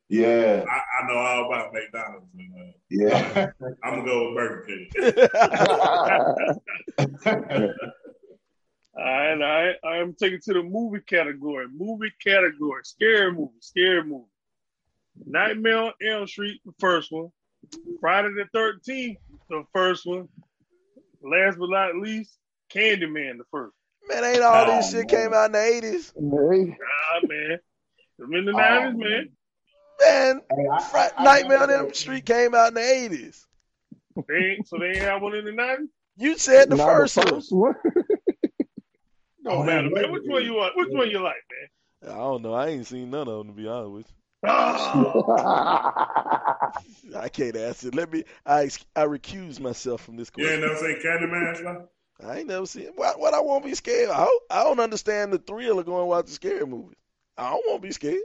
yeah, 0.09 0.65
I, 0.69 0.81
I 1.03 1.07
know 1.09 1.17
all 1.19 1.47
about 1.47 1.73
McDonald's. 1.73 2.27
And, 2.39 2.53
uh, 2.57 2.73
yeah. 2.91 3.51
I'm 3.85 3.95
gonna 3.97 4.05
go 4.05 4.27
with 4.27 4.35
Burger 4.37 4.63
King. 4.67 4.89
All 8.97 9.05
right, 9.05 9.33
all 9.35 9.39
right. 9.39 9.77
I'm 10.01 10.15
taking 10.15 10.41
to 10.41 10.55
the 10.55 10.63
movie 10.63 11.01
category. 11.07 11.67
Movie 11.73 12.13
category. 12.25 12.81
Scary 12.83 13.33
movie. 13.33 13.53
Scary 13.61 14.03
movie. 14.03 14.25
Nightmare 15.25 15.77
on 15.79 15.93
Elm 16.05 16.27
Street, 16.27 16.61
the 16.67 16.73
first 16.81 17.13
one. 17.13 17.29
Friday 18.01 18.29
the 18.31 18.47
13th, 18.59 19.19
the 19.51 19.63
first 19.73 20.05
one. 20.07 20.29
Last 21.23 21.59
but 21.59 21.71
not 21.71 21.95
least, 21.97 22.39
Candyman, 22.73 23.39
the 23.39 23.45
first. 23.53 23.75
man, 24.09 24.25
ain't 24.25 24.43
all 24.43 24.67
this 24.67 24.93
Oh, 24.93 24.99
shit 24.99 25.09
came 25.09 25.33
out 25.33 25.47
in 25.47 25.53
the 25.53 25.63
eighties, 25.63 26.13
Hey, 26.17 26.23
Ah, 26.23 27.21
man. 27.27 27.59
I'm 28.21 28.35
in 28.35 28.45
the 28.47 28.53
Oh, 28.53 28.57
90s, 28.57 28.97
man. 28.97 29.29
Man. 30.01 30.41
Hey, 30.51 30.67
I- 30.73 30.83
Fri- 30.83 31.01
I- 31.01 31.11
I 31.17 31.25
Nightmare 31.25 31.59
on 31.59 31.69
gotta 31.69 31.79
Elm 31.81 31.95
Street 31.95 32.25
came 32.27 32.55
out 32.55 32.69
in 32.69 32.75
the 32.75 32.81
eighties. 32.83 33.47
They 34.29 34.59
so 34.65 34.79
they 34.79 34.87
ain't 34.87 35.03
have 35.03 35.23
one 35.23 35.35
in 35.35 35.45
the 35.45 35.53
90s? 35.53 35.89
You 36.17 36.37
said 36.39 36.71
the 36.71 36.77
not 36.77 36.87
first 36.87 37.15
the 37.15 37.21
one. 37.23 37.31
first 37.35 37.53
one. 37.53 37.75
Don't 39.45 39.47
Oh, 39.47 39.63
matter, 39.63 39.89
man, 39.91 40.03
man. 40.03 40.13
Which 40.13 40.25
one 40.27 40.45
you 40.45 40.55
want? 40.55 40.77
Which 40.77 40.89
one 40.91 41.11
you 41.11 41.21
like, 41.21 41.37
man? 42.03 42.13
I 42.13 42.17
don't 42.17 42.43
know. 42.43 42.55
I 42.55 42.69
ain't 42.69 42.87
seen 42.87 43.11
none 43.11 43.29
of 43.29 43.39
them 43.39 43.47
to 43.49 43.53
be 43.53 43.69
honest 43.69 43.93
with 43.93 44.07
you. 44.09 44.15
Ah! 44.49 46.71
I 47.17 47.29
can't 47.29 47.57
answer. 47.57 47.91
Let 47.91 48.13
me. 48.13 48.25
I 48.47 48.71
I 48.95 49.05
recuse 49.05 49.59
myself 49.61 50.03
from 50.03 50.17
this 50.17 50.31
question. 50.31 50.61
You 50.61 50.67
ain't 50.67 50.77
question. 50.77 50.89
never 50.89 51.01
seen 51.01 51.29
Candyman, 51.29 51.87
I 52.21 52.39
ain't 52.39 52.49
never 52.49 52.67
seen. 52.67 52.89
What? 52.97 53.19
What? 53.21 53.35
I 53.35 53.41
won't 53.41 53.65
be 53.65 53.75
scared. 53.75 54.11
I 54.11 54.27
I 54.51 54.65
don't 54.65 54.81
understand 54.81 55.33
the 55.33 55.39
thrill 55.39 55.79
of 55.79 55.87
going 55.87 56.09
watch 56.09 56.27
a 56.27 56.31
scary 56.31 56.67
movie. 56.67 56.97
I 57.37 57.51
don't 57.51 57.63
want 57.67 57.83
to 57.83 57.89
be 57.89 57.93
scared. 57.93 58.17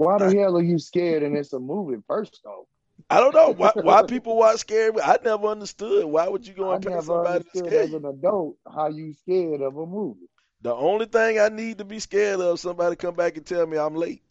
Why 0.00 0.16
the 0.18 0.34
hell 0.34 0.56
are 0.56 0.62
you 0.62 0.78
scared 0.78 1.22
and 1.22 1.36
it's 1.36 1.52
a 1.52 1.58
movie 1.60 2.00
first 2.06 2.40
off? 2.46 2.66
I 3.10 3.20
don't 3.20 3.34
know 3.34 3.50
why. 3.50 3.72
Why 3.74 4.02
people 4.08 4.36
watch 4.36 4.58
scary? 4.60 4.92
I 5.02 5.18
never 5.24 5.48
understood. 5.48 6.04
Why 6.06 6.26
would 6.28 6.46
you 6.46 6.54
go 6.54 6.70
I 6.70 6.76
and 6.76 6.84
pay 6.84 6.90
never 6.90 7.02
somebody 7.02 7.44
to 7.44 7.58
scare 7.58 7.82
as 7.82 7.90
you? 7.90 7.96
an 7.96 8.04
adult 8.06 8.56
how 8.72 8.88
you 8.88 9.12
scared 9.12 9.60
of 9.60 9.76
a 9.76 9.84
movie. 9.86 10.28
The 10.62 10.74
only 10.74 11.06
thing 11.06 11.38
I 11.38 11.48
need 11.48 11.78
to 11.78 11.84
be 11.84 11.98
scared 11.98 12.40
of 12.40 12.58
somebody 12.60 12.96
come 12.96 13.14
back 13.14 13.36
and 13.36 13.44
tell 13.44 13.66
me 13.66 13.76
I'm 13.78 13.94
late. 13.94 14.22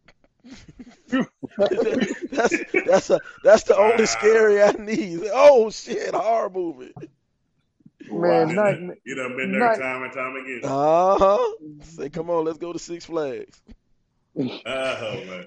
that's 1.57 2.55
that's 2.86 3.09
a 3.09 3.20
that's 3.43 3.63
the 3.63 3.76
only 3.78 4.05
scary 4.05 4.61
I 4.63 4.72
need. 4.72 5.22
Oh 5.32 5.70
shit, 5.70 6.13
horror 6.13 6.49
movie. 6.49 6.93
Man, 8.11 8.49
You 8.49 8.55
night, 8.55 8.72
done, 8.72 8.95
you 9.05 9.15
done 9.15 9.38
been 9.38 9.51
there 9.51 9.59
Night- 9.59 9.80
time 9.80 10.03
and 10.03 10.13
time 10.13 10.36
again. 10.36 10.61
Uh 10.63 11.17
huh. 11.20 11.53
Say, 11.84 12.09
come 12.09 12.30
on, 12.30 12.45
let's 12.45 12.57
go 12.57 12.74
to 12.74 12.80
Six 12.80 13.05
Flags. 13.05 13.61
Oh 14.38 14.45
man. 14.65 15.45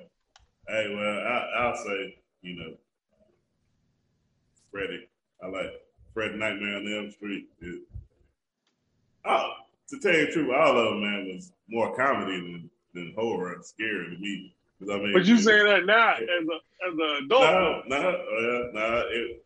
Hey, 0.68 0.94
well, 0.94 1.18
I, 1.18 1.50
I'll 1.58 1.76
say, 1.76 2.16
you 2.42 2.56
know, 2.56 2.74
Freddy. 4.70 5.08
I 5.42 5.48
like 5.48 5.72
Freddy 6.14 6.36
Nightmare 6.36 6.76
on 6.76 6.92
Elm 6.96 7.10
Street. 7.10 7.48
It, 7.60 7.82
oh, 9.26 9.50
to 9.88 9.98
tell 9.98 10.12
you 10.14 10.26
the 10.26 10.32
truth, 10.32 10.50
all 10.54 10.78
of 10.78 10.84
them, 10.92 11.00
man, 11.02 11.30
was 11.34 11.52
more 11.68 11.94
comedy 11.96 12.36
than, 12.40 12.70
than 12.94 13.12
horror 13.16 13.54
and 13.54 13.64
scary 13.64 14.04
to 14.14 14.20
me. 14.20 14.54
'Cause, 14.78 14.90
I 14.90 14.98
mean, 14.98 15.12
but 15.12 15.24
you 15.26 15.36
it- 15.36 15.42
saying 15.42 15.66
that 15.66 15.84
now 15.86 16.14
as 16.14 16.20
a 16.20 16.86
as 16.88 16.94
an 16.94 17.24
adult? 17.24 17.42
No, 17.42 17.82
no, 17.86 17.96
uh, 17.96 18.70
no. 18.72 19.02
It, 19.10 19.44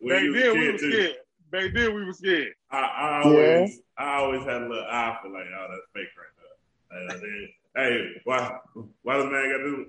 when 0.00 0.16
Back 0.16 0.22
you 0.24 0.32
was 0.32 0.42
then 0.42 0.58
we 0.58 0.72
were 0.72 0.78
scared. 0.78 1.16
Back 1.52 1.72
then 1.74 1.94
we 1.94 2.04
were 2.04 2.12
scared. 2.12 2.54
I, 2.70 2.78
I 2.80 3.22
always, 3.24 3.80
I 3.96 4.14
always 4.16 4.42
had 4.42 4.62
a 4.62 4.68
little 4.68 4.84
eye 4.90 5.16
for 5.22 5.28
like, 5.28 5.44
oh, 5.56 5.66
that's 5.70 5.86
fake 5.94 6.08
right 6.18 7.18
there. 7.20 7.28
Uh, 7.78 7.86
hey, 7.88 8.20
why, 8.24 8.58
why 9.02 9.18
the 9.18 9.24
man 9.26 9.50
got 9.50 9.58
to 9.58 9.86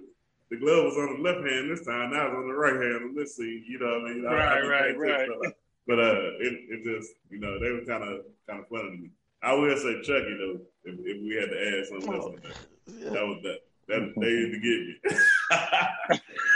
the 0.49 0.57
glove 0.57 0.85
was 0.85 0.97
on 0.97 1.15
the 1.17 1.21
left 1.23 1.39
hand 1.47 1.69
this 1.71 1.85
time, 1.85 2.11
now 2.11 2.27
it's 2.27 2.35
on 2.35 2.47
the 2.47 2.53
right 2.53 2.73
hand 2.75 3.03
on 3.09 3.15
this 3.15 3.35
scene. 3.35 3.63
You 3.67 3.79
know 3.79 3.99
what 3.99 4.11
I 4.11 4.13
mean? 4.13 4.25
I- 4.27 4.29
I 4.29 4.33
Right, 4.35 4.61
be 4.61 4.67
right, 4.67 4.81
paying 4.83 5.01
attention 5.01 5.39
right. 5.41 5.49
to. 5.49 5.55
But 5.85 5.99
uh, 5.99 6.21
it, 6.39 6.53
it 6.69 6.83
just, 6.85 7.11
you 7.29 7.39
know, 7.39 7.59
they 7.59 7.69
were 7.71 7.83
kind 7.85 8.03
of, 8.03 8.21
kind 8.47 8.61
of 8.61 8.67
funny 8.69 8.83
to 8.95 8.97
me. 9.03 9.09
I 9.41 9.53
will 9.53 9.75
say 9.75 10.01
Chucky 10.01 10.33
though, 10.37 10.59
if, 10.85 10.95
if 10.99 11.21
we 11.21 11.35
had 11.35 11.49
to 11.49 11.59
add 11.59 11.85
something 11.87 12.13
else 12.13 12.25
on 12.25 12.35
that, 12.43 12.55
Yeah. 12.87 13.09
that 13.09 13.25
was 13.27 13.39
that. 13.43 13.59
That 13.89 14.13
they 14.15 14.27
used 14.27 14.53
to 14.53 14.59
get 14.61 14.79
me. 14.87 16.19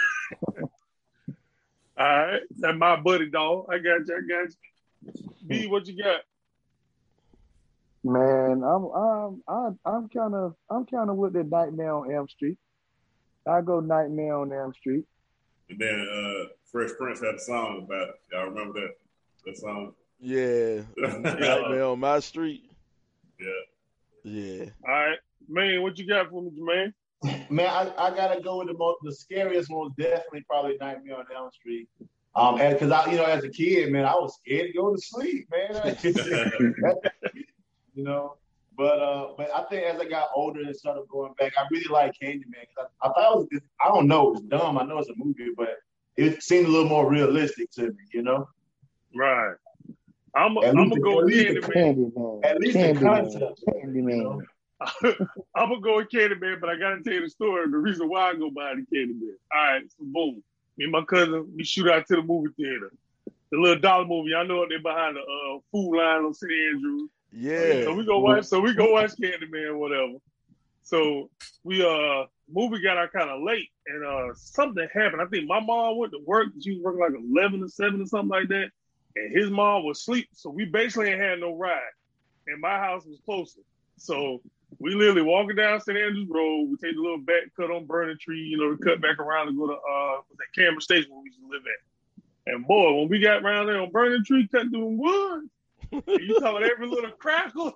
All 1.99 2.05
right, 2.05 2.41
that's 2.57 2.77
my 2.77 2.95
buddy 2.95 3.29
dog. 3.29 3.65
I 3.69 3.79
got 3.79 4.07
you. 4.07 4.15
I 4.15 4.21
got 4.29 4.49
you. 4.49 5.29
B, 5.47 5.67
what 5.67 5.87
you 5.87 6.01
got? 6.01 6.21
man, 8.03 8.63
I'm 8.63 8.85
I'm 8.85 9.43
I'm 9.47 9.79
I'm 9.85 10.07
kind 10.09 10.33
of 10.35 10.55
I'm 10.69 10.85
kind 10.85 11.09
of 11.09 11.17
with 11.17 11.33
the 11.33 11.43
Nightmare 11.43 11.93
on 11.93 12.11
Elm 12.13 12.29
Street. 12.29 12.57
I 13.47 13.61
go 13.61 13.79
Nightmare 13.79 14.35
on 14.35 14.51
Elm 14.51 14.73
Street. 14.73 15.05
And 15.69 15.79
then 15.79 16.07
uh, 16.11 16.47
Fresh 16.71 16.91
Prince 16.97 17.21
had 17.21 17.35
a 17.35 17.39
song 17.39 17.83
about 17.85 18.09
it. 18.09 18.15
Y'all 18.31 18.45
remember 18.45 18.79
that? 18.81 18.95
That 19.45 19.57
song? 19.57 19.93
Yeah. 20.19 20.81
Nightmare 20.97 21.85
on 21.85 21.99
my 21.99 22.19
street. 22.19 22.69
Yeah. 23.39 23.47
Yeah. 24.23 24.65
All 24.87 24.93
right, 24.93 25.19
man, 25.47 25.81
what 25.81 25.97
you 25.97 26.07
got 26.07 26.29
for 26.29 26.41
me, 26.41 26.51
Jermaine? 26.51 26.93
Man, 27.49 27.67
I, 27.67 27.91
I 27.97 28.15
gotta 28.15 28.41
go 28.41 28.59
with 28.59 28.67
the 28.67 28.73
most 28.73 28.99
the 29.03 29.11
scariest 29.13 29.69
one. 29.69 29.79
was 29.79 29.93
Definitely, 29.97 30.45
probably 30.47 30.77
Nightmare 30.79 31.17
on 31.17 31.25
Elm 31.35 31.49
Street. 31.51 31.87
Um, 32.35 32.61
and 32.61 32.73
because 32.73 32.91
I, 32.91 33.09
you 33.09 33.17
know, 33.17 33.25
as 33.25 33.43
a 33.43 33.49
kid, 33.49 33.91
man, 33.91 34.05
I 34.05 34.13
was 34.13 34.35
scared 34.35 34.67
to 34.67 34.73
go 34.77 34.93
to 34.93 35.01
sleep, 35.01 35.49
man. 35.49 35.97
you 37.95 38.03
know, 38.03 38.35
but 38.77 38.99
uh, 38.99 39.29
but 39.37 39.49
I 39.53 39.63
think 39.63 39.83
as 39.85 39.99
I 39.99 40.05
got 40.05 40.29
older 40.35 40.61
and 40.61 40.75
started 40.75 41.07
going 41.09 41.33
back, 41.39 41.53
I 41.57 41.65
really 41.71 41.87
like 41.91 42.13
Candyman. 42.21 42.65
'cause 42.75 42.87
I, 43.01 43.07
I 43.07 43.11
thought 43.13 43.31
it 43.33 43.47
was, 43.51 43.61
I 43.83 43.87
don't 43.89 44.07
know, 44.07 44.27
it 44.29 44.31
was 44.33 44.41
dumb. 44.43 44.77
I 44.77 44.83
know 44.85 44.99
it's 44.99 45.09
a 45.09 45.13
movie, 45.17 45.49
but 45.57 45.77
it 46.15 46.41
seemed 46.43 46.67
a 46.67 46.69
little 46.69 46.87
more 46.89 47.09
realistic 47.09 47.71
to 47.71 47.83
me, 47.87 47.95
you 48.13 48.21
know. 48.21 48.47
Right. 49.15 49.55
I'm 50.35 50.57
At 50.57 50.65
I'm 50.69 50.75
gonna 50.75 50.89
the- 50.95 51.01
go 51.01 51.23
with 51.25 51.33
Candyman. 51.33 52.13
Candyman. 52.13 52.45
At 52.45 52.59
least 52.59 52.73
the 52.73 52.79
Candyman. 52.79 53.01
concept. 53.01 53.63
Candyman. 53.67 54.41
I'm 55.55 55.69
gonna 55.69 55.81
go 55.81 55.97
with 55.97 56.09
Candyman, 56.09 56.61
but 56.61 56.69
I 56.69 56.75
gotta 56.77 57.01
tell 57.01 57.13
you 57.13 57.21
the 57.21 57.29
story. 57.29 57.67
The 57.69 57.77
reason 57.77 58.07
why 58.09 58.29
I 58.29 58.35
go 58.35 58.51
by 58.51 58.75
the 58.75 58.85
Candyman. 58.95 59.33
All 59.55 59.63
right, 59.63 59.81
so 59.89 59.97
boom. 60.01 60.43
Me 60.77 60.83
and 60.85 60.91
my 60.91 61.03
cousin, 61.03 61.51
we 61.55 61.63
shoot 61.63 61.87
out 61.89 62.05
to 62.07 62.17
the 62.17 62.21
movie 62.21 62.53
theater. 62.55 62.91
The 63.51 63.57
little 63.57 63.79
dollar 63.79 64.05
movie. 64.05 64.35
I 64.35 64.43
know 64.43 64.65
they're 64.69 64.79
behind 64.79 65.15
the 65.15 65.21
uh, 65.21 65.59
Food 65.71 65.95
Lion 65.97 66.25
on 66.25 66.33
St. 66.35 66.51
Andrews. 66.51 67.09
Yeah. 67.31 67.83
So 67.83 67.93
we 67.93 68.05
go 68.05 68.19
watch. 68.19 68.45
So 68.45 68.59
we 68.59 68.73
go 68.73 68.91
watch 68.91 69.11
Candyman, 69.11 69.77
whatever. 69.77 70.13
So 70.83 71.29
we 71.63 71.83
uh 71.83 72.25
movie 72.49 72.81
got 72.81 72.97
out 72.97 73.11
kind 73.11 73.29
of 73.29 73.43
late, 73.43 73.69
and 73.87 74.05
uh 74.05 74.33
something 74.35 74.87
happened. 74.93 75.21
I 75.21 75.25
think 75.25 75.47
my 75.47 75.59
mom 75.59 75.97
went 75.97 76.13
to 76.13 76.19
work. 76.25 76.47
She 76.61 76.75
was 76.75 76.81
working 76.81 77.01
like 77.01 77.23
eleven 77.31 77.61
to 77.61 77.69
seven 77.69 78.01
or 78.01 78.05
something 78.05 78.29
like 78.29 78.47
that, 78.49 78.69
and 79.15 79.37
his 79.37 79.49
mom 79.49 79.83
was 79.83 79.99
asleep. 79.99 80.29
So 80.33 80.49
we 80.49 80.65
basically 80.65 81.09
ain't 81.09 81.21
had 81.21 81.39
no 81.39 81.55
ride, 81.55 81.81
and 82.47 82.61
my 82.61 82.77
house 82.77 83.05
was 83.05 83.19
closer. 83.25 83.59
So 83.97 84.41
we 84.79 84.93
literally 84.93 85.23
walking 85.23 85.55
down 85.55 85.81
St. 85.81 85.97
Andrews 85.97 86.27
Road. 86.29 86.69
We 86.69 86.77
take 86.77 86.95
the 86.95 87.01
little 87.01 87.17
back 87.17 87.43
cut 87.55 87.71
on 87.71 87.85
Burning 87.85 88.17
Tree, 88.19 88.39
you 88.39 88.57
know, 88.57 88.75
to 88.75 88.77
cut 88.77 89.01
back 89.01 89.19
around 89.19 89.49
and 89.49 89.57
go 89.57 89.67
to 89.67 89.73
uh 89.73 90.21
that 90.37 90.53
Cameron 90.55 90.81
Station 90.81 91.11
where 91.11 91.21
we 91.21 91.29
used 91.29 91.39
to 91.39 91.47
live 91.47 91.63
at. 91.65 92.53
And 92.53 92.65
boy, 92.65 92.93
when 92.93 93.09
we 93.09 93.19
got 93.19 93.43
around 93.43 93.67
there 93.67 93.81
on 93.81 93.91
Burning 93.91 94.23
Tree, 94.23 94.47
cutting 94.47 94.69
through 94.69 94.79
the 94.79 94.85
woods. 94.85 95.49
You 95.91 96.39
talking 96.39 96.69
every 96.69 96.87
little 96.87 97.11
crackle? 97.11 97.73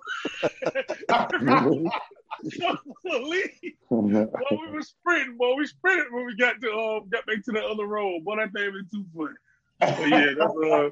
Police. 3.06 3.48
Boy, 3.90 4.26
we 4.50 4.70
were 4.70 4.82
sprinting, 4.82 5.36
boy. 5.36 5.54
We 5.56 5.66
sprinted 5.66 6.06
when 6.10 6.26
we 6.26 6.36
got 6.36 6.60
to 6.60 6.70
um 6.72 7.08
got 7.10 7.26
back 7.26 7.44
to 7.44 7.52
the 7.52 7.62
other 7.62 7.86
road. 7.86 8.24
Boy, 8.24 8.36
that 8.36 8.52
thing 8.52 8.72
was 8.72 8.84
too 8.92 9.04
funny. 9.16 9.34
But 9.80 10.08
yeah, 10.08 10.34
that's 10.38 10.54
uh 10.64 10.90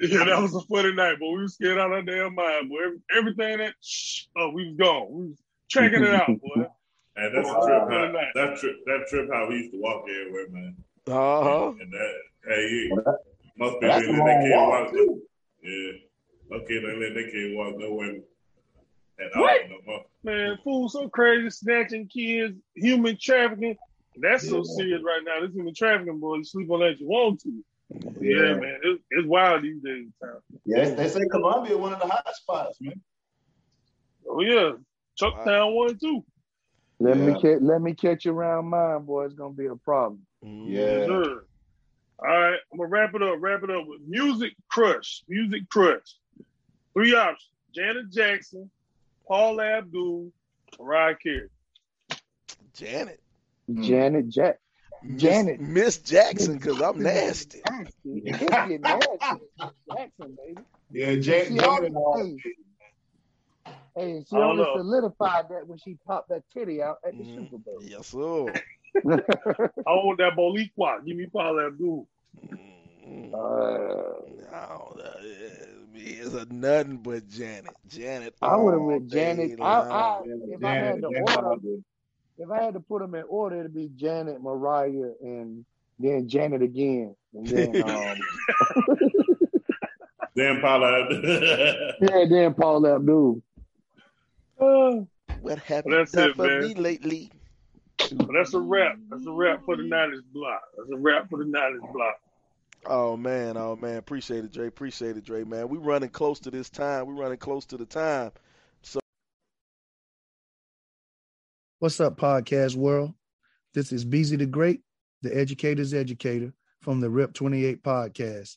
yeah, 0.00 0.24
that 0.24 0.42
was 0.42 0.54
a 0.54 0.60
funny 0.62 0.92
night, 0.92 1.16
but 1.20 1.28
we 1.30 1.38
were 1.38 1.48
scared 1.48 1.78
out 1.78 1.86
of 1.86 1.92
our 1.92 2.02
damn 2.02 2.34
mind, 2.34 2.68
boy. 2.68 2.76
Every, 2.84 2.98
everything 3.16 3.58
that 3.58 3.74
shh, 3.80 4.24
oh, 4.36 4.50
we 4.50 4.66
was 4.68 4.76
gone. 4.76 5.06
We 5.10 5.26
was 5.28 5.38
checking 5.68 6.02
it 6.04 6.14
out, 6.14 6.26
boy. 6.26 6.66
And 7.16 7.36
that's 7.36 7.48
a 7.48 7.52
trip. 7.52 7.82
How, 7.88 8.12
that 8.34 8.56
trip. 8.58 8.76
That 8.86 9.06
trip. 9.08 9.28
How 9.32 9.48
we 9.48 9.56
used 9.56 9.72
to 9.72 9.80
walk 9.80 10.04
everywhere, 10.08 10.48
man. 10.50 10.76
Uh 11.06 11.12
huh. 11.44 11.72
And 11.80 11.92
that. 11.92 12.14
Hey, 12.46 12.88
yeah. 12.90 13.12
most 13.56 13.80
people 13.80 13.88
That's 13.88 14.06
they 14.06 14.12
the 14.12 14.18
can't 14.18 14.50
walk. 14.50 14.84
walk, 14.84 14.92
too. 14.92 15.22
Yeah. 15.62 15.92
Okay, 16.52 16.78
they 16.80 16.96
let 16.96 17.14
they 17.14 17.30
can't 17.30 17.56
walk 17.56 17.74
nowhere 17.78 18.16
at 19.20 19.32
all 19.34 19.42
What? 19.42 19.60
no 19.68 19.76
more. 19.86 20.04
Man, 20.24 20.58
fool 20.64 20.88
so 20.88 21.08
crazy, 21.08 21.50
snatching 21.50 22.08
kids, 22.08 22.58
human 22.74 23.16
trafficking. 23.20 23.76
That's 24.16 24.48
so 24.48 24.58
Yeah. 24.58 24.62
serious 24.76 25.02
right 25.04 25.22
now. 25.24 25.40
This 25.44 25.54
human 25.54 25.74
trafficking, 25.74 26.20
boy. 26.20 26.36
You 26.36 26.44
sleep 26.44 26.70
on 26.70 26.80
that 26.80 26.98
you 27.00 27.08
want 27.08 27.40
to. 27.42 27.64
Yeah, 28.20 28.54
man, 28.54 28.78
it, 28.82 29.00
it's 29.10 29.26
wild 29.28 29.62
these 29.62 29.82
days. 29.82 30.08
Tom. 30.22 30.38
Yeah, 30.64 30.84
they, 30.84 30.94
they 30.94 31.08
say 31.08 31.20
Columbia 31.30 31.76
one 31.76 31.92
of 31.92 32.00
the 32.00 32.06
hot 32.06 32.34
spots, 32.34 32.78
man. 32.80 33.00
Oh 34.28 34.40
yeah, 34.40 34.72
Chucktown 35.20 35.74
one 35.74 35.98
too. 35.98 36.24
Let 37.00 37.18
me 37.18 37.32
Yeah. 37.32 37.38
catch 37.38 37.60
let 37.60 37.82
me 37.82 37.94
catch 37.94 38.24
you 38.24 38.32
around 38.32 38.66
mine, 38.66 39.02
boy. 39.04 39.24
It's 39.26 39.34
gonna 39.34 39.52
be 39.52 39.66
a 39.66 39.76
problem. 39.76 40.26
Mm. 40.44 40.68
Yeah. 40.72 40.80
Yes, 40.80 41.06
sir. 41.08 41.44
All 42.20 42.28
right, 42.28 42.58
I'm 42.72 42.78
gonna 42.78 42.88
wrap 42.88 43.14
it 43.14 43.22
up. 43.22 43.36
Wrap 43.40 43.62
it 43.64 43.70
up 43.70 43.86
with 43.86 44.00
Music 44.06 44.52
Crush. 44.70 45.22
Music 45.28 45.68
Crush. 45.68 46.16
Three 46.94 47.14
options: 47.14 47.50
Janet 47.74 48.10
Jackson, 48.10 48.70
Paula 49.28 49.64
Abdul, 49.78 50.30
Mariah 50.80 51.16
Carey. 51.22 51.48
Janet. 52.74 53.20
Hmm. 53.66 53.82
Janet 53.82 54.28
Jack. 54.28 54.58
Miss- 55.02 55.22
Janet. 55.22 55.60
Miss 55.60 55.98
Jackson, 55.98 56.56
because 56.58 56.80
I'm 56.80 57.02
nasty. 57.02 57.60
It's 57.66 58.40
nasty. 58.42 58.78
Jackson, 58.78 60.36
baby. 60.36 60.62
Yeah, 60.90 61.14
Jack 61.16 61.46
She 61.48 61.54
Janet. 61.58 61.94
always- 61.94 62.36
Hey, 63.96 64.24
she 64.28 64.36
I 64.36 64.40
only 64.40 64.64
know. 64.64 64.76
solidified 64.76 65.48
that 65.50 65.68
when 65.68 65.78
she 65.78 65.96
popped 66.04 66.28
that 66.30 66.42
titty 66.52 66.82
out 66.82 66.98
at 67.06 67.16
the 67.16 67.22
Mm. 67.22 67.34
Super 67.36 67.58
Bowl. 67.58 67.78
Yes, 67.80 68.08
sir. 68.08 68.46
I 68.96 69.90
want 69.90 70.18
that 70.18 70.32
Boliqua. 70.36 71.04
Give 71.06 71.16
me 71.16 71.26
Paula 71.26 71.68
Abdul. 71.68 72.08
Mm. 72.48 72.58
Uh, 73.06 74.20
No, 74.52 74.94
that 74.96 75.16
is- 75.24 75.68
it's 75.96 76.34
a 76.34 76.46
nothing 76.52 76.96
but 76.98 77.28
Janet. 77.28 77.72
Janet. 77.88 78.34
I 78.42 78.56
would 78.56 78.72
have 78.72 78.80
all 78.80 78.86
went 78.88 79.08
Janet. 79.08 79.60
I. 79.60 79.64
I, 79.64 80.20
if 80.24 80.64
I 80.64 80.74
had 80.74 81.02
to 81.02 81.10
Janet 81.10 81.36
order, 81.44 81.60
if 82.38 82.50
I 82.50 82.62
had 82.62 82.74
to 82.74 82.80
put 82.80 83.00
them 83.00 83.14
in 83.14 83.24
order, 83.28 83.60
it'd 83.60 83.74
be 83.74 83.90
Janet, 83.96 84.42
Mariah, 84.42 85.12
and 85.22 85.64
then 85.98 86.28
Janet 86.28 86.62
again, 86.62 87.14
and 87.34 87.46
then 87.46 87.82
um, 87.90 88.16
Then 90.36 90.60
Paula. 90.60 91.06
yeah, 92.00 92.24
then 92.28 92.54
Paula 92.54 92.96
Abdul. 92.96 93.40
Uh, 94.60 94.96
What 95.42 95.58
happened 95.60 95.94
Well, 95.94 96.04
that's 96.04 96.14
it, 96.16 96.34
for 96.36 96.46
man. 96.48 96.60
me 96.62 96.74
lately? 96.74 97.30
but 98.16 98.28
that's 98.34 98.52
a 98.54 98.60
wrap. 98.60 98.96
That's 99.10 99.26
a 99.26 99.30
wrap 99.30 99.64
for 99.64 99.76
the 99.76 99.84
Niners 99.84 100.22
block. 100.32 100.62
That's 100.76 100.90
a 100.90 100.96
wrap 100.96 101.30
for 101.30 101.38
the 101.38 101.44
Niners 101.44 101.82
block. 101.92 102.16
Oh 102.86 103.16
man, 103.16 103.56
oh 103.56 103.76
man, 103.76 103.96
appreciate 103.96 104.44
it, 104.44 104.52
Dre. 104.52 104.66
Appreciate 104.66 105.16
it, 105.16 105.24
Dre. 105.24 105.44
Man, 105.44 105.68
we 105.68 105.78
running 105.78 106.10
close 106.10 106.38
to 106.40 106.50
this 106.50 106.68
time. 106.68 107.06
We 107.06 107.14
running 107.14 107.38
close 107.38 107.64
to 107.66 107.78
the 107.78 107.86
time. 107.86 108.30
So, 108.82 109.00
what's 111.78 111.98
up, 112.00 112.18
podcast 112.18 112.76
world? 112.76 113.14
This 113.72 113.90
is 113.90 114.04
Beezy 114.04 114.36
the 114.36 114.44
Great, 114.44 114.82
the 115.22 115.34
educator's 115.34 115.94
educator 115.94 116.52
from 116.82 117.00
the 117.00 117.08
RIP 117.08 117.32
28 117.32 117.82
podcast. 117.82 118.56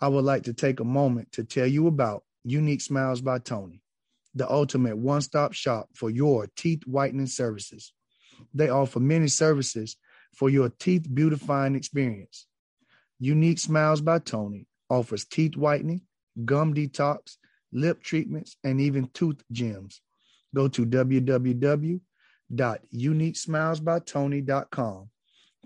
I 0.00 0.08
would 0.08 0.24
like 0.24 0.42
to 0.44 0.52
take 0.52 0.80
a 0.80 0.84
moment 0.84 1.30
to 1.32 1.44
tell 1.44 1.66
you 1.66 1.86
about 1.86 2.24
Unique 2.42 2.80
Smiles 2.80 3.20
by 3.20 3.38
Tony, 3.38 3.80
the 4.34 4.50
ultimate 4.50 4.96
one 4.96 5.20
stop 5.20 5.52
shop 5.52 5.88
for 5.94 6.10
your 6.10 6.48
teeth 6.56 6.82
whitening 6.84 7.28
services. 7.28 7.92
They 8.52 8.70
offer 8.70 8.98
many 8.98 9.28
services 9.28 9.96
for 10.34 10.50
your 10.50 10.68
teeth 10.68 11.06
beautifying 11.14 11.76
experience. 11.76 12.48
Unique 13.22 13.58
Smiles 13.58 14.00
by 14.00 14.18
Tony 14.18 14.66
offers 14.90 15.24
teeth 15.24 15.56
whitening, 15.56 16.02
gum 16.44 16.74
detox, 16.74 17.36
lip 17.72 18.02
treatments, 18.02 18.56
and 18.64 18.80
even 18.80 19.08
tooth 19.14 19.42
gems. 19.50 20.00
Go 20.54 20.68
to 20.68 20.84
www 20.84 22.00
www.uniquesmilesbytony.com 22.52 25.10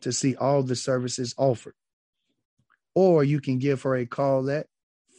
to 0.02 0.12
see 0.12 0.36
all 0.36 0.62
the 0.62 0.76
services 0.76 1.34
offered. 1.36 1.74
Or 2.94 3.24
you 3.24 3.40
can 3.40 3.58
give 3.58 3.82
her 3.82 3.96
a 3.96 4.06
call 4.06 4.48
at 4.50 4.68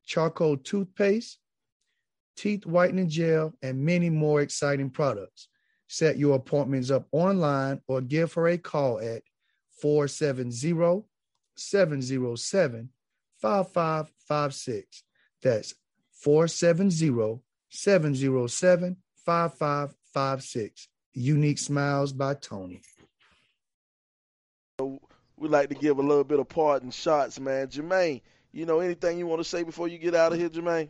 charcoal 0.04 0.58
toothpaste, 0.58 1.38
teeth 2.36 2.66
whitening 2.66 3.10
gel, 3.10 3.54
and 3.62 3.86
many 3.86 4.10
more 4.10 4.42
exciting 4.42 4.90
products. 4.90 5.50
Set 5.88 6.18
your 6.18 6.36
appointments 6.36 6.90
up 6.90 7.08
online 7.12 7.82
or 7.88 8.02
give 8.02 8.34
her 8.34 8.48
a 8.48 8.58
call 8.58 9.00
at 9.00 9.22
470 9.82 11.06
707 11.56 12.90
5556. 13.40 15.04
That's 15.44 15.76
470 16.14 17.42
707 17.70 18.98
5556. 19.26 20.88
Unique 21.14 21.60
Smiles 21.60 22.12
by 22.12 22.34
Tony. 22.34 22.82
So 24.80 25.02
we 25.38 25.50
like 25.50 25.70
to 25.70 25.76
give 25.76 25.98
a 25.98 26.04
little 26.04 26.24
bit 26.24 26.40
of 26.40 26.48
parting 26.50 26.92
shots, 26.92 27.40
man. 27.40 27.66
Jermaine, 27.66 28.22
you 28.52 28.68
know 28.68 28.80
anything 28.80 29.18
you 29.18 29.26
want 29.26 29.42
to 29.42 29.44
say 29.44 29.64
before 29.64 29.88
you 29.88 29.98
get 29.98 30.14
out 30.14 30.34
of 30.34 30.38
here, 30.38 30.50
Jermaine? 30.50 30.90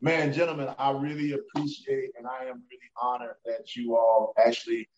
Man, 0.00 0.32
gentlemen, 0.32 0.70
I 0.78 0.90
really 0.92 1.32
appreciate 1.32 2.12
and 2.16 2.26
I 2.26 2.44
am 2.44 2.62
really 2.70 2.90
honored 3.02 3.36
that 3.44 3.76
you 3.76 3.94
all 3.94 4.32
actually, 4.38 4.88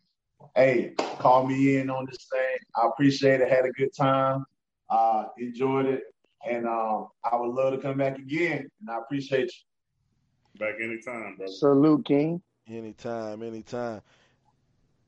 hey, 0.55 0.95
call 1.19 1.49
me 1.49 1.79
in 1.79 1.91
on 1.91 2.07
this 2.07 2.29
thing. 2.31 2.57
I 2.77 2.87
appreciate 2.87 3.41
it. 3.41 3.49
Had 3.49 3.65
a 3.65 3.73
good 3.73 3.93
time. 3.93 4.45
Uh, 4.89 5.25
enjoyed 5.39 5.87
it. 5.87 6.05
And 6.49 6.69
um, 6.69 7.09
I 7.25 7.35
would 7.35 7.51
love 7.51 7.73
to 7.73 7.79
come 7.81 7.99
back 7.99 8.19
again. 8.19 8.69
And 8.81 8.89
I 8.89 8.99
appreciate 8.99 9.47
you. 9.47 10.61
Back 10.61 10.77
anytime, 10.81 11.35
brother. 11.37 11.53
Salute, 11.53 12.05
King. 12.05 12.41
Anytime, 12.69 13.43
anytime. 13.43 14.01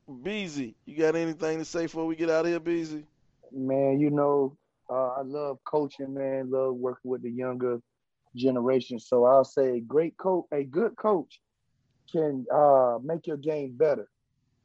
Beezy, 0.09 0.75
you 0.87 0.97
got 0.97 1.17
anything 1.17 1.59
to 1.59 1.65
say 1.65 1.83
before 1.83 2.07
we 2.07 2.17
get 2.17 2.31
out 2.31 2.47
of 2.47 2.51
here, 2.51 2.61
Beezy? 2.61 3.05
Man, 3.53 4.01
you 4.01 4.11
know, 4.11 4.57
uh, 4.91 5.09
I 5.09 5.23
love 5.23 5.59
coaching, 5.65 6.15
man. 6.15 6.51
Love 6.51 6.77
working 6.77 7.11
with 7.11 7.23
the 7.23 7.31
younger 7.31 7.81
generation. 8.35 8.99
So 8.99 9.25
I'll 9.25 9.45
say 9.45 9.77
a 9.77 9.81
great 9.81 10.17
coach, 10.17 10.47
a 10.51 10.65
good 10.65 10.97
coach 10.97 11.41
can 12.11 12.47
uh, 12.53 12.99
make 13.03 13.27
your 13.27 13.37
game 13.37 13.77
better, 13.77 14.09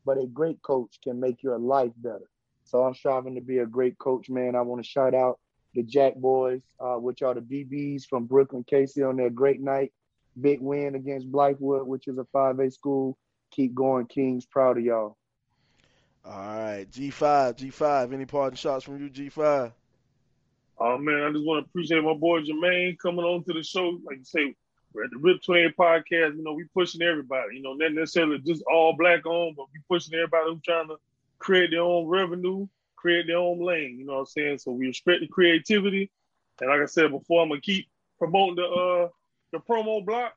but 0.06 0.18
a 0.18 0.26
great 0.28 0.62
coach 0.62 1.00
can 1.04 1.20
make 1.20 1.44
your 1.44 1.58
life 1.58 1.92
better. 1.98 2.30
So 2.64 2.84
I'm 2.84 2.94
striving 2.94 3.36
to 3.36 3.42
be 3.42 3.58
a 3.58 3.66
great 3.66 3.98
coach, 4.00 4.30
man. 4.30 4.56
I 4.56 4.62
want 4.62 4.82
to 4.82 4.90
shout 4.90 5.14
out 5.14 5.40
the 5.76 5.84
Jack 5.84 6.16
Boys, 6.16 6.62
uh, 6.80 6.96
which 6.96 7.22
are 7.22 7.34
the 7.34 7.42
BBs 7.42 8.06
from 8.10 8.26
Brooklyn, 8.26 8.64
Casey, 8.64 9.04
on 9.04 9.18
their 9.18 9.30
great 9.30 9.60
night. 9.60 9.92
Big 10.40 10.62
win 10.62 10.96
against 10.96 11.30
Blythewood, 11.32 11.86
which 11.86 12.08
is 12.08 12.18
a 12.18 12.26
5A 12.34 12.72
school. 12.72 13.18
Keep 13.52 13.76
going, 13.76 14.06
Kings. 14.08 14.46
Proud 14.46 14.78
of 14.78 14.84
y'all. 14.84 15.18
All 16.26 16.32
right, 16.32 16.86
G5, 16.90 17.58
G5. 17.58 18.14
Any 18.14 18.26
parting 18.26 18.56
shots 18.56 18.86
from 18.86 19.02
you, 19.02 19.10
G5? 19.10 19.74
Oh 20.80 20.98
man, 20.98 21.24
I 21.24 21.32
just 21.32 21.46
want 21.46 21.64
to 21.64 21.70
appreciate 21.70 22.04
my 22.04 22.14
boy 22.14 22.42
Jermaine 22.42 22.98
coming 22.98 23.26
on 23.26 23.44
to 23.44 23.54
the 23.54 23.64
show. 23.64 24.00
Like 24.06 24.18
you 24.20 24.24
say, 24.24 24.56
we're 24.94 25.04
at 25.04 25.12
the 25.12 25.18
Rip 25.18 25.44
Twain 25.44 25.74
podcast. 25.78 26.36
You 26.38 26.44
know, 26.44 26.54
we 26.54 26.66
pushing 26.74 27.02
everybody. 27.02 27.58
You 27.58 27.62
know, 27.62 27.74
not 27.74 27.94
necessarily 27.94 28.40
just 28.40 28.64
all 28.72 28.96
black 28.98 29.26
on, 29.26 29.54
but 29.56 29.68
we 29.74 29.80
pushing 29.90 30.14
everybody 30.16 30.52
who's 30.52 30.64
trying 30.64 30.88
to 30.88 30.96
create 31.40 31.72
their 31.72 31.82
own 31.82 32.08
revenue, 32.08 32.68
create 32.96 33.28
their 33.28 33.38
own 33.38 33.60
lane. 33.60 33.98
You 34.00 34.06
know 34.06 34.14
what 34.14 34.20
I'm 34.20 34.26
saying? 34.28 34.58
So 34.60 34.72
we 34.72 34.88
respect 34.88 35.22
the 35.22 35.28
creativity. 35.28 36.10
And 36.62 36.70
like 36.70 36.82
I 36.82 36.86
said 36.86 37.12
before, 37.12 37.44
I'm 37.44 37.50
gonna 37.50 37.62
keep 37.62 37.88
promoting 38.18 38.56
the 38.56 38.66
uh 38.66 39.10
the 39.52 39.60
promo 39.60 40.06
block. 40.06 40.36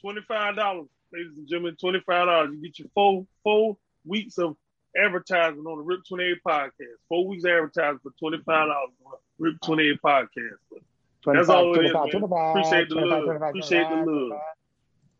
Twenty 0.00 0.20
five 0.20 0.56
dollars, 0.56 0.86
ladies 1.12 1.36
and 1.36 1.48
gentlemen. 1.48 1.76
Twenty 1.80 2.00
five 2.00 2.26
dollars. 2.26 2.50
You 2.52 2.62
get 2.62 2.78
your 2.78 2.88
four 2.94 3.26
four 3.42 3.76
weeks 4.04 4.38
of 4.38 4.56
advertising 4.96 5.60
on 5.60 5.78
the 5.78 5.84
Rip 5.84 6.00
28 6.08 6.38
podcast. 6.46 6.70
Four 7.08 7.26
weeks 7.28 7.44
advertising 7.44 7.98
for 8.02 8.10
twenty 8.18 8.38
five 8.44 8.68
dollars 8.68 8.90
on 9.04 9.12
the 9.12 9.18
Rip 9.44 9.56
28 9.64 9.98
podcast. 10.04 10.28
That's 11.26 11.48
all 11.48 11.74
it 11.74 11.86
is, 11.86 11.92
man. 11.92 12.02
Appreciate 12.50 12.88
the 12.88 12.94
love. 12.96 13.08
Appreciate 13.42 13.88
the 13.88 13.94
love. 13.96 14.40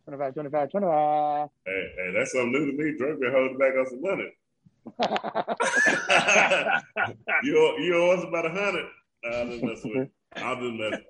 25, 0.05 0.35
25, 0.35 0.71
25. 0.71 1.49
Hey, 1.65 1.93
hey, 1.97 2.11
that's 2.15 2.33
something 2.33 2.53
new 2.53 2.67
to 2.67 2.73
me. 2.77 2.93
Drake 2.99 3.19
been 3.21 3.33
holding 3.33 3.57
back 3.57 3.73
on 3.75 3.87
some 3.89 4.03
money. 4.03 4.31
you 7.43 7.57
owe, 7.59 7.77
you 7.79 7.97
owe 7.97 8.11
us 8.11 8.23
about 8.25 8.45
a 8.45 8.51
hundred. 8.51 8.85
Nah, 9.25 9.41
I'm 9.41 9.51
just 9.51 9.65
messing 9.65 9.99
with 9.99 10.09
you. 10.37 10.43
I'm 10.45 10.61
just 10.61 10.75
messing. 10.75 11.05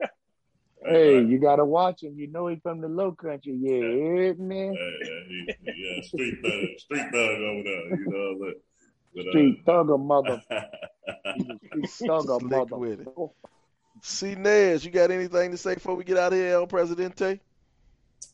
Hey, 0.85 1.15
man. 1.15 1.31
you 1.31 1.39
gotta 1.39 1.65
watch 1.65 2.03
him. 2.03 2.15
You 2.17 2.31
know 2.31 2.47
he 2.49 2.57
from 2.57 2.81
the 2.81 2.89
low 2.89 3.13
country. 3.13 3.57
Yeah, 3.59 4.33
man. 4.39 4.75
Hey, 4.75 4.99
hey, 5.03 5.25
he, 5.29 5.49
yeah, 5.65 6.03
street 6.03 6.39
thug, 6.43 6.79
street 6.79 7.11
thug 7.11 7.41
over 7.41 7.63
there. 7.63 7.89
You 7.89 8.07
know, 8.09 8.37
but, 8.41 8.55
but, 9.15 9.27
uh, 9.27 9.31
Street 9.31 9.65
thugger 9.65 10.05
mother. 10.05 10.43
Street 11.87 12.11
thugger 12.11 12.43
mother. 12.43 12.77
with 12.77 13.01
it. 13.01 13.09
C. 14.03 14.35
Nez, 14.35 14.85
you 14.85 14.91
got 14.91 15.11
anything 15.11 15.51
to 15.53 15.57
say 15.57 15.75
before 15.75 15.95
we 15.95 16.05
get 16.05 16.19
out 16.19 16.33
of 16.33 16.39
here, 16.39 16.53
El 16.55 16.67
Presidente? 16.67 17.41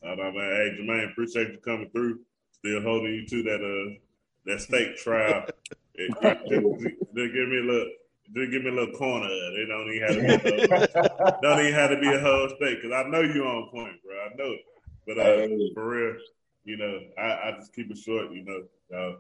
I 0.03 0.09
don't 0.09 0.19
know, 0.19 0.33
man. 0.33 0.35
Hey, 0.35 0.77
Jermaine, 0.81 1.13
appreciate 1.13 1.49
you 1.49 1.59
coming 1.59 1.91
through. 1.91 2.21
Still 2.53 2.83
holding 2.83 3.15
you 3.15 3.27
to 3.27 3.43
that 3.45 3.61
uh 3.63 3.99
that 4.47 4.61
steak 4.61 4.97
trial. 4.97 5.47
It, 6.03 6.17
it, 6.23 6.39
just, 6.49 6.97
just 7.15 7.35
give 7.35 7.49
me 7.49 7.59
a 7.59 7.67
little, 7.67 7.91
just 8.35 8.51
give 8.53 8.63
me 8.63 8.71
a 8.71 8.73
little 8.75 8.95
corner. 8.95 9.29
They 9.29 9.67
don't 9.67 9.93
even 9.93 10.07
have 10.07 10.17
to 10.17 10.23
be 10.23 10.65
a 10.65 10.69
whole, 10.69 11.39
don't 11.43 11.61
even 11.61 11.75
have 11.75 11.91
to 11.91 12.01
be 12.01 12.09
a 12.13 12.21
whole 12.21 12.49
state 12.57 12.79
because 12.81 12.93
I 12.93 13.09
know 13.09 13.21
you 13.21 13.45
on 13.45 13.71
point, 13.71 13.97
bro. 14.05 14.17
I 14.17 14.35
know 14.37 14.53
it. 14.53 14.61
But 15.07 15.19
uh, 15.19 15.25
Hey. 15.25 15.71
for 15.75 15.89
real, 15.89 16.17
you 16.65 16.77
know, 16.77 16.99
I, 17.19 17.49
I 17.49 17.53
just 17.59 17.75
keep 17.75 17.91
it 17.91 17.99
short. 17.99 18.31
You 18.33 18.45
know, 18.45 18.63
y'all, 18.91 19.17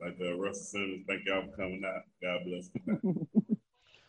like 0.00 0.16
uh, 0.20 0.36
Russell 0.36 0.64
Simmons. 0.64 1.04
Thank 1.08 1.22
y'all 1.26 1.42
for 1.50 1.56
coming 1.56 1.82
out. 1.84 2.02
God 2.22 2.40
bless. 2.46 2.70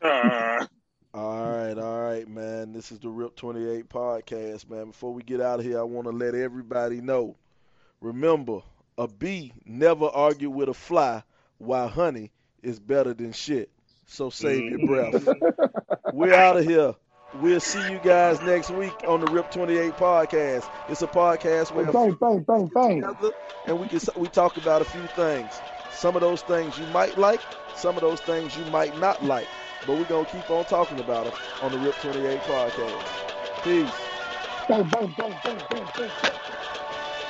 All 1.13 1.49
right, 1.49 1.77
all 1.77 2.01
right, 2.01 2.27
man. 2.27 2.73
This 2.73 2.91
is 2.91 2.99
the 2.99 3.07
Rip 3.07 3.37
28 3.37 3.87
podcast, 3.87 4.69
man. 4.69 4.87
Before 4.87 5.13
we 5.13 5.23
get 5.23 5.39
out 5.39 5.59
of 5.59 5.65
here, 5.65 5.79
I 5.79 5.83
want 5.83 6.07
to 6.07 6.11
let 6.11 6.35
everybody 6.35 6.99
know. 6.99 7.37
Remember, 8.01 8.59
a 8.97 9.07
bee 9.07 9.53
never 9.65 10.07
argue 10.07 10.49
with 10.49 10.67
a 10.67 10.73
fly, 10.73 11.23
Why 11.57 11.87
honey 11.87 12.31
is 12.61 12.79
better 12.81 13.13
than 13.13 13.31
shit. 13.31 13.69
So 14.05 14.29
save 14.29 14.71
your 14.71 14.79
mm-hmm. 14.79 15.17
breath. 15.23 16.13
We're 16.13 16.33
out 16.33 16.57
of 16.57 16.65
here. 16.65 16.95
We'll 17.41 17.59
see 17.59 17.91
you 17.91 17.99
guys 17.99 18.41
next 18.41 18.69
week 18.69 18.93
on 19.07 19.19
the 19.19 19.31
Rip 19.31 19.51
28 19.51 19.93
podcast. 19.93 20.69
It's 20.87 21.01
a 21.01 21.07
podcast 21.07 21.73
where 21.73 21.91
Bang, 21.91 22.13
bang, 22.13 22.43
bang, 22.43 22.71
bang. 22.73 23.01
together 23.01 23.31
and 23.67 23.79
we 23.79 23.87
can 23.87 23.99
we 24.15 24.27
talk 24.27 24.57
about 24.57 24.81
a 24.81 24.85
few 24.85 25.05
things. 25.07 25.59
Some 25.91 26.15
of 26.15 26.21
those 26.21 26.41
things 26.43 26.77
you 26.77 26.85
might 26.87 27.17
like, 27.17 27.41
some 27.75 27.95
of 27.95 28.01
those 28.01 28.21
things 28.21 28.55
you 28.57 28.65
might 28.65 28.97
not 28.99 29.23
like. 29.23 29.47
But 29.85 29.97
we're 29.97 30.05
gonna 30.05 30.25
keep 30.25 30.49
on 30.49 30.65
talking 30.65 30.99
about 30.99 31.25
them 31.25 31.33
on 31.61 31.71
the 31.71 31.77
Rip 31.79 31.95
28 31.95 32.39
podcast. 32.41 33.63
Peace. 33.63 33.91
Bang, 34.69 34.83
bang, 34.89 35.13
bang, 35.17 35.35
bang, 35.43 35.57
bang, 35.69 35.87
bang. 35.97 36.09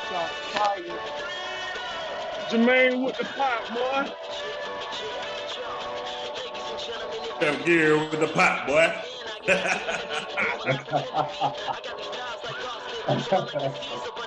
Shot 0.09 0.29
fired. 0.53 0.85
Jermaine 2.49 3.05
with 3.05 3.17
the 3.17 3.25
pop, 3.25 3.73
boy. 3.73 4.11
Step 7.37 7.65
gear 7.65 7.97
with 7.97 8.19
the 8.19 8.27
pot, 8.27 8.65
boy. 8.65 8.93